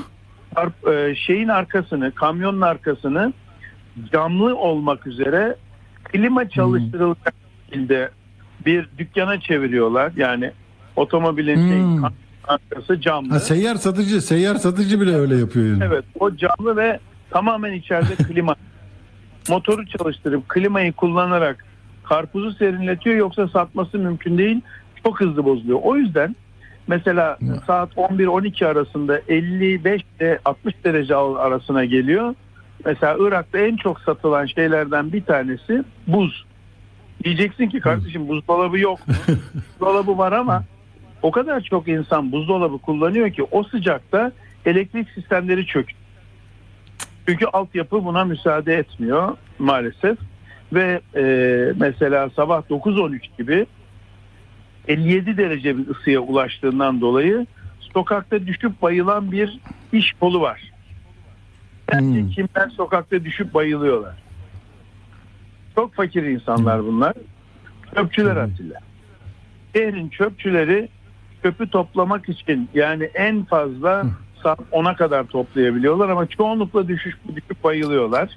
e, 0.91 1.15
şeyin 1.15 1.47
arkasını, 1.47 2.11
kamyonun 2.11 2.61
arkasını 2.61 3.33
camlı 4.13 4.55
olmak 4.55 5.07
üzere 5.07 5.55
klima 6.03 6.49
çalıştırılacak 6.49 7.33
şekilde 7.65 8.09
bir 8.65 8.89
dükkana 8.97 9.39
çeviriyorlar. 9.39 10.11
Yani 10.15 10.51
otomobilin 10.95 11.69
şeyin 11.69 12.01
arkası 12.47 13.01
camlı. 13.01 13.29
Ha, 13.29 13.39
seyyar 13.39 13.75
satıcı, 13.75 14.21
seyyar 14.21 14.55
satıcı 14.55 15.01
bile 15.01 15.15
öyle 15.15 15.35
yapıyor 15.37 15.65
yani. 15.65 15.83
Evet 15.83 16.05
o 16.19 16.35
camlı 16.35 16.77
ve 16.77 16.99
tamamen 17.29 17.73
içeride 17.73 18.15
klima. 18.23 18.55
Motoru 19.49 19.85
çalıştırıp 19.87 20.49
klimayı 20.49 20.93
kullanarak 20.93 21.65
karpuzu 22.03 22.53
serinletiyor 22.53 23.15
yoksa 23.15 23.47
satması 23.47 23.99
mümkün 23.99 24.37
değil. 24.37 24.61
Çok 25.03 25.19
hızlı 25.19 25.45
bozuluyor. 25.45 25.79
O 25.83 25.95
yüzden 25.95 26.35
mesela 26.87 27.37
saat 27.67 27.93
11-12 27.93 28.65
arasında 28.65 29.21
55 29.27 30.01
ile 30.19 30.39
60 30.45 30.75
derece 30.83 31.15
arasına 31.15 31.85
geliyor. 31.85 32.35
Mesela 32.85 33.15
Irak'ta 33.19 33.57
en 33.57 33.75
çok 33.75 33.99
satılan 33.99 34.45
şeylerden 34.45 35.13
bir 35.13 35.23
tanesi 35.23 35.83
buz. 36.07 36.45
Diyeceksin 37.23 37.69
ki 37.69 37.79
kardeşim 37.79 38.27
buzdolabı 38.27 38.79
yok 38.79 39.07
mu? 39.07 39.13
buzdolabı 39.79 40.17
var 40.17 40.31
ama 40.31 40.63
o 41.27 41.31
kadar 41.31 41.61
çok 41.61 41.87
insan 41.87 42.31
buzdolabı 42.31 42.77
kullanıyor 42.77 43.31
ki 43.31 43.43
o 43.43 43.63
sıcakta 43.63 44.31
elektrik 44.65 45.09
sistemleri 45.09 45.65
çöküyor. 45.65 45.99
Çünkü 47.27 47.45
altyapı 47.45 48.05
buna 48.05 48.25
müsaade 48.25 48.75
etmiyor 48.75 49.37
maalesef. 49.59 50.17
Ve 50.73 51.01
e, 51.15 51.23
mesela 51.77 52.29
sabah 52.29 52.61
9-13 52.69 53.19
gibi 53.37 53.65
57 54.87 55.37
derece 55.37 55.77
bir 55.77 55.87
ısıya 55.87 56.19
ulaştığından 56.19 57.01
dolayı 57.01 57.45
sokakta 57.79 58.47
düşüp 58.47 58.81
bayılan 58.81 59.31
bir 59.31 59.59
iş 59.93 60.13
kolu 60.13 60.41
var. 60.41 60.71
Bence 61.93 62.29
kimler 62.35 62.69
sokakta 62.69 63.25
düşüp 63.25 63.53
bayılıyorlar. 63.53 64.15
Çok 65.75 65.93
fakir 65.93 66.23
insanlar 66.23 66.83
bunlar. 66.83 67.13
Çöpçüler 67.95 68.35
Atilla. 68.35 68.79
Şehrin 69.75 70.09
çöpçüleri 70.09 70.89
çöpü 71.43 71.69
toplamak 71.69 72.29
için 72.29 72.69
yani 72.73 73.03
en 73.03 73.43
fazla 73.43 74.03
saat 74.43 74.59
10'a 74.71 74.95
kadar 74.95 75.23
toplayabiliyorlar 75.23 76.09
ama 76.09 76.25
çoğunlukla 76.25 76.87
düşüş, 76.87 77.17
düşüp 77.35 77.63
bayılıyorlar. 77.63 78.29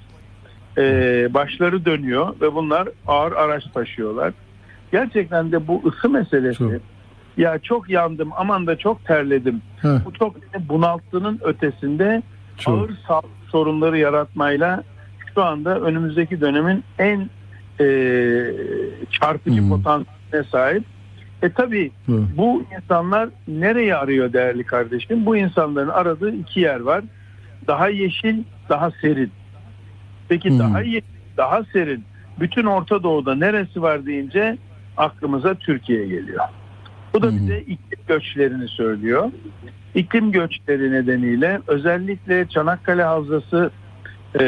Ee, 0.77 1.27
başları 1.33 1.85
dönüyor 1.85 2.35
ve 2.41 2.53
bunlar 2.53 2.89
ağır 3.07 3.31
araç 3.31 3.63
taşıyorlar. 3.73 4.33
Gerçekten 4.91 5.51
de 5.51 5.67
bu 5.67 5.81
ısı 5.85 6.09
meselesi 6.09 6.79
ya 7.37 7.59
çok 7.59 7.89
yandım 7.89 8.29
aman 8.37 8.67
da 8.67 8.77
çok 8.77 9.05
terledim. 9.05 9.61
Bu 10.05 10.13
çok 10.13 10.35
beni 10.35 10.69
bunalttığının 10.69 11.39
ötesinde 11.43 12.21
ağır 12.65 12.91
sağlık 13.07 13.25
sorunları 13.51 13.97
yaratmayla 13.97 14.83
şu 15.35 15.43
anda 15.43 15.79
önümüzdeki 15.79 16.41
dönemin 16.41 16.83
en 16.99 17.29
e, 17.79 17.85
çarpıcı 19.11 19.69
potansiyeline 19.69 20.49
sahip. 20.51 20.83
E 21.41 21.49
tabi 21.49 21.91
bu 22.37 22.63
insanlar 22.75 23.29
nereye 23.47 23.95
arıyor 23.95 24.33
değerli 24.33 24.63
kardeşim? 24.63 25.25
Bu 25.25 25.37
insanların 25.37 25.89
aradığı 25.89 26.35
iki 26.35 26.59
yer 26.59 26.79
var. 26.79 27.03
Daha 27.67 27.89
yeşil, 27.89 28.43
daha 28.69 28.91
serin. 28.91 29.31
Peki 30.29 30.59
daha 30.59 30.81
yeşil, 30.81 31.07
daha 31.37 31.63
serin 31.63 32.03
bütün 32.39 32.65
Orta 32.65 33.03
Doğu'da 33.03 33.35
neresi 33.35 33.81
var 33.81 34.05
deyince 34.05 34.57
aklımıza 34.97 35.55
Türkiye 35.55 36.07
geliyor. 36.07 36.45
Bu 37.13 37.21
da 37.21 37.31
bize 37.31 37.59
iklim 37.59 37.99
göçlerini 38.07 38.67
söylüyor. 38.67 39.31
İklim 39.95 40.31
göçleri 40.31 40.91
nedeniyle 40.91 41.59
özellikle 41.67 42.47
Çanakkale 42.47 43.03
Havzası 43.03 43.71
e, 44.39 44.45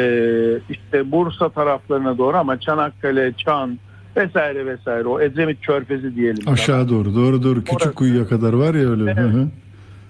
işte 0.70 1.12
Bursa 1.12 1.50
taraflarına 1.50 2.18
doğru 2.18 2.38
ama 2.38 2.60
Çanakkale, 2.60 3.34
Çan 3.34 3.80
vesaire 4.18 4.66
vesaire 4.66 5.08
o 5.08 5.22
Edremit 5.22 5.62
Körfezi 5.62 6.16
diyelim. 6.16 6.50
Aşağı 6.50 6.90
doğru, 6.90 7.16
doğru 7.16 7.44
doğru 7.44 7.64
küçük 7.64 7.96
kuyuya 7.96 8.28
kadar 8.28 8.54
var 8.54 8.76
ya 8.76 8.90
öyle. 8.90 9.14
Hı 9.14 9.28
hı. 9.28 9.48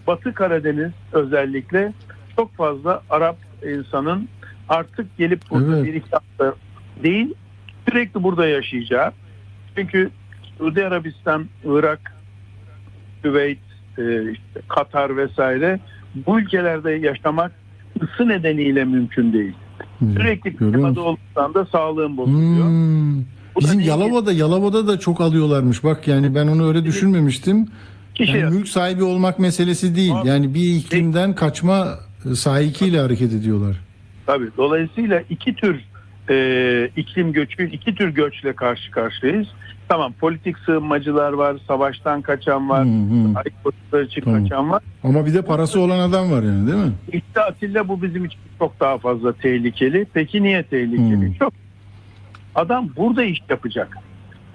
Batı 0.08 0.34
Karadeniz 0.34 0.92
özellikle 1.12 1.94
çok 2.36 2.56
fazla 2.56 3.02
Arap 3.10 3.38
insanın 3.74 4.28
artık 4.70 5.18
gelip 5.18 5.42
burada 5.52 5.76
Evet. 5.76 5.86
bir 5.86 5.94
iki 5.94 6.10
hafta 6.12 6.56
değil 7.04 7.34
sürekli 7.90 8.24
burada 8.24 8.48
yaşayacağı. 8.48 9.12
Çünkü 9.76 10.10
Suudi 10.58 10.86
Arabistan, 10.86 11.46
Irak, 11.66 12.16
Küveyt, 13.24 13.60
e, 13.98 14.32
işte 14.32 14.62
Katar 14.68 15.18
vesaire 15.18 15.80
bu 16.16 16.40
ülkelerde 16.40 16.92
yaşamak 16.92 17.52
ısı 18.02 18.28
nedeniyle 18.28 18.86
mümkün 18.86 19.34
değil. 19.34 19.54
Sürekli 20.00 20.56
klimada 20.56 21.02
olursan 21.02 21.54
da 21.54 21.66
sağlığın 21.66 22.18
bozuluyor. 22.18 22.68
Hmm. 22.68 23.24
Bizim 23.60 23.80
Yalova'da 23.80 24.32
Yalova'da 24.32 24.88
da 24.88 25.00
çok 25.00 25.22
alıyorlarmış. 25.22 25.84
Bak 25.84 26.08
yani 26.08 26.36
ben 26.36 26.48
onu 26.48 26.68
öyle 26.68 26.84
düşünmemiştim. 26.86 27.68
Kişi- 28.16 28.38
Yani 28.38 28.56
mülk 28.56 28.68
sahibi 28.68 29.04
olmak 29.04 29.40
meselesi 29.40 29.96
değil. 29.96 30.14
Yani 30.24 30.54
bir 30.54 30.76
iklimden 30.76 31.36
kaçma 31.36 31.88
e, 32.32 32.36
sahikiyle 32.36 33.00
hareket 33.00 33.34
ediyorlar. 33.34 33.76
Tabii. 34.26 34.50
Dolayısıyla 34.58 35.24
iki 35.30 35.56
tür 35.56 35.82
e, 36.30 36.90
iklim 36.98 37.34
göçü, 37.34 37.70
iki 37.70 37.96
tür 37.96 38.10
göçle 38.10 38.54
karşı 38.54 38.92
karşıyayız. 38.92 39.48
Tamam 39.90 40.14
politik 40.14 40.58
sığınmacılar 40.60 41.34
var, 41.34 41.58
savaştan 41.68 42.22
kaçan 42.22 42.70
var, 42.70 42.82
ayıp 43.36 43.64
koşulları 43.64 44.06
için 44.06 44.22
Tamam. 44.22 44.44
kaçan 44.44 44.70
var. 44.72 44.84
Ama 45.04 45.26
bir 45.26 45.34
de 45.34 45.42
parası 45.42 45.80
olan 45.80 46.00
adam 46.00 46.32
var 46.32 46.44
yani 46.44 46.68
değil 46.68 46.78
mi? 46.86 46.92
İşte 47.14 47.42
Atilla 47.42 47.88
bu 47.88 48.02
bizim 48.02 48.26
için 48.26 48.40
çok 48.60 48.80
daha 48.80 48.98
fazla 48.98 49.34
tehlikeli. 49.34 50.06
Peki 50.14 50.44
niye 50.44 50.64
tehlikeli? 50.64 51.36
Çok. 51.40 51.54
Adam 52.56 52.90
burada 52.98 53.24
iş 53.24 53.40
yapacak. 53.50 53.98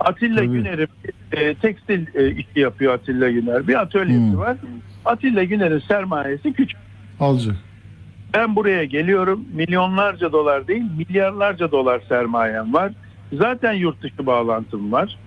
Atilla 0.01 0.45
Güner'in 0.45 0.89
e, 1.33 1.55
tekstil 1.55 2.07
e, 2.15 2.31
işi 2.31 2.61
yapıyor 2.61 2.95
Atilla 2.95 3.31
Güner. 3.31 3.69
Bir 3.69 3.81
atölyesi 3.81 4.39
var. 4.39 4.57
Atilla 5.05 5.45
Güner'in 5.45 5.79
sermayesi 5.79 6.53
küçük. 6.53 6.81
Alacak. 7.21 7.57
Ben 8.35 8.57
buraya 8.57 8.85
geliyorum. 8.85 9.45
Milyonlarca 9.55 10.33
dolar 10.33 10.69
değil, 10.69 10.85
milyarlarca 10.99 11.73
dolar 11.73 12.01
sermayem 12.09 12.75
var. 12.75 12.93
Zaten 13.33 13.73
yurt 13.73 14.03
dışı 14.03 14.27
bağlantım 14.27 14.93
var. 14.93 15.19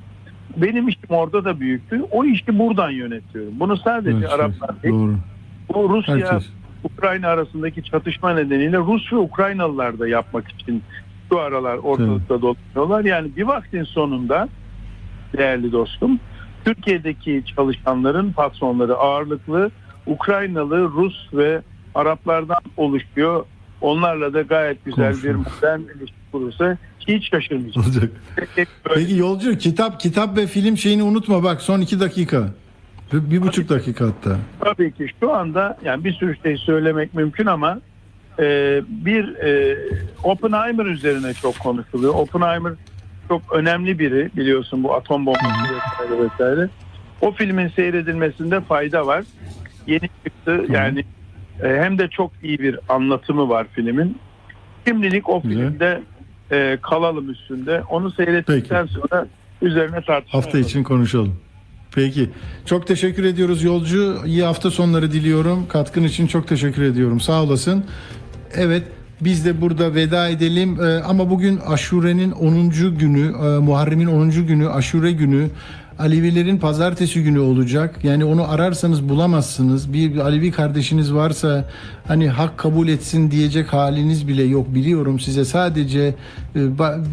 benim 0.58 0.88
işim 0.88 1.10
orada 1.10 1.46
da 1.46 1.60
büyüktü. 1.60 2.02
O 2.12 2.26
işi 2.26 2.60
buradan 2.60 2.90
yönetiyorum. 2.90 3.60
Bunu 3.60 3.78
sadece 3.78 4.18
Evet, 4.18 4.30
Araplar 4.30 4.84
değil. 4.84 4.94
Doğru. 4.94 5.16
Bu 5.74 5.90
Rusya 5.90 6.16
Herkes. 6.16 6.50
Ukrayna 6.84 7.28
arasındaki 7.28 7.84
çatışma 7.84 8.34
nedeniyle 8.34 8.78
Rus 8.78 9.14
ve 9.14 9.18
Ukraynalılar 9.18 10.00
da 10.00 10.08
yapmak 10.08 10.52
için 10.52 10.84
şu 11.32 11.40
aralar 11.40 11.78
ortalıkta 11.78 12.42
dolanıyorlar. 12.42 13.06
Yani 13.06 13.36
bir 13.36 13.44
vaktin 13.44 13.84
sonunda 13.84 14.50
değerli 15.38 15.72
dostum 15.72 16.20
Türkiye'deki 16.66 17.44
çalışanların 17.56 18.32
patronları 18.32 18.96
ağırlıklı 18.96 19.72
Ukraynalı, 20.06 20.84
Rus 20.84 21.34
ve 21.34 21.62
Araplardan 21.96 22.62
oluşuyor. 22.78 23.46
Onlarla 23.82 24.34
da 24.34 24.42
gayet 24.42 24.86
güzel 24.86 25.24
bir 25.24 25.36
modern 25.36 25.80
ilişki 25.80 26.18
kurursa 26.32 26.78
hiç 27.08 27.30
şaşırmayacağım. 27.30 27.88
Olacak. 27.88 28.12
Peki 28.84 29.16
yolcu 29.16 29.58
kitap 29.58 30.00
kitap 30.00 30.38
ve 30.38 30.48
film 30.48 30.78
şeyini 30.78 31.04
unutma 31.04 31.44
bak 31.44 31.62
son 31.62 31.82
iki 31.82 32.00
dakika. 32.00 32.50
Bir, 33.14 33.32
bir 33.32 33.42
buçuk 33.42 33.70
dakika 33.70 34.06
hatta. 34.06 34.38
Tabii 34.60 34.92
ki 34.92 35.08
şu 35.20 35.34
anda 35.34 35.78
yani 35.86 36.04
bir 36.04 36.14
sürü 36.14 36.36
şey 36.44 36.58
söylemek 36.58 37.14
mümkün 37.14 37.46
ama 37.46 37.80
e, 38.42 38.82
bir 38.88 39.36
e, 39.36 39.78
Oppenheimer 40.24 40.86
üzerine 40.86 41.34
çok 41.34 41.60
konuşuluyor. 41.60 42.14
Oppenheimer 42.14 42.74
çok 43.28 43.42
önemli 43.54 44.00
biri 44.00 44.30
biliyorsun 44.38 44.84
bu 44.84 44.96
atom 44.96 45.26
bombası 45.26 45.76
vesaire 45.76 46.24
vesaire. 46.24 46.70
O 47.22 47.32
filmin 47.32 47.68
seyredilmesinde 47.68 48.62
fayda 48.62 49.08
var. 49.08 49.26
Yeni 49.88 50.10
çıktı 50.24 50.66
yani 50.70 51.06
e, 51.64 51.68
hem 51.68 52.00
de 52.00 52.08
çok 52.08 52.32
iyi 52.44 52.60
bir 52.60 52.80
anlatımı 52.90 53.50
var 53.50 53.68
filmin. 53.74 54.18
Şimdilik 54.88 55.30
o 55.30 55.42
filmde 55.42 56.02
e, 56.52 56.78
kalalım 56.82 57.30
üstünde. 57.30 57.84
Onu 57.90 58.12
seyrettikten 58.12 58.86
sonra 58.86 59.28
üzerine 59.62 60.02
tartışma 60.02 60.40
Hafta 60.40 60.58
için 60.58 60.84
konuşalım. 60.84 61.36
Peki. 61.96 62.30
Çok 62.66 62.88
teşekkür 62.88 63.24
ediyoruz 63.24 63.64
yolcu. 63.64 64.18
İyi 64.26 64.44
hafta 64.44 64.72
sonları 64.72 65.12
diliyorum. 65.12 65.68
Katkın 65.68 66.04
için 66.04 66.28
çok 66.28 66.48
teşekkür 66.48 66.82
ediyorum. 66.82 67.20
Sağ 67.20 67.44
olasın. 67.44 67.86
Evet 68.56 68.84
biz 69.22 69.46
de 69.46 69.62
burada 69.62 69.96
veda 69.96 70.30
edelim. 70.30 70.84
Ee, 70.84 71.04
ama 71.04 71.30
bugün 71.30 71.60
Aşure'nin 71.68 72.32
10. 72.32 72.70
günü, 72.98 73.26
e, 73.28 73.60
Muharrem'in 73.60 74.08
10. 74.08 74.30
günü, 74.48 74.70
Aşure 74.70 75.12
günü. 75.12 75.50
Alevilerin 76.00 76.58
pazartesi 76.58 77.24
günü 77.24 77.40
olacak. 77.40 78.00
Yani 78.04 78.26
onu 78.26 78.52
ararsanız 78.52 79.10
bulamazsınız. 79.10 79.94
Bir, 79.94 80.18
Alevi 80.18 80.52
kardeşiniz 80.52 81.14
varsa 81.14 81.66
hani 82.08 82.30
hak 82.30 82.58
kabul 82.58 82.88
etsin 82.88 83.32
diyecek 83.32 83.74
haliniz 83.74 84.28
bile 84.28 84.44
yok 84.44 84.76
biliyorum 84.76 85.20
size. 85.20 85.46
Sadece 85.46 86.16
e, 86.56 86.60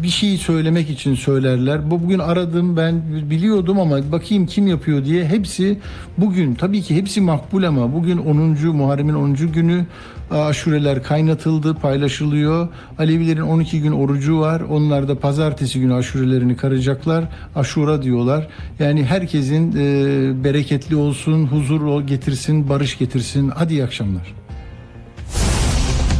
bir 0.03 0.07
şey 0.07 0.37
söylemek 0.37 0.89
için 0.89 1.15
söylerler. 1.15 1.91
Bu 1.91 2.03
bugün 2.03 2.19
aradım 2.19 2.77
ben 2.77 3.01
biliyordum 3.29 3.79
ama 3.79 4.11
bakayım 4.11 4.45
kim 4.45 4.67
yapıyor 4.67 5.05
diye. 5.05 5.25
Hepsi 5.25 5.77
bugün 6.17 6.55
tabii 6.55 6.81
ki 6.81 6.95
hepsi 6.95 7.21
makbul 7.21 7.63
ama 7.63 7.93
bugün 7.93 8.17
10. 8.17 8.75
Muharrem'in 8.75 9.13
10. 9.13 9.33
günü 9.33 9.85
aşureler 10.31 11.03
kaynatıldı, 11.03 11.73
paylaşılıyor. 11.73 12.67
Alevilerin 12.99 13.41
12 13.41 13.81
gün 13.81 13.91
orucu 13.91 14.39
var. 14.39 14.61
Onlar 14.61 15.07
da 15.07 15.19
pazartesi 15.19 15.79
günü 15.79 15.93
aşurelerini 15.93 16.57
karacaklar. 16.57 17.25
Aşura 17.55 18.01
diyorlar. 18.01 18.47
Yani 18.79 19.05
herkesin 19.05 19.71
e, 19.71 20.43
bereketli 20.43 20.95
olsun, 20.95 21.45
huzur 21.47 22.01
getirsin, 22.01 22.69
barış 22.69 22.97
getirsin. 22.97 23.49
Hadi 23.49 23.73
iyi 23.73 23.83
akşamlar. 23.83 24.33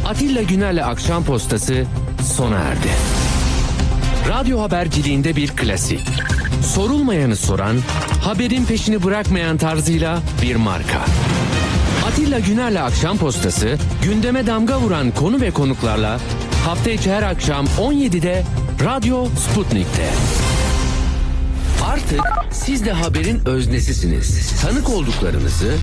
Atilla 0.08 0.42
Güner'le 0.42 0.84
Akşam 0.84 1.24
Postası 1.24 1.84
sona 2.22 2.58
erdi. 2.58 2.88
Radyo 4.28 4.60
haberciliğinde 4.60 5.36
bir 5.36 5.48
klasik. 5.48 6.00
Sorulmayanı 6.62 7.36
soran, 7.36 7.76
haberin 8.24 8.64
peşini 8.64 9.02
bırakmayan 9.02 9.56
tarzıyla 9.56 10.18
bir 10.42 10.56
marka. 10.56 11.04
Atilla 12.20 12.38
Güner'le 12.38 12.82
Akşam 12.82 13.18
Postası 13.18 13.78
gündeme 14.02 14.46
damga 14.46 14.80
vuran 14.80 15.10
konu 15.10 15.40
ve 15.40 15.50
konuklarla 15.50 16.20
hafta 16.64 16.90
içi 16.90 17.12
her 17.12 17.22
akşam 17.22 17.66
17'de 17.66 18.44
Radyo 18.84 19.26
Sputnik'te. 19.26 20.10
Artık 21.84 22.20
siz 22.50 22.84
de 22.84 22.92
haberin 22.92 23.40
öznesisiniz. 23.46 24.60
Tanık 24.62 24.90
olduklarınızı 24.90 25.76